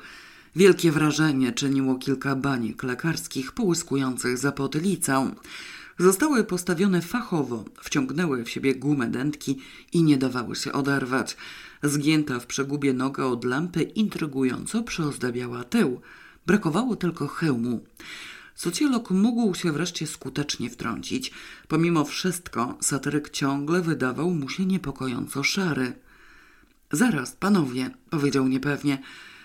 Wielkie 0.56 0.92
wrażenie 0.92 1.52
czyniło 1.52 1.94
kilka 1.94 2.36
baniek 2.36 2.82
lekarskich 2.82 3.52
połyskujących 3.52 4.38
za 4.38 4.52
potylicą. 4.52 5.34
Zostały 5.98 6.44
postawione 6.44 7.02
fachowo, 7.02 7.64
wciągnęły 7.82 8.44
w 8.44 8.50
siebie 8.50 8.74
gumę 8.74 9.06
dętki 9.06 9.58
i 9.92 10.02
nie 10.02 10.18
dawały 10.18 10.56
się 10.56 10.72
oderwać. 10.72 11.36
Zgięta 11.82 12.40
w 12.40 12.46
przegubie 12.46 12.92
noga 12.92 13.24
od 13.24 13.44
lampy 13.44 13.82
intrygująco 13.82 14.82
przyozdabiała 14.82 15.64
tył. 15.64 16.00
Brakowało 16.46 16.96
tylko 16.96 17.28
hełmu. 17.28 17.84
Socjolog 18.54 19.10
mógł 19.10 19.54
się 19.54 19.72
wreszcie 19.72 20.06
skutecznie 20.06 20.70
wtrącić. 20.70 21.32
Pomimo 21.68 22.04
wszystko 22.04 22.78
satyryk 22.80 23.30
ciągle 23.30 23.82
wydawał 23.82 24.30
mu 24.30 24.48
się 24.48 24.66
niepokojąco 24.66 25.42
szary. 25.42 25.92
Zaraz, 26.92 27.32
panowie, 27.32 27.90
powiedział 28.10 28.48
niepewnie, 28.48 29.02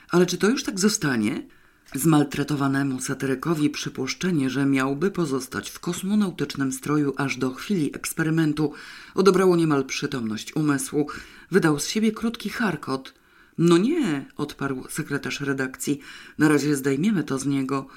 ale 0.10 0.26
czy 0.26 0.38
to 0.38 0.50
już 0.50 0.64
tak 0.64 0.80
zostanie? 0.80 1.48
Zmaltretowanemu 1.96 3.02
satyrykowi 3.02 3.70
przypuszczenie, 3.70 4.50
że 4.50 4.66
miałby 4.66 5.12
pozostać 5.12 5.70
w 5.70 5.80
kosmonautycznym 5.80 6.72
stroju 6.72 7.14
aż 7.18 7.38
do 7.38 7.54
chwili 7.54 7.96
eksperymentu, 7.96 8.74
odebrało 9.16 9.56
niemal 9.56 9.86
przytomność 9.86 10.56
umysłu. 10.56 11.08
Wydał 11.52 11.80
z 11.80 11.88
siebie 11.88 12.12
krótki 12.12 12.50
charkot. 12.50 13.14
No 13.58 13.78
nie, 13.78 14.26
odparł 14.38 14.84
sekretarz 14.90 15.42
redakcji. 15.42 16.00
Na 16.38 16.48
razie 16.48 16.76
zdejmiemy 16.76 17.24
to 17.24 17.40
z 17.40 17.46
niego. 17.46 17.88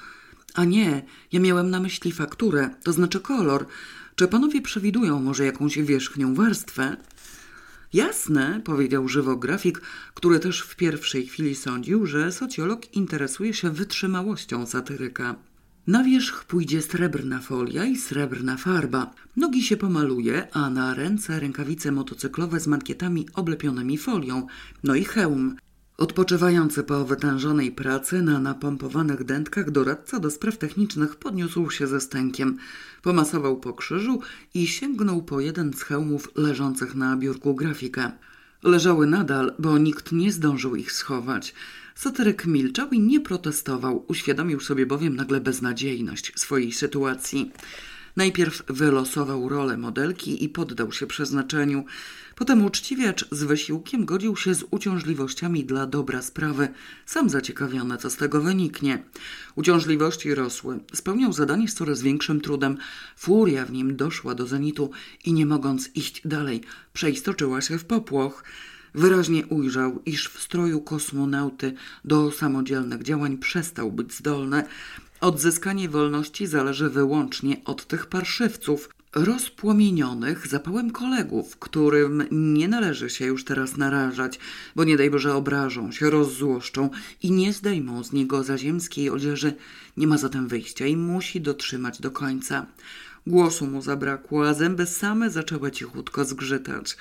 A 0.53 0.63
nie, 0.65 1.05
ja 1.31 1.39
miałem 1.39 1.69
na 1.69 1.79
myśli 1.79 2.11
fakturę, 2.11 2.69
to 2.83 2.93
znaczy 2.93 3.19
kolor. 3.19 3.65
Czy 4.15 4.27
panowie 4.27 4.61
przewidują 4.61 5.19
może 5.19 5.45
jakąś 5.45 5.77
wierzchnią 5.77 6.35
warstwę? 6.35 6.97
Jasne, 7.93 8.61
powiedział 8.63 9.07
żywo 9.07 9.35
grafik, 9.35 9.81
który 10.13 10.39
też 10.39 10.61
w 10.61 10.75
pierwszej 10.75 11.27
chwili 11.27 11.55
sądził, 11.55 12.05
że 12.05 12.31
socjolog 12.31 12.93
interesuje 12.93 13.53
się 13.53 13.69
wytrzymałością 13.69 14.65
satyryka. 14.65 15.35
Na 15.87 16.03
wierzch 16.03 16.43
pójdzie 16.43 16.81
srebrna 16.81 17.39
folia 17.39 17.85
i 17.85 17.97
srebrna 17.97 18.57
farba. 18.57 19.13
Nogi 19.35 19.63
się 19.63 19.77
pomaluje, 19.77 20.47
a 20.53 20.69
na 20.69 20.93
ręce 20.93 21.39
rękawice 21.39 21.91
motocyklowe 21.91 22.59
z 22.59 22.67
mankietami 22.67 23.27
oblepionymi 23.33 23.97
folią, 23.97 24.47
no 24.83 24.95
i 24.95 25.03
hełm. 25.03 25.55
Odpoczywający 25.97 26.83
po 26.83 27.05
wytężonej 27.05 27.71
pracy 27.71 28.21
na 28.21 28.39
napompowanych 28.39 29.23
dętkach 29.23 29.71
doradca 29.71 30.19
do 30.19 30.31
spraw 30.31 30.57
technicznych 30.57 31.15
podniósł 31.15 31.69
się 31.69 31.87
ze 31.87 32.01
stękiem, 32.01 32.57
pomasował 33.01 33.59
po 33.59 33.73
krzyżu 33.73 34.19
i 34.53 34.67
sięgnął 34.67 35.23
po 35.23 35.39
jeden 35.39 35.73
z 35.73 35.83
hełmów 35.83 36.31
leżących 36.35 36.95
na 36.95 37.17
biurku 37.17 37.55
grafika. 37.55 38.11
Leżały 38.63 39.07
nadal, 39.07 39.53
bo 39.59 39.77
nikt 39.77 40.11
nie 40.11 40.31
zdążył 40.31 40.75
ich 40.75 40.91
schować. 40.91 41.53
Satyryk 41.95 42.45
milczał 42.45 42.89
i 42.89 42.99
nie 42.99 43.21
protestował, 43.21 44.05
uświadomił 44.07 44.59
sobie 44.59 44.85
bowiem 44.85 45.15
nagle 45.15 45.41
beznadziejność 45.41 46.31
swojej 46.35 46.71
sytuacji. 46.71 47.51
Najpierw 48.15 48.63
wylosował 48.67 49.49
rolę 49.49 49.77
modelki 49.77 50.43
i 50.43 50.49
poddał 50.49 50.91
się 50.91 51.07
przeznaczeniu. 51.07 51.85
Potem 52.35 52.65
uczciwiacz 52.65 53.25
z 53.31 53.43
wysiłkiem 53.43 54.05
godził 54.05 54.35
się 54.35 54.55
z 54.55 54.65
uciążliwościami 54.71 55.65
dla 55.65 55.85
dobra 55.85 56.21
sprawy, 56.21 56.67
sam 57.05 57.29
zaciekawiony, 57.29 57.97
co 57.97 58.09
z 58.09 58.15
tego 58.15 58.41
wyniknie. 58.41 59.03
Uciążliwości 59.55 60.35
rosły. 60.35 60.79
Spełniał 60.93 61.33
zadanie 61.33 61.67
z 61.67 61.73
coraz 61.73 62.01
większym 62.01 62.41
trudem. 62.41 62.77
Furia 63.17 63.65
w 63.65 63.71
nim 63.71 63.95
doszła 63.95 64.35
do 64.35 64.47
zenitu 64.47 64.91
i 65.25 65.33
nie 65.33 65.45
mogąc 65.45 65.89
iść 65.95 66.21
dalej, 66.25 66.61
przeistoczyła 66.93 67.61
się 67.61 67.77
w 67.77 67.85
popłoch. 67.85 68.43
Wyraźnie 68.95 69.45
ujrzał, 69.45 70.01
iż 70.05 70.29
w 70.29 70.41
stroju 70.41 70.81
kosmonauty 70.81 71.73
do 72.05 72.31
samodzielnych 72.31 73.03
działań 73.03 73.37
przestał 73.37 73.91
być 73.91 74.13
zdolny. 74.13 74.63
Odzyskanie 75.21 75.89
wolności 75.89 76.47
zależy 76.47 76.89
wyłącznie 76.89 77.61
od 77.65 77.87
tych 77.87 78.05
parszywców, 78.05 78.89
rozpłomienionych 79.15 80.47
zapałem 80.47 80.91
kolegów, 80.91 81.57
którym 81.57 82.23
nie 82.31 82.67
należy 82.67 83.09
się 83.09 83.25
już 83.25 83.45
teraz 83.45 83.77
narażać, 83.77 84.39
bo 84.75 84.83
nie 84.83 84.97
daj 84.97 85.09
Boże 85.09 85.35
obrażą 85.35 85.91
się, 85.91 86.09
rozzłoszczą 86.09 86.89
i 87.23 87.31
nie 87.31 87.53
zdejmą 87.53 88.03
z 88.03 88.11
niego 88.11 88.43
zaziemskiej 88.43 89.09
odzieży. 89.09 89.53
Nie 89.97 90.07
ma 90.07 90.17
zatem 90.17 90.47
wyjścia 90.47 90.85
i 90.85 90.97
musi 90.97 91.41
dotrzymać 91.41 92.01
do 92.01 92.11
końca. 92.11 92.65
Głosu 93.27 93.67
mu 93.67 93.81
zabrakło, 93.81 94.47
a 94.47 94.53
zęby 94.53 94.85
same 94.85 95.29
zaczęły 95.29 95.71
cichutko 95.71 96.25
zgrzytać. 96.25 96.97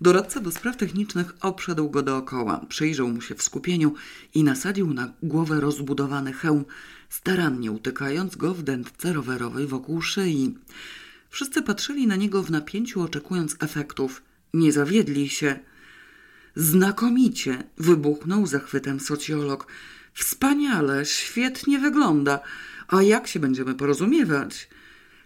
Doradca 0.00 0.40
do 0.40 0.50
spraw 0.50 0.76
technicznych 0.76 1.34
obszedł 1.40 1.90
go 1.90 2.02
dookoła, 2.02 2.66
przyjrzał 2.68 3.08
mu 3.08 3.20
się 3.20 3.34
w 3.34 3.42
skupieniu 3.42 3.94
i 4.34 4.44
nasadził 4.44 4.94
na 4.94 5.12
głowę 5.22 5.60
rozbudowany 5.60 6.32
hełm, 6.32 6.64
starannie 7.08 7.72
utykając 7.72 8.36
go 8.36 8.54
w 8.54 8.62
dętce 8.62 9.12
rowerowej 9.12 9.66
wokół 9.66 10.02
szyi. 10.02 10.54
Wszyscy 11.30 11.62
patrzyli 11.62 12.06
na 12.06 12.16
niego 12.16 12.42
w 12.42 12.50
napięciu, 12.50 13.02
oczekując 13.02 13.56
efektów. 13.60 14.22
Nie 14.54 14.72
zawiedli 14.72 15.28
się. 15.28 15.58
Znakomicie! 16.56 17.62
wybuchnął 17.78 18.46
zachwytem 18.46 19.00
socjolog. 19.00 19.66
Wspaniale, 20.14 21.06
świetnie 21.06 21.78
wygląda. 21.78 22.40
A 22.88 23.02
jak 23.02 23.26
się 23.26 23.40
będziemy 23.40 23.74
porozumiewać? 23.74 24.68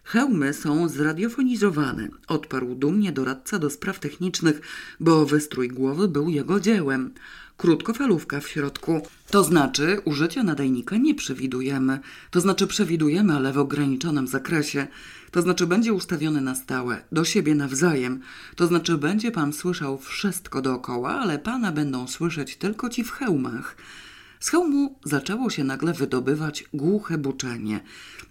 Hełmy 0.05 0.55
są 0.55 0.89
zradiofonizowane, 0.89 2.09
odparł 2.29 2.75
dumnie 2.75 3.13
doradca 3.13 3.59
do 3.59 3.71
spraw 3.71 4.01
technicznych, 4.01 4.61
bo 5.01 5.27
wystrój 5.27 5.69
głowy 5.69 6.09
był 6.09 6.29
jego 6.29 6.61
dziełem. 6.61 7.15
Krótkofalówka 7.57 8.41
w 8.41 8.49
środku. 8.49 9.01
To 9.31 9.45
znaczy, 9.45 10.01
użycia 10.05 10.43
nadajnika 10.43 10.97
nie 10.97 11.15
przewidujemy. 11.15 12.01
To 12.31 12.41
znaczy, 12.41 12.67
przewidujemy, 12.67 13.37
ale 13.37 13.53
w 13.53 13.59
ograniczonym 13.59 14.29
zakresie. 14.29 14.87
To 15.31 15.43
znaczy, 15.43 15.67
będzie 15.67 15.93
ustawiony 15.93 16.41
na 16.41 16.55
stałe, 16.55 17.05
do 17.13 17.25
siebie 17.25 17.55
nawzajem. 17.55 18.21
To 18.57 18.67
znaczy, 18.67 18.99
będzie 18.99 19.31
pan 19.31 19.53
słyszał 19.53 19.99
wszystko 19.99 20.63
dookoła, 20.63 21.11
ale 21.11 21.39
pana 21.39 21.73
będą 21.73 22.09
słyszeć 22.09 22.57
tylko 22.57 22.89
ci 22.89 23.05
w 23.05 23.11
hełmach. 23.11 23.77
Z 24.41 24.51
hełmu 24.51 24.99
zaczęło 25.05 25.51
się 25.51 25.65
nagle 25.65 25.93
wydobywać 25.93 26.65
głuche 26.75 27.19
buczenie. 27.19 27.81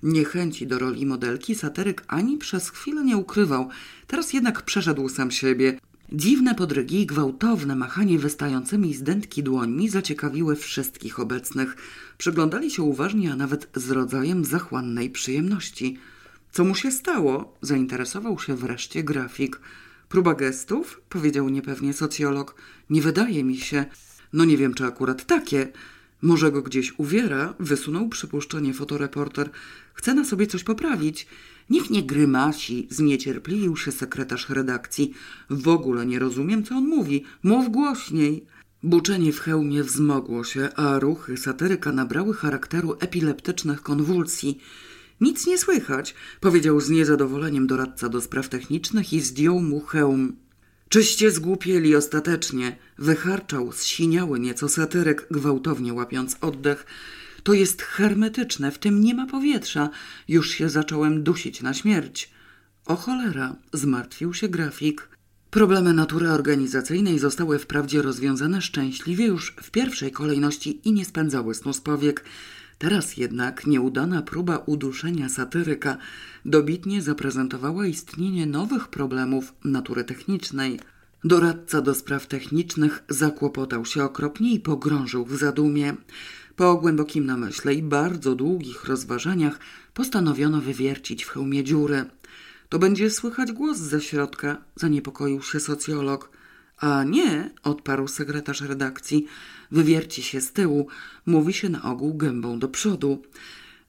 Niechęci 0.03 0.67
do 0.67 0.80
roli 0.80 1.05
modelki 1.05 1.55
satyryk 1.55 2.03
ani 2.07 2.38
przez 2.38 2.69
chwilę 2.69 3.03
nie 3.03 3.17
ukrywał. 3.17 3.69
Teraz 4.07 4.34
jednak 4.34 4.61
przeszedł 4.61 5.09
sam 5.09 5.32
siebie. 5.32 5.80
Dziwne 6.16 6.55
podrygi 6.55 7.01
i 7.01 7.05
gwałtowne 7.05 7.76
machanie 7.76 8.20
wystającymi 8.20 8.93
z 8.93 9.03
dętki 9.03 9.43
dłońmi 9.43 9.89
zaciekawiły 9.89 10.55
wszystkich 10.55 11.20
obecnych. 11.20 11.76
Przyglądali 12.18 12.72
się 12.72 12.84
uważnie, 12.84 13.32
a 13.32 13.36
nawet 13.36 13.70
z 13.76 13.91
rodzajem 13.91 14.45
zachłannej 14.45 15.09
przyjemności. 15.09 15.97
Co 16.51 16.64
mu 16.64 16.76
się 16.76 16.91
stało? 16.91 17.57
Zainteresował 17.61 18.39
się 18.39 18.55
wreszcie 18.55 19.03
grafik. 19.03 19.59
Próba 20.09 20.34
gestów? 20.36 21.01
Powiedział 21.09 21.49
niepewnie 21.49 21.93
socjolog. 21.93 22.55
Nie 22.89 23.01
wydaje 23.01 23.43
mi 23.43 23.57
się. 23.57 23.86
No 24.34 24.45
nie 24.45 24.57
wiem, 24.57 24.74
czy 24.74 24.86
akurat 24.86 25.26
takie. 25.26 25.68
Może 26.22 26.51
go 26.51 26.61
gdzieś 26.61 26.93
uwiera? 26.97 27.53
Wysunął 27.59 28.09
przypuszczenie 28.09 28.74
fotoreporter. 28.74 29.49
Chce 29.93 30.14
na 30.14 30.26
sobie 30.26 30.47
coś 30.47 30.64
poprawić. 30.64 31.28
Niech 31.70 31.89
nie 31.89 32.03
grymasi, 32.03 32.88
zniecierpliwił 32.91 33.78
się 33.78 33.91
sekretarz 33.91 34.49
redakcji. 34.49 35.14
W 35.49 35.68
ogóle 35.68 36.05
nie 36.05 36.20
rozumiem, 36.20 36.64
co 36.64 36.76
on 36.76 36.88
mówi. 36.88 37.24
Mów 37.43 37.70
głośniej. 37.70 38.45
Buczenie 38.84 39.34
w 39.34 39.39
hełmie 39.39 39.84
wzmogło 39.84 40.43
się, 40.43 40.70
a 40.76 40.99
ruchy 40.99 41.38
satyryka 41.38 41.91
nabrały 41.91 42.34
charakteru 42.34 42.95
epileptycznych 42.99 43.82
konwulsji. 43.82 44.59
Nic 45.22 45.47
nie 45.47 45.57
słychać, 45.57 46.16
powiedział 46.39 46.82
z 46.82 46.89
niezadowoleniem 46.89 47.68
doradca 47.68 48.09
do 48.09 48.22
spraw 48.22 48.49
technicznych 48.49 49.14
i 49.14 49.22
zdjął 49.22 49.59
mu 49.59 49.82
hełm. 49.82 50.36
Czyście 50.89 51.32
zgłupieli 51.32 51.95
ostatecznie, 51.95 52.78
wycharczał 52.97 53.72
zsiniały 53.72 54.39
nieco 54.39 54.70
satyryk, 54.70 55.28
gwałtownie 55.32 55.93
łapiąc 55.93 56.38
oddech. 56.41 56.86
To 57.44 57.54
jest 57.54 57.82
hermetyczne, 57.82 58.72
w 58.72 58.80
tym 58.80 59.02
nie 59.02 59.14
ma 59.14 59.26
powietrza. 59.26 59.89
Już 60.28 60.52
się 60.52 60.70
zacząłem 60.70 61.24
dusić 61.24 61.62
na 61.62 61.74
śmierć. 61.74 62.32
O 62.86 62.96
cholera, 62.96 63.56
zmartwił 63.74 64.34
się 64.34 64.48
grafik. 64.50 65.10
Problemy 65.50 65.94
natury 65.94 66.30
organizacyjnej 66.32 67.20
zostały 67.20 67.60
wprawdzie 67.60 68.02
rozwiązane 68.02 68.62
szczęśliwie 68.62 69.26
już 69.26 69.56
w 69.62 69.72
pierwszej 69.72 70.12
kolejności 70.12 70.82
i 70.84 70.94
nie 70.94 71.06
spędzały 71.06 71.56
snu 71.56 71.74
z 71.74 71.82
powiek. 71.82 72.26
Teraz 72.78 73.18
jednak 73.18 73.68
nieudana 73.68 74.22
próba 74.22 74.58
uduszenia 74.58 75.30
satyryka 75.30 75.98
dobitnie 76.46 77.02
zaprezentowała 77.02 77.88
istnienie 77.88 78.46
nowych 78.46 78.88
problemów 78.88 79.54
natury 79.64 80.04
technicznej. 80.04 80.80
Doradca 81.24 81.82
do 81.82 81.96
spraw 81.96 82.28
technicznych 82.28 83.04
zakłopotał 83.10 83.86
się 83.86 84.04
okropnie 84.04 84.54
i 84.54 84.60
pogrążył 84.60 85.26
w 85.26 85.38
zadumie. 85.38 85.96
Po 86.56 86.76
głębokim 86.76 87.26
namyśle 87.26 87.74
i 87.74 87.84
bardzo 87.84 88.36
długich 88.36 88.86
rozważaniach 88.86 89.60
postanowiono 89.93 90.62
wywiercić 90.62 91.24
w 91.24 91.30
hełmie 91.30 91.64
dziurę. 91.64 92.06
To 92.70 92.80
będzie 92.80 93.10
słychać 93.10 93.51
głos 93.51 93.78
ze 93.78 94.01
środka, 94.01 94.58
zaniepokoił 94.76 95.41
się 95.41 95.60
socjolog. 95.60 96.30
A 96.78 97.04
nie, 97.04 97.51
odparł 97.64 98.08
sekretarz 98.08 98.62
redakcji, 98.62 99.26
wywierci 99.72 100.24
się 100.24 100.41
z 100.41 100.51
tyłu, 100.51 100.88
mówi 101.26 101.54
się 101.54 101.70
na 101.70 101.84
ogół 101.84 102.14
gębą 102.14 102.60
do 102.60 102.68
przodu. 102.68 103.22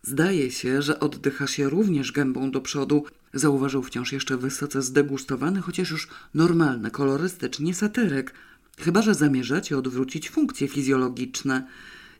Zdaje 0.03 0.51
się, 0.51 0.83
że 0.83 1.01
oddycha 1.01 1.47
się 1.47 1.69
również 1.69 2.13
gębą 2.13 2.51
do 2.51 2.61
przodu, 2.61 3.05
zauważył 3.35 3.83
wciąż 3.83 4.13
jeszcze 4.13 4.37
wysoce 4.37 4.83
zdegustowany, 4.83 5.61
chociaż 5.61 5.91
już 5.91 6.09
normalny, 6.35 6.91
kolorystycznie 6.91 7.75
satyryk. 7.75 8.35
Chyba, 8.79 9.03
że 9.03 9.15
zamierzacie 9.15 9.79
odwrócić 9.79 10.31
funkcje 10.31 10.69
fizjologiczne 10.69 11.67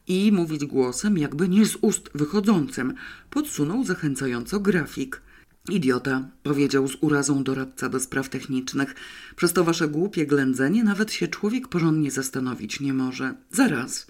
i 0.09 0.33
mówić 0.33 0.65
głosem 0.65 1.19
jakby 1.19 1.49
nie 1.49 1.67
z 1.67 1.77
ust 1.81 2.11
wychodzącym, 2.15 2.95
podsunął 3.31 3.85
zachęcająco 3.85 4.61
grafik. 4.61 5.23
Idiota, 5.69 6.29
powiedział 6.43 6.89
z 6.89 6.97
urazą 7.01 7.45
doradca 7.45 7.89
do 7.89 8.01
spraw 8.01 8.29
technicznych. 8.29 8.95
Przez 9.37 9.53
to 9.53 9.65
wasze 9.65 9.89
głupie 9.89 10.27
ględzenie 10.27 10.85
nawet 10.85 11.13
się 11.13 11.29
człowiek 11.29 11.69
porządnie 11.69 12.11
zastanowić 12.11 12.81
nie 12.81 12.95
może. 12.95 13.35
Zaraz. 13.51 14.07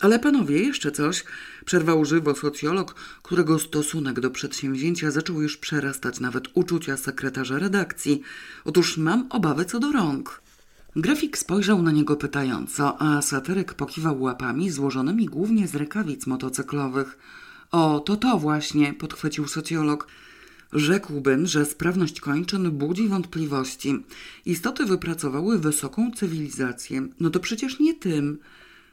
Ale 0.00 0.18
panowie, 0.18 0.62
jeszcze 0.62 0.92
coś, 0.92 1.24
przerwał 1.64 2.04
żywo 2.04 2.34
socjolog, 2.34 2.94
którego 3.22 3.58
stosunek 3.58 4.20
do 4.20 4.30
przedsięwzięcia 4.30 5.10
zaczął 5.10 5.42
już 5.42 5.56
przerastać 5.56 6.20
nawet 6.20 6.44
uczucia 6.54 6.96
sekretarza 6.96 7.58
redakcji. 7.58 8.22
Otóż 8.64 8.96
mam 8.96 9.26
obawy 9.30 9.64
co 9.64 9.80
do 9.80 9.92
rąk. 9.92 10.42
Grafik 10.96 11.38
spojrzał 11.38 11.82
na 11.82 11.90
niego 11.92 12.16
pytająco, 12.16 13.02
a 13.02 13.22
satyryk 13.22 13.74
pokiwał 13.74 14.22
łapami 14.22 14.70
złożonymi 14.70 15.26
głównie 15.26 15.68
z 15.68 15.74
rękawic 15.74 16.26
motocyklowych. 16.26 17.18
O, 17.70 18.00
to 18.00 18.16
to 18.16 18.38
właśnie, 18.38 18.94
podchwycił 18.94 19.48
socjolog. 19.48 20.08
Rzekłbym, 20.72 21.46
że 21.46 21.64
sprawność 21.64 22.20
kończyn 22.20 22.70
budzi 22.70 23.08
wątpliwości. 23.08 24.04
Istoty 24.46 24.84
wypracowały 24.84 25.58
wysoką 25.58 26.10
cywilizację. 26.10 27.08
No 27.20 27.30
to 27.30 27.40
przecież 27.40 27.80
nie 27.80 27.94
tym. 27.94 28.38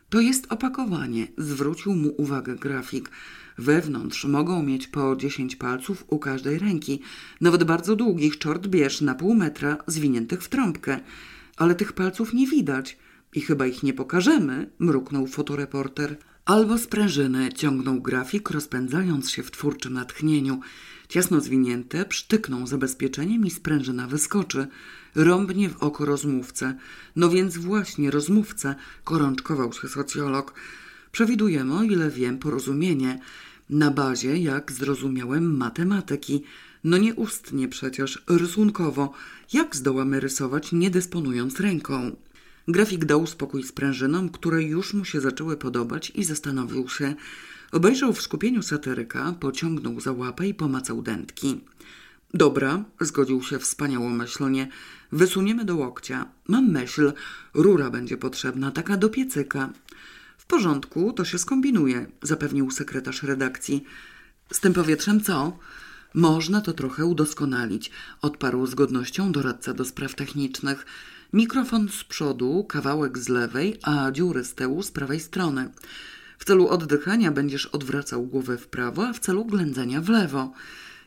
To 0.10 0.20
jest 0.20 0.51
opakowanie, 0.51 1.28
zwrócił 1.38 1.95
mu 1.95 2.14
uwagę 2.18 2.56
grafik. 2.56 3.10
Wewnątrz 3.58 4.26
mogą 4.26 4.64
mieć 4.64 4.88
po 4.88 5.16
dziesięć 5.16 5.56
palców 5.56 6.04
u 6.08 6.20
każdej 6.20 6.60
ręki, 6.60 6.99
nawet 7.41 7.64
bardzo 7.64 7.95
długich 7.95 8.38
czort 8.38 8.68
bierz 8.68 9.01
na 9.01 9.16
pół 9.16 9.36
metra 9.36 9.78
zwiniętych 9.88 10.43
w 10.43 10.49
trąbkę. 10.49 10.99
Ale 11.58 11.76
tych 11.76 11.93
palców 11.93 12.34
nie 12.34 12.47
widać 12.47 12.97
i 13.34 13.41
chyba 13.41 13.66
ich 13.66 13.84
nie 13.84 13.93
pokażemy, 13.93 14.70
mruknął 14.80 15.28
fotoreporter. 15.28 16.18
Albo 16.45 16.78
sprężyny 16.78 17.54
ciągnął 17.54 18.01
grafik, 18.01 18.49
rozpędzając 18.49 19.32
się 19.32 19.43
w 19.43 19.51
twórczym 19.51 19.93
natchnieniu. 19.93 20.60
Ciasno 21.10 21.41
zwinięte 21.41 22.06
przytykną 22.06 22.68
zabezpieczeniem 22.68 23.45
i 23.45 23.51
sprężyna 23.51 24.08
wyskoczy. 24.08 24.68
Rąbnie 25.16 25.70
w 25.70 25.84
oko 25.84 26.06
rozmówcę. 26.06 26.76
No 27.16 27.30
więc 27.30 27.58
właśnie 27.58 28.12
rozmówcę, 28.12 28.76
korączkował 29.04 29.74
się 29.74 29.88
socjolog. 29.88 30.54
Przewidujemy, 31.12 31.78
o 31.78 31.84
ile 31.84 32.10
wiem, 32.10 32.39
porozumienie 32.39 33.20
na 33.70 33.91
bazie, 33.91 34.38
jak 34.38 34.72
zrozumiałem, 34.72 35.58
matematyki. 35.58 36.43
No 36.84 36.97
nie 36.97 37.15
ustnie 37.15 37.67
przecież, 37.67 38.23
rysunkowo. 38.27 39.13
Jak 39.53 39.75
zdołamy 39.75 40.19
rysować, 40.19 40.71
nie 40.71 40.89
dysponując 40.89 41.59
ręką? 41.59 42.15
Grafik 42.67 43.05
dał 43.05 43.27
spokój 43.27 43.63
sprężynom, 43.63 44.29
które 44.29 44.63
już 44.63 44.93
mu 44.93 45.05
się 45.05 45.21
zaczęły 45.21 45.57
podobać 45.57 46.11
i 46.15 46.23
zastanowił 46.23 46.89
się. 46.89 47.15
Obejrzał 47.71 48.13
w 48.13 48.21
skupieniu 48.21 48.61
satyryka, 48.61 49.36
pociągnął 49.39 49.99
za 49.99 50.11
łapę 50.11 50.47
i 50.47 50.53
pomacał 50.53 51.01
dętki. 51.01 51.61
Dobra, 52.34 52.84
zgodził 53.01 53.43
się 53.43 53.59
wspaniałomyślnie. 53.59 54.67
Wysuniemy 55.11 55.65
do 55.65 55.75
łokcia. 55.75 56.25
Mam 56.47 56.71
myśl, 56.71 57.13
rura 57.53 57.89
będzie 57.89 58.17
potrzebna, 58.17 58.71
taka 58.71 58.97
do 58.97 59.09
piecyka. 59.09 59.69
W 60.38 60.45
porządku, 60.45 61.13
to 61.13 61.25
się 61.25 61.38
skombinuje, 61.38 62.07
zapewnił 62.21 62.71
sekretarz 62.71 63.23
redakcji. 63.23 63.84
Z 64.51 64.59
tym 64.59 64.73
powietrzem 64.73 65.21
co? 65.21 65.57
Można 66.14 66.61
to 66.61 66.74
trochę 66.74 67.05
udoskonalić, 67.05 67.91
odparł 68.22 68.66
z 68.68 68.76
godnością 68.76 69.32
doradca 69.32 69.74
do 69.74 69.86
spraw 69.86 70.16
technicznych. 70.16 70.86
Mikrofon 71.34 71.89
z 71.89 72.03
przodu, 72.03 72.64
kawałek 72.64 73.18
z 73.18 73.30
lewej, 73.30 73.80
a 73.84 74.11
dziury 74.11 74.43
z 74.43 74.55
tyłu 74.55 74.84
z 74.84 74.91
prawej 74.91 75.20
strony. 75.20 75.70
W 76.39 76.45
celu 76.45 76.68
oddychania 76.68 77.32
będziesz 77.32 77.66
odwracał 77.66 78.26
głowę 78.26 78.57
w 78.57 78.68
prawo, 78.68 79.07
a 79.07 79.14
w 79.14 79.20
celu 79.20 79.45
ględzenia 79.45 80.01
w 80.01 80.09
lewo. 80.09 80.53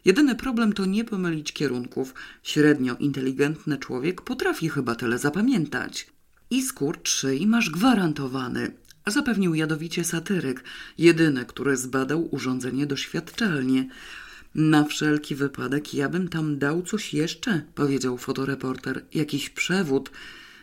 Jedyny 0.04 0.34
problem 0.34 0.72
to 0.72 0.86
nie 0.86 1.04
pomylić 1.04 1.52
kierunków. 1.52 2.14
Średnio 2.42 2.96
inteligentny 2.96 3.78
człowiek 3.78 4.22
potrafi 4.22 4.68
chyba 4.68 4.94
tyle 4.94 5.18
zapamiętać. 5.18 6.06
I 6.50 6.62
skurcz 6.62 7.08
szyi 7.08 7.46
masz 7.46 7.70
gwarantowany, 7.70 8.72
zapewnił 9.06 9.54
jadowicie 9.54 10.04
satyryk, 10.04 10.64
jedyny, 10.98 11.44
który 11.44 11.76
zbadał 11.76 12.34
urządzenie 12.34 12.86
doświadczalnie. 12.86 13.88
Na 14.56 14.84
wszelki 14.84 15.34
wypadek 15.34 15.94
ja 15.94 16.08
bym 16.08 16.28
tam 16.28 16.58
dał 16.58 16.82
coś 16.82 17.14
jeszcze, 17.14 17.62
powiedział 17.74 18.18
fotoreporter. 18.18 19.04
Jakiś 19.14 19.50
przewód. 19.50 20.10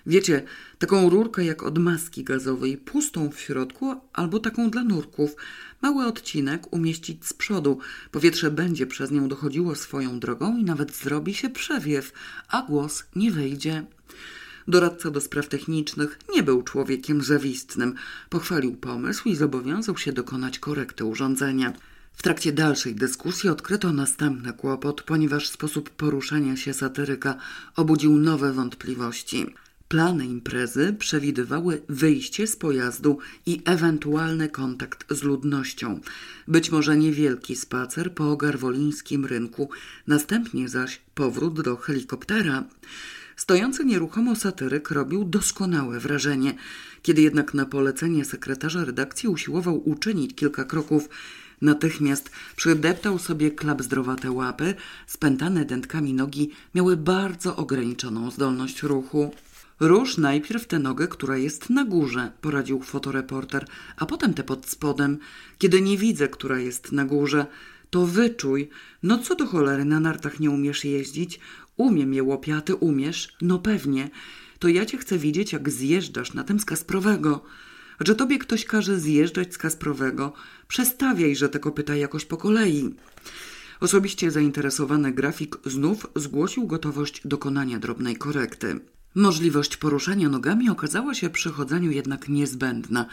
Wiecie, 0.06 0.44
taką 0.80 1.10
rurkę 1.10 1.46
jak 1.46 1.64
od 1.64 1.78
maski 1.78 2.24
gazowej, 2.24 2.78
pustą 2.78 3.30
w 3.30 3.40
środku 3.40 3.96
albo 4.14 4.40
taką 4.40 4.70
dla 4.70 4.84
nurków. 4.84 5.36
Mały 5.82 6.06
odcinek 6.06 6.74
umieścić 6.74 7.26
z 7.26 7.34
przodu. 7.34 7.80
Powietrze 8.12 8.52
będzie 8.52 8.88
przez 8.88 9.12
nią 9.12 9.28
dochodziło 9.28 9.76
swoją 9.76 10.20
drogą 10.20 10.58
i 10.58 10.64
nawet 10.64 10.96
zrobi 10.96 11.34
się 11.34 11.50
przewiew, 11.50 12.14
a 12.48 12.62
głos 12.62 13.04
nie 13.16 13.32
wejdzie. 13.32 13.86
Doradca 14.68 15.12
do 15.12 15.22
spraw 15.22 15.48
technicznych 15.48 16.20
nie 16.36 16.44
był 16.44 16.64
człowiekiem 16.64 17.22
zawistnym. 17.22 17.96
Pochwalił 18.30 18.76
pomysł 18.76 19.30
i 19.30 19.36
zobowiązał 19.36 19.98
się 19.98 20.14
dokonać 20.14 20.60
korekty 20.60 21.06
urządzenia. 21.06 21.74
W 22.14 22.24
trakcie 22.24 22.52
dalszej 22.52 22.96
dyskusji 22.96 23.50
odkryto 23.50 23.94
następny 23.94 24.54
kłopot, 24.54 25.02
ponieważ 25.02 25.48
sposób 25.48 25.90
poruszania 25.90 26.56
się 26.56 26.74
satyryka 26.74 27.36
obudził 27.76 28.18
nowe 28.18 28.54
wątpliwości. 28.54 29.46
Plany 29.88 30.26
imprezy 30.26 30.96
przewidywały 31.00 31.82
wyjście 31.90 32.48
z 32.48 32.56
pojazdu 32.56 33.18
i 33.46 33.62
ewentualny 33.66 34.50
kontakt 34.50 35.14
z 35.14 35.24
ludnością. 35.24 36.00
Być 36.48 36.72
może 36.72 36.98
niewielki 36.98 37.56
spacer 37.56 38.14
po 38.14 38.38
garwolińskim 38.38 39.26
rynku, 39.26 39.70
następnie 40.08 40.70
zaś 40.70 41.02
powrót 41.16 41.62
do 41.62 41.78
helikoptera. 41.78 42.64
Stojący 43.36 43.86
nieruchomo 43.86 44.36
satyryk 44.36 44.92
robił 44.92 45.24
doskonałe 45.24 46.00
wrażenie. 46.00 46.56
Kiedy 47.02 47.22
jednak 47.22 47.54
na 47.54 47.66
polecenie 47.66 48.26
sekretarza 48.26 48.86
redakcji 48.86 49.30
usiłował 49.30 49.90
uczynić 49.90 50.36
kilka 50.36 50.64
kroków, 50.64 51.10
natychmiast 51.64 52.32
przydeptał 52.56 53.20
sobie 53.20 53.52
klapzdrowate 53.52 54.32
łapy, 54.32 54.76
spętane 55.08 55.66
dętkami 55.66 56.14
nogi 56.14 56.50
miały 56.76 56.98
bardzo 56.98 57.56
ograniczoną 57.56 58.32
zdolność 58.32 58.84
ruchu. 58.84 59.32
Rusz 59.80 60.18
najpierw 60.18 60.68
tę 60.68 60.80
nogę, 60.80 61.08
która 61.08 61.38
jest 61.38 61.70
na 61.70 61.86
górze, 61.86 62.32
poradził 62.42 62.82
fotoreporter, 62.82 63.66
a 63.98 64.06
potem 64.06 64.34
tę 64.34 64.44
pod 64.44 64.66
spodem. 64.66 65.18
Kiedy 65.58 65.82
nie 65.82 65.98
widzę, 65.98 66.28
która 66.28 66.60
jest 66.60 66.92
na 66.92 67.06
górze, 67.06 67.46
to 67.90 68.06
wyczuj. 68.06 68.70
No 69.04 69.18
co 69.18 69.36
do 69.36 69.48
cholery, 69.48 69.86
na 69.86 70.00
nartach 70.00 70.40
nie 70.40 70.52
umiesz 70.52 70.86
jeździć? 70.86 71.40
Umiem 71.78 72.14
je 72.14 72.24
łopiaty, 72.24 72.76
umiesz? 72.76 73.36
No 73.42 73.60
pewnie. 73.60 74.10
To 74.60 74.68
ja 74.68 74.86
cię 74.86 74.98
chcę 74.98 75.18
widzieć, 75.18 75.54
jak 75.54 75.70
zjeżdżasz 75.70 76.34
na 76.34 76.44
tym 76.44 76.60
z 76.60 76.66
Kasprowego. 76.66 77.44
Że 78.00 78.16
tobie 78.16 78.40
ktoś 78.40 78.66
każe 78.66 79.00
zjeżdżać 79.00 79.54
z 79.54 79.58
Kasprowego, 79.58 80.34
przestawiaj, 80.68 81.36
że 81.36 81.50
te 81.50 81.60
kopyta 81.60 81.96
jakoś 81.96 82.26
po 82.26 82.38
kolei. 82.38 82.96
Osobiście 83.80 84.32
zainteresowany 84.32 85.12
grafik 85.12 85.58
znów 85.66 86.08
zgłosił 86.16 86.68
gotowość 86.68 87.22
dokonania 87.26 87.80
drobnej 87.80 88.16
korekty. 88.16 88.80
Możliwość 89.16 89.78
poruszania 89.78 90.30
nogami 90.30 90.70
okazała 90.70 91.14
się 91.14 91.30
przy 91.30 91.50
chodzeniu 91.50 91.92
jednak 91.92 92.30
niezbędna. 92.30 93.06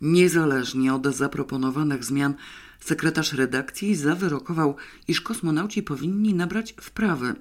Niezależnie 0.00 0.94
od 0.94 1.06
zaproponowanych 1.06 2.04
zmian, 2.04 2.34
sekretarz 2.80 3.32
redakcji 3.32 3.96
zawyrokował, 3.96 4.76
iż 5.08 5.20
kosmonauci 5.20 5.82
powinni 5.82 6.34
nabrać 6.34 6.74
wprawy. 6.80 7.34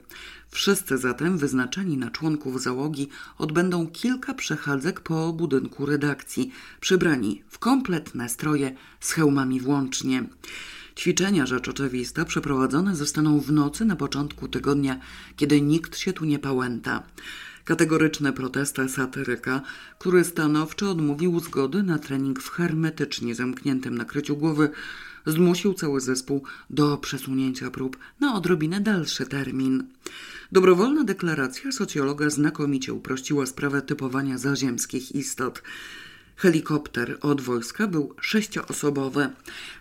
Wszyscy 0.52 0.98
zatem 0.98 1.38
wyznaczeni 1.38 1.98
na 1.98 2.12
członków 2.12 2.62
załogi 2.62 3.10
odbędą 3.38 3.88
kilka 3.88 4.34
przechadzek 4.34 5.00
po 5.00 5.34
budynku 5.34 5.86
redakcji, 5.86 6.52
przybrani 6.80 7.44
w 7.50 7.60
kompletne 7.60 8.30
stroje 8.30 8.76
z 9.00 9.12
hełmami 9.12 9.60
włącznie. 9.60 10.24
Ćwiczenia, 10.96 11.46
rzecz 11.46 11.68
oczywista, 11.68 12.26
przeprowadzone 12.26 12.96
zostaną 12.96 13.40
w 13.40 13.52
nocy 13.52 13.86
na 13.86 13.96
początku 13.96 14.48
tygodnia, 14.48 15.00
kiedy 15.36 15.62
nikt 15.62 15.98
się 15.98 16.14
tu 16.14 16.26
nie 16.26 16.40
pałęta. 16.40 17.04
Kategoryczne 17.66 18.34
protesty 18.34 18.90
satyryka, 18.90 19.62
który 20.00 20.24
stanowczo 20.24 20.92
odmówił 20.92 21.40
zgody 21.40 21.84
na 21.84 22.00
trening 22.00 22.42
w 22.42 22.50
hermetycznie 22.50 23.36
zamkniętym 23.36 23.98
nakryciu 23.98 24.38
głowy, 24.38 24.70
zmusił 25.26 25.74
cały 25.74 26.02
zespół 26.02 26.44
do 26.70 26.98
przesunięcia 26.98 27.72
prób 27.72 27.98
na 28.20 28.36
odrobinę 28.36 28.82
dalszy 28.82 29.26
termin. 29.26 29.84
Dobrowolna 30.52 31.04
deklaracja 31.04 31.72
socjologa 31.72 32.30
znakomicie 32.30 32.94
uprościła 32.94 33.46
sprawę 33.46 33.82
typowania 33.82 34.38
zaziemskich 34.38 35.16
istot. 35.16 35.62
Helikopter 36.36 37.18
od 37.22 37.42
wojska 37.42 37.88
był 37.88 38.16
sześcioosobowy. 38.22 39.30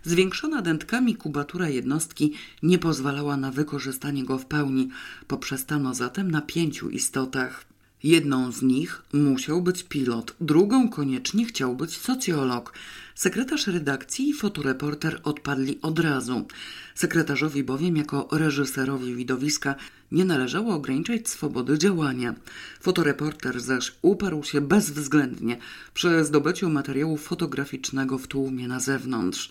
Zwiększona 0.02 0.62
dętkami 0.62 1.16
kubatura 1.16 1.68
jednostki 1.68 2.32
nie 2.62 2.78
pozwalała 2.78 3.36
na 3.36 3.50
wykorzystanie 3.50 4.24
go 4.24 4.38
w 4.38 4.46
pełni. 4.46 4.88
Poprzestano 5.26 5.94
zatem 5.94 6.30
na 6.30 6.42
pięciu 6.42 6.90
istotach. 6.90 7.73
Jedną 8.04 8.52
z 8.52 8.62
nich 8.62 9.02
musiał 9.12 9.62
być 9.62 9.82
pilot, 9.82 10.34
drugą 10.40 10.88
koniecznie 10.88 11.46
chciał 11.46 11.76
być 11.76 11.96
socjolog. 11.96 12.72
Sekretarz 13.14 13.66
redakcji 13.66 14.28
i 14.28 14.32
fotoreporter 14.32 15.20
odpadli 15.22 15.78
od 15.82 15.98
razu. 15.98 16.46
Sekretarzowi 16.94 17.64
bowiem 17.64 17.96
jako 17.96 18.28
reżyserowi 18.32 19.14
widowiska 19.14 19.74
nie 20.12 20.24
należało 20.24 20.74
ograniczać 20.74 21.28
swobody 21.28 21.78
działania. 21.78 22.34
Fotoreporter 22.80 23.60
zaś 23.60 23.92
uparł 24.02 24.44
się 24.44 24.60
bezwzględnie 24.60 25.58
przy 25.94 26.24
zdobyciu 26.24 26.70
materiału 26.70 27.16
fotograficznego 27.16 28.18
w 28.18 28.26
tłumie 28.26 28.68
na 28.68 28.80
zewnątrz. 28.80 29.50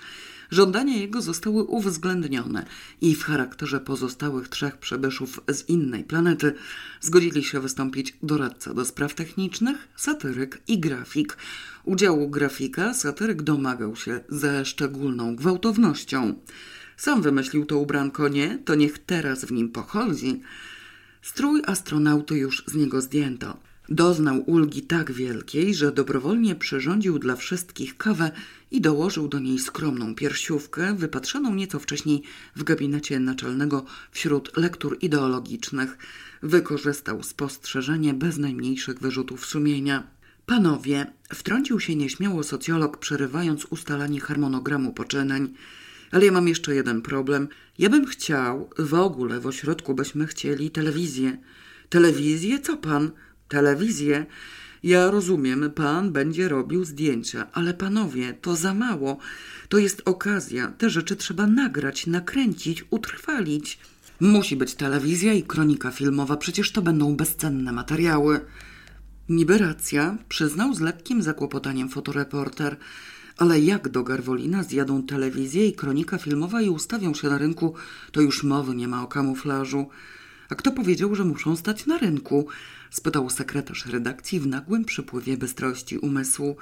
Żądania 0.54 0.97
jego 0.97 1.22
zostały 1.22 1.64
uwzględnione 1.64 2.66
i 3.01 3.16
w 3.16 3.24
charakterze 3.24 3.80
pozostałych 3.80 4.49
trzech 4.49 4.78
przybyszów 4.78 5.39
z 5.49 5.70
innej 5.70 6.04
planety 6.04 6.54
zgodzili 7.01 7.43
się 7.43 7.60
wystąpić 7.60 8.18
doradca 8.24 8.74
do 8.74 8.86
spraw 8.86 9.14
technicznych, 9.16 9.88
satyryk 9.95 10.62
i 10.68 10.80
grafik. 10.80 11.38
Udziału 11.84 12.30
grafika 12.30 12.93
satyryk 12.93 13.41
domagał 13.41 13.95
się 13.95 14.20
ze 14.30 14.66
szczególną 14.66 15.36
gwałtownością. 15.36 16.34
Sam 16.97 17.22
wymyślił 17.22 17.66
to 17.66 17.78
ubranko, 17.78 18.28
nie? 18.28 18.58
To 18.66 18.76
niech 18.76 18.99
teraz 18.99 19.45
w 19.45 19.51
nim 19.51 19.70
pochodzi. 19.70 20.41
Strój 21.22 21.62
astronauty 21.66 22.36
już 22.38 22.64
z 22.68 22.74
niego 22.74 23.01
zdjęto. 23.01 23.72
Doznał 23.93 24.43
ulgi 24.45 24.81
tak 24.81 25.11
wielkiej, 25.11 25.75
że 25.75 25.91
dobrowolnie 25.91 26.55
przyrządził 26.55 27.19
dla 27.19 27.35
wszystkich 27.35 27.97
kawę 27.97 28.31
i 28.71 28.81
dołożył 28.81 29.27
do 29.27 29.39
niej 29.39 29.59
skromną 29.59 30.15
piersiówkę, 30.15 30.95
wypatrzoną 30.95 31.55
nieco 31.55 31.79
wcześniej 31.79 32.23
w 32.55 32.63
gabinecie 32.63 33.19
naczelnego 33.19 33.85
wśród 34.11 34.57
lektur 34.57 34.97
ideologicznych. 35.01 35.97
Wykorzystał 36.43 37.23
spostrzeżenie 37.23 38.13
bez 38.13 38.37
najmniejszych 38.37 38.99
wyrzutów 38.99 39.45
sumienia. 39.45 40.07
Panowie, 40.45 41.13
wtrącił 41.33 41.79
się 41.79 41.95
nieśmiało 41.95 42.43
socjolog, 42.43 42.97
przerywając 42.97 43.65
ustalanie 43.65 44.19
harmonogramu 44.19 44.93
poczynań. 44.93 45.53
Ale 46.11 46.25
ja 46.25 46.31
mam 46.31 46.47
jeszcze 46.47 46.75
jeden 46.75 47.01
problem. 47.01 47.47
Ja 47.79 47.89
bym 47.89 48.05
chciał, 48.05 48.69
w 48.77 48.93
ogóle 48.93 49.39
w 49.39 49.47
ośrodku 49.47 49.93
byśmy 49.93 50.27
chcieli 50.27 50.71
telewizję. 50.71 51.37
Telewizję? 51.89 52.59
Co 52.59 52.77
pan? 52.77 53.11
Telewizję? 53.54 54.26
Ja 54.84 55.12
rozumiem, 55.12 55.72
pan 55.72 56.12
będzie 56.12 56.49
robił 56.49 56.86
zdjęcia, 56.86 57.47
ale 57.54 57.74
panowie, 57.74 58.34
to 58.41 58.56
za 58.56 58.74
mało. 58.74 59.18
To 59.70 59.78
jest 59.78 60.01
okazja. 60.06 60.74
Te 60.78 60.89
rzeczy 60.89 61.16
trzeba 61.16 61.47
nagrać, 61.47 62.08
nakręcić, 62.08 62.86
utrwalić. 62.89 63.80
Musi 64.20 64.56
być 64.56 64.74
telewizja 64.74 65.34
i 65.34 65.43
kronika 65.43 65.91
filmowa, 65.91 66.38
przecież 66.38 66.72
to 66.72 66.82
będą 66.82 67.16
bezcenne 67.16 67.72
materiały. 67.72 68.39
Niby 69.30 69.58
racja, 69.58 70.18
przyznał 70.30 70.74
z 70.74 70.80
lekkim 70.80 71.22
zakłopotaniem 71.24 71.89
fotoreporter. 71.89 72.78
Ale 73.38 73.60
jak 73.60 73.89
do 73.89 74.04
Garwolina 74.04 74.64
zjadą 74.64 75.04
telewizję 75.04 75.68
i 75.68 75.74
kronika 75.74 76.18
filmowa 76.18 76.62
i 76.62 76.70
ustawią 76.70 77.14
się 77.14 77.30
na 77.30 77.38
rynku, 77.38 77.76
to 78.12 78.22
już 78.22 78.43
mowy 78.43 78.76
nie 78.76 78.88
ma 78.88 79.04
o 79.04 79.08
kamuflażu. 79.08 79.89
A 80.49 80.56
kto 80.56 80.72
powiedział, 80.72 81.16
że 81.16 81.26
muszą 81.26 81.56
stać 81.56 81.86
na 81.86 81.97
rynku? 81.97 82.47
Spytał 82.93 83.29
sekretarz 83.29 83.85
redakcji 83.85 84.39
w 84.39 84.47
nagłym 84.47 84.85
przypływie 84.85 85.37
bystrości 85.37 85.97
umysłu. 85.97 86.57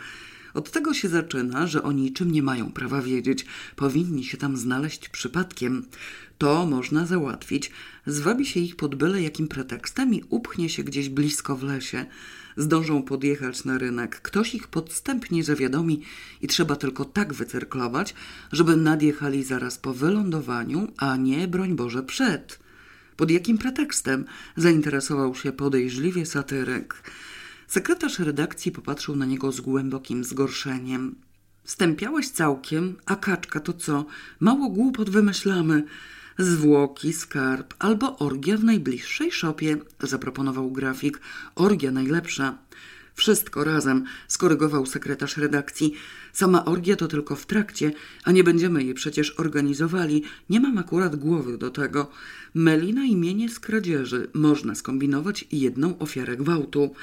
Od 0.54 0.72
tego 0.72 0.94
się 0.94 1.10
zaczyna, 1.10 1.68
że 1.68 1.84
o 1.84 1.92
niczym 1.92 2.32
nie 2.32 2.44
mają 2.44 2.72
prawa 2.72 3.02
wiedzieć. 3.02 3.46
Powinni 3.76 4.24
się 4.24 4.38
tam 4.38 4.58
znaleźć 4.58 5.10
przypadkiem. 5.10 5.86
To 6.38 6.66
można 6.66 7.06
załatwić. 7.06 7.72
Zwabi 8.06 8.46
się 8.46 8.60
ich 8.60 8.76
pod 8.76 8.96
byle 8.96 9.22
jakim 9.22 9.48
pretekstem 9.48 10.14
i 10.14 10.24
upchnie 10.30 10.70
się 10.70 10.84
gdzieś 10.84 11.10
blisko 11.10 11.56
w 11.56 11.64
lesie. 11.64 12.06
Zdążą 12.58 13.04
podjechać 13.04 13.66
na 13.66 13.78
rynek. 13.78 14.22
Ktoś 14.22 14.56
ich 14.56 14.68
podstępnie 14.68 15.44
zawiadomi 15.44 16.02
i 16.42 16.48
trzeba 16.48 16.76
tylko 16.76 17.06
tak 17.06 17.34
wycyrklować, 17.34 18.16
żeby 18.52 18.76
nadjechali 18.76 19.44
zaraz 19.44 19.78
po 19.78 19.94
wylądowaniu, 19.94 20.88
a 20.98 21.16
nie, 21.16 21.48
broń 21.48 21.76
Boże, 21.76 22.04
przed. 22.04 22.60
Pod 23.16 23.32
jakim 23.32 23.58
pretekstem? 23.58 24.26
Zainteresował 24.56 25.36
się 25.36 25.52
podejrzliwie 25.52 26.26
satyryk. 26.26 27.04
Sekretarz 27.68 28.20
redakcji 28.20 28.72
popatrzył 28.72 29.16
na 29.16 29.26
niego 29.26 29.52
z 29.52 29.62
głębokim 29.62 30.24
zgorszeniem. 30.24 31.16
Stępiałeś 31.64 32.30
całkiem, 32.30 32.96
a 33.06 33.16
kaczka 33.16 33.60
to 33.60 33.74
co? 33.74 34.06
Mało 34.40 34.70
głupot 34.70 35.10
wymyślamy. 35.10 35.84
Zwłoki, 36.38 37.14
skarb 37.14 37.74
albo 37.80 38.18
orgia 38.18 38.58
w 38.58 38.64
najbliższej 38.64 39.32
szopie, 39.32 39.78
zaproponował 40.00 40.72
grafik. 40.72 41.20
Orgia 41.56 41.92
najlepsza. 41.92 42.58
Wszystko 43.16 43.64
razem, 43.64 44.06
skorygował 44.28 44.86
sekretarz 44.86 45.38
redakcji. 45.38 45.94
Sama 46.34 46.66
orgia 46.66 46.96
to 46.96 47.08
tylko 47.08 47.36
w 47.36 47.46
trakcie, 47.46 47.92
a 48.24 48.32
nie 48.32 48.44
będziemy 48.44 48.84
jej 48.84 48.94
przecież 48.94 49.40
organizowali. 49.40 50.24
Nie 50.50 50.60
mam 50.60 50.78
akurat 50.78 51.16
głowy 51.16 51.58
do 51.58 51.70
tego. 51.70 52.12
Melina 52.54 53.04
imienie 53.04 53.50
z 53.50 53.60
kradzieży. 53.60 54.28
Można 54.34 54.76
skombinować 54.76 55.46
jedną 55.52 55.98
ofiarę 55.98 56.38
gwałtu. 56.38 56.96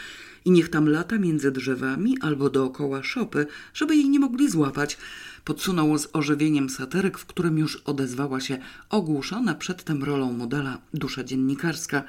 I 0.45 0.51
niech 0.51 0.69
tam 0.69 0.89
lata 0.89 1.19
między 1.19 1.51
drzewami 1.51 2.19
albo 2.21 2.51
dookoła 2.51 3.03
szopy, 3.03 3.47
żeby 3.75 3.97
jej 3.97 4.09
nie 4.09 4.21
mogli 4.21 4.51
złapać. 4.51 4.99
Podsunął 5.45 5.99
z 5.99 6.09
ożywieniem 6.13 6.71
satyryk, 6.71 7.19
w 7.19 7.27
którym 7.27 7.59
już 7.59 7.77
odezwała 7.77 8.41
się 8.41 8.59
ogłuszona 8.91 9.55
przedtem 9.55 10.05
rolą 10.05 10.33
modela 10.33 10.79
dusza 10.95 11.25
dziennikarska. 11.25 12.05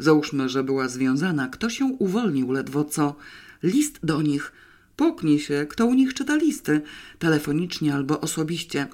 Załóżmy, 0.00 0.48
że 0.48 0.64
była 0.64 0.88
związana. 0.88 1.48
Kto 1.48 1.70
się 1.70 1.84
uwolnił 1.84 2.52
ledwo 2.52 2.84
co? 2.84 3.16
List 3.62 3.98
do 4.02 4.22
nich. 4.22 4.52
Puknij 4.96 5.38
się, 5.38 5.66
kto 5.70 5.86
u 5.86 5.94
nich 5.94 6.14
czyta 6.14 6.36
listy, 6.36 6.82
telefonicznie 7.18 7.94
albo 7.94 8.20
osobiście. 8.20 8.86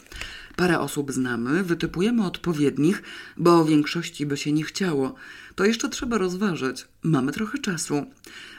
Parę 0.56 0.80
osób 0.80 1.12
znamy, 1.12 1.62
wytypujemy 1.62 2.26
odpowiednich, 2.26 3.02
bo 3.36 3.64
większości 3.64 4.26
by 4.26 4.36
się 4.36 4.52
nie 4.52 4.64
chciało. 4.64 5.14
To 5.54 5.64
jeszcze 5.64 5.88
trzeba 5.88 6.18
rozważyć. 6.18 6.88
Mamy 7.02 7.32
trochę 7.32 7.58
czasu. 7.58 8.06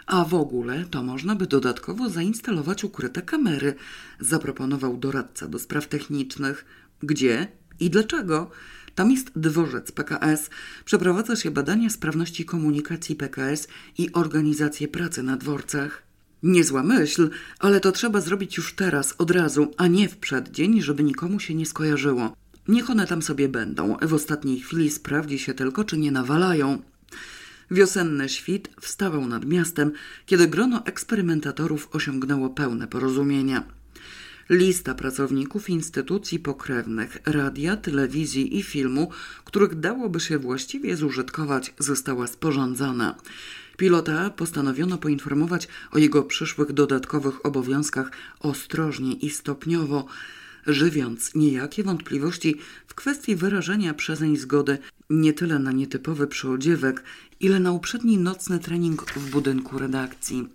A 0.06 0.26
w 0.26 0.34
ogóle 0.34 0.86
to 0.92 1.04
można 1.04 1.36
by 1.36 1.48
dodatkowo 1.48 2.10
zainstalować 2.10 2.84
ukryte 2.84 3.22
kamery, 3.22 3.76
zaproponował 4.20 4.98
doradca 4.98 5.48
do 5.48 5.60
spraw 5.60 5.88
technicznych. 5.88 6.66
Gdzie 7.04 7.48
i 7.80 7.90
dlaczego? 7.90 8.52
Tam 8.98 9.12
jest 9.12 9.32
dworzec 9.36 9.92
PKS. 9.92 10.50
Przeprowadza 10.86 11.36
się 11.36 11.52
badania 11.52 11.90
sprawności 11.90 12.46
komunikacji 12.46 13.16
PKS 13.16 13.68
i 13.98 14.14
organizację 14.14 14.88
pracy 14.88 15.24
na 15.24 15.38
dworcach. 15.38 16.04
Niezła 16.44 16.84
myśl, 16.84 17.30
ale 17.60 17.80
to 17.80 17.92
trzeba 17.92 18.22
zrobić 18.22 18.58
już 18.58 18.74
teraz, 18.74 19.16
od 19.18 19.32
razu, 19.32 19.72
a 19.78 19.88
nie 19.88 20.10
w 20.10 20.18
przeddzień, 20.18 20.82
żeby 20.82 21.04
nikomu 21.04 21.40
się 21.40 21.54
nie 21.54 21.66
skojarzyło. 21.66 22.36
Niech 22.68 22.90
one 22.90 23.08
tam 23.08 23.22
sobie 23.22 23.50
będą. 23.50 23.98
W 24.02 24.14
ostatniej 24.14 24.60
chwili 24.60 24.92
sprawdzi 24.92 25.40
się 25.40 25.54
tylko, 25.54 25.84
czy 25.84 25.98
nie 25.98 26.12
nawalają. 26.12 26.82
Wiosenny 27.72 28.30
świt 28.30 28.70
wstawał 28.82 29.28
nad 29.28 29.46
miastem, 29.46 29.92
kiedy 30.26 30.48
grono 30.48 30.86
eksperymentatorów 30.86 31.90
osiągnęło 31.92 32.50
pełne 32.50 32.88
porozumienia. 32.88 33.77
Lista 34.50 34.96
pracowników 34.96 35.70
instytucji 35.70 36.40
pokrewnych, 36.40 37.18
radia, 37.26 37.78
telewizji 37.78 38.58
i 38.58 38.64
filmu, 38.64 39.12
których 39.44 39.80
dałoby 39.80 40.20
się 40.20 40.38
właściwie 40.38 40.98
zużytkować, 40.98 41.74
została 41.80 42.28
sporządzona. 42.28 43.16
Pilota 43.78 44.30
postanowiono 44.30 44.98
poinformować 44.98 45.68
o 45.92 45.98
jego 45.98 46.24
przyszłych 46.24 46.72
dodatkowych 46.72 47.46
obowiązkach 47.46 48.12
ostrożnie 48.40 49.14
i 49.14 49.30
stopniowo, 49.30 50.06
żywiąc 50.68 51.36
niejakie 51.36 51.84
wątpliwości 51.84 52.56
w 52.88 52.96
kwestii 52.96 53.36
wyrażenia 53.36 53.94
przezeń 53.94 54.38
zgody 54.38 54.78
nie 55.10 55.34
tyle 55.34 55.60
na 55.60 55.72
nietypowy 55.72 56.28
przyodziewek, 56.28 57.04
ile 57.40 57.60
na 57.60 57.72
uprzedni 57.72 58.18
nocny 58.18 58.60
trening 58.60 59.14
w 59.14 59.30
budynku 59.30 59.80
redakcji. 59.80 60.48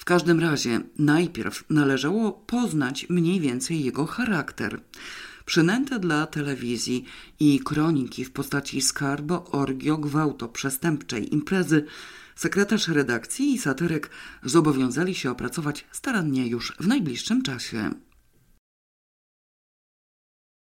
W 0.00 0.04
każdym 0.04 0.40
razie 0.40 0.80
najpierw 0.98 1.64
należało 1.70 2.32
poznać 2.32 3.06
mniej 3.08 3.40
więcej 3.40 3.84
jego 3.84 4.06
charakter. 4.06 4.80
Przynęte 5.44 5.98
dla 5.98 6.26
telewizji 6.26 7.04
i 7.40 7.60
kroniki 7.64 8.24
w 8.24 8.30
postaci 8.30 8.82
skarbo, 8.82 9.44
orgio, 9.50 9.96
gwałto, 9.96 10.48
przestępczej 10.48 11.34
imprezy 11.34 11.84
sekretarz 12.36 12.88
redakcji 12.88 13.54
i 13.54 13.58
satyryk 13.58 14.10
zobowiązali 14.42 15.14
się 15.14 15.30
opracować 15.30 15.86
starannie 15.92 16.46
już 16.46 16.72
w 16.80 16.86
najbliższym 16.86 17.42
czasie. 17.42 17.90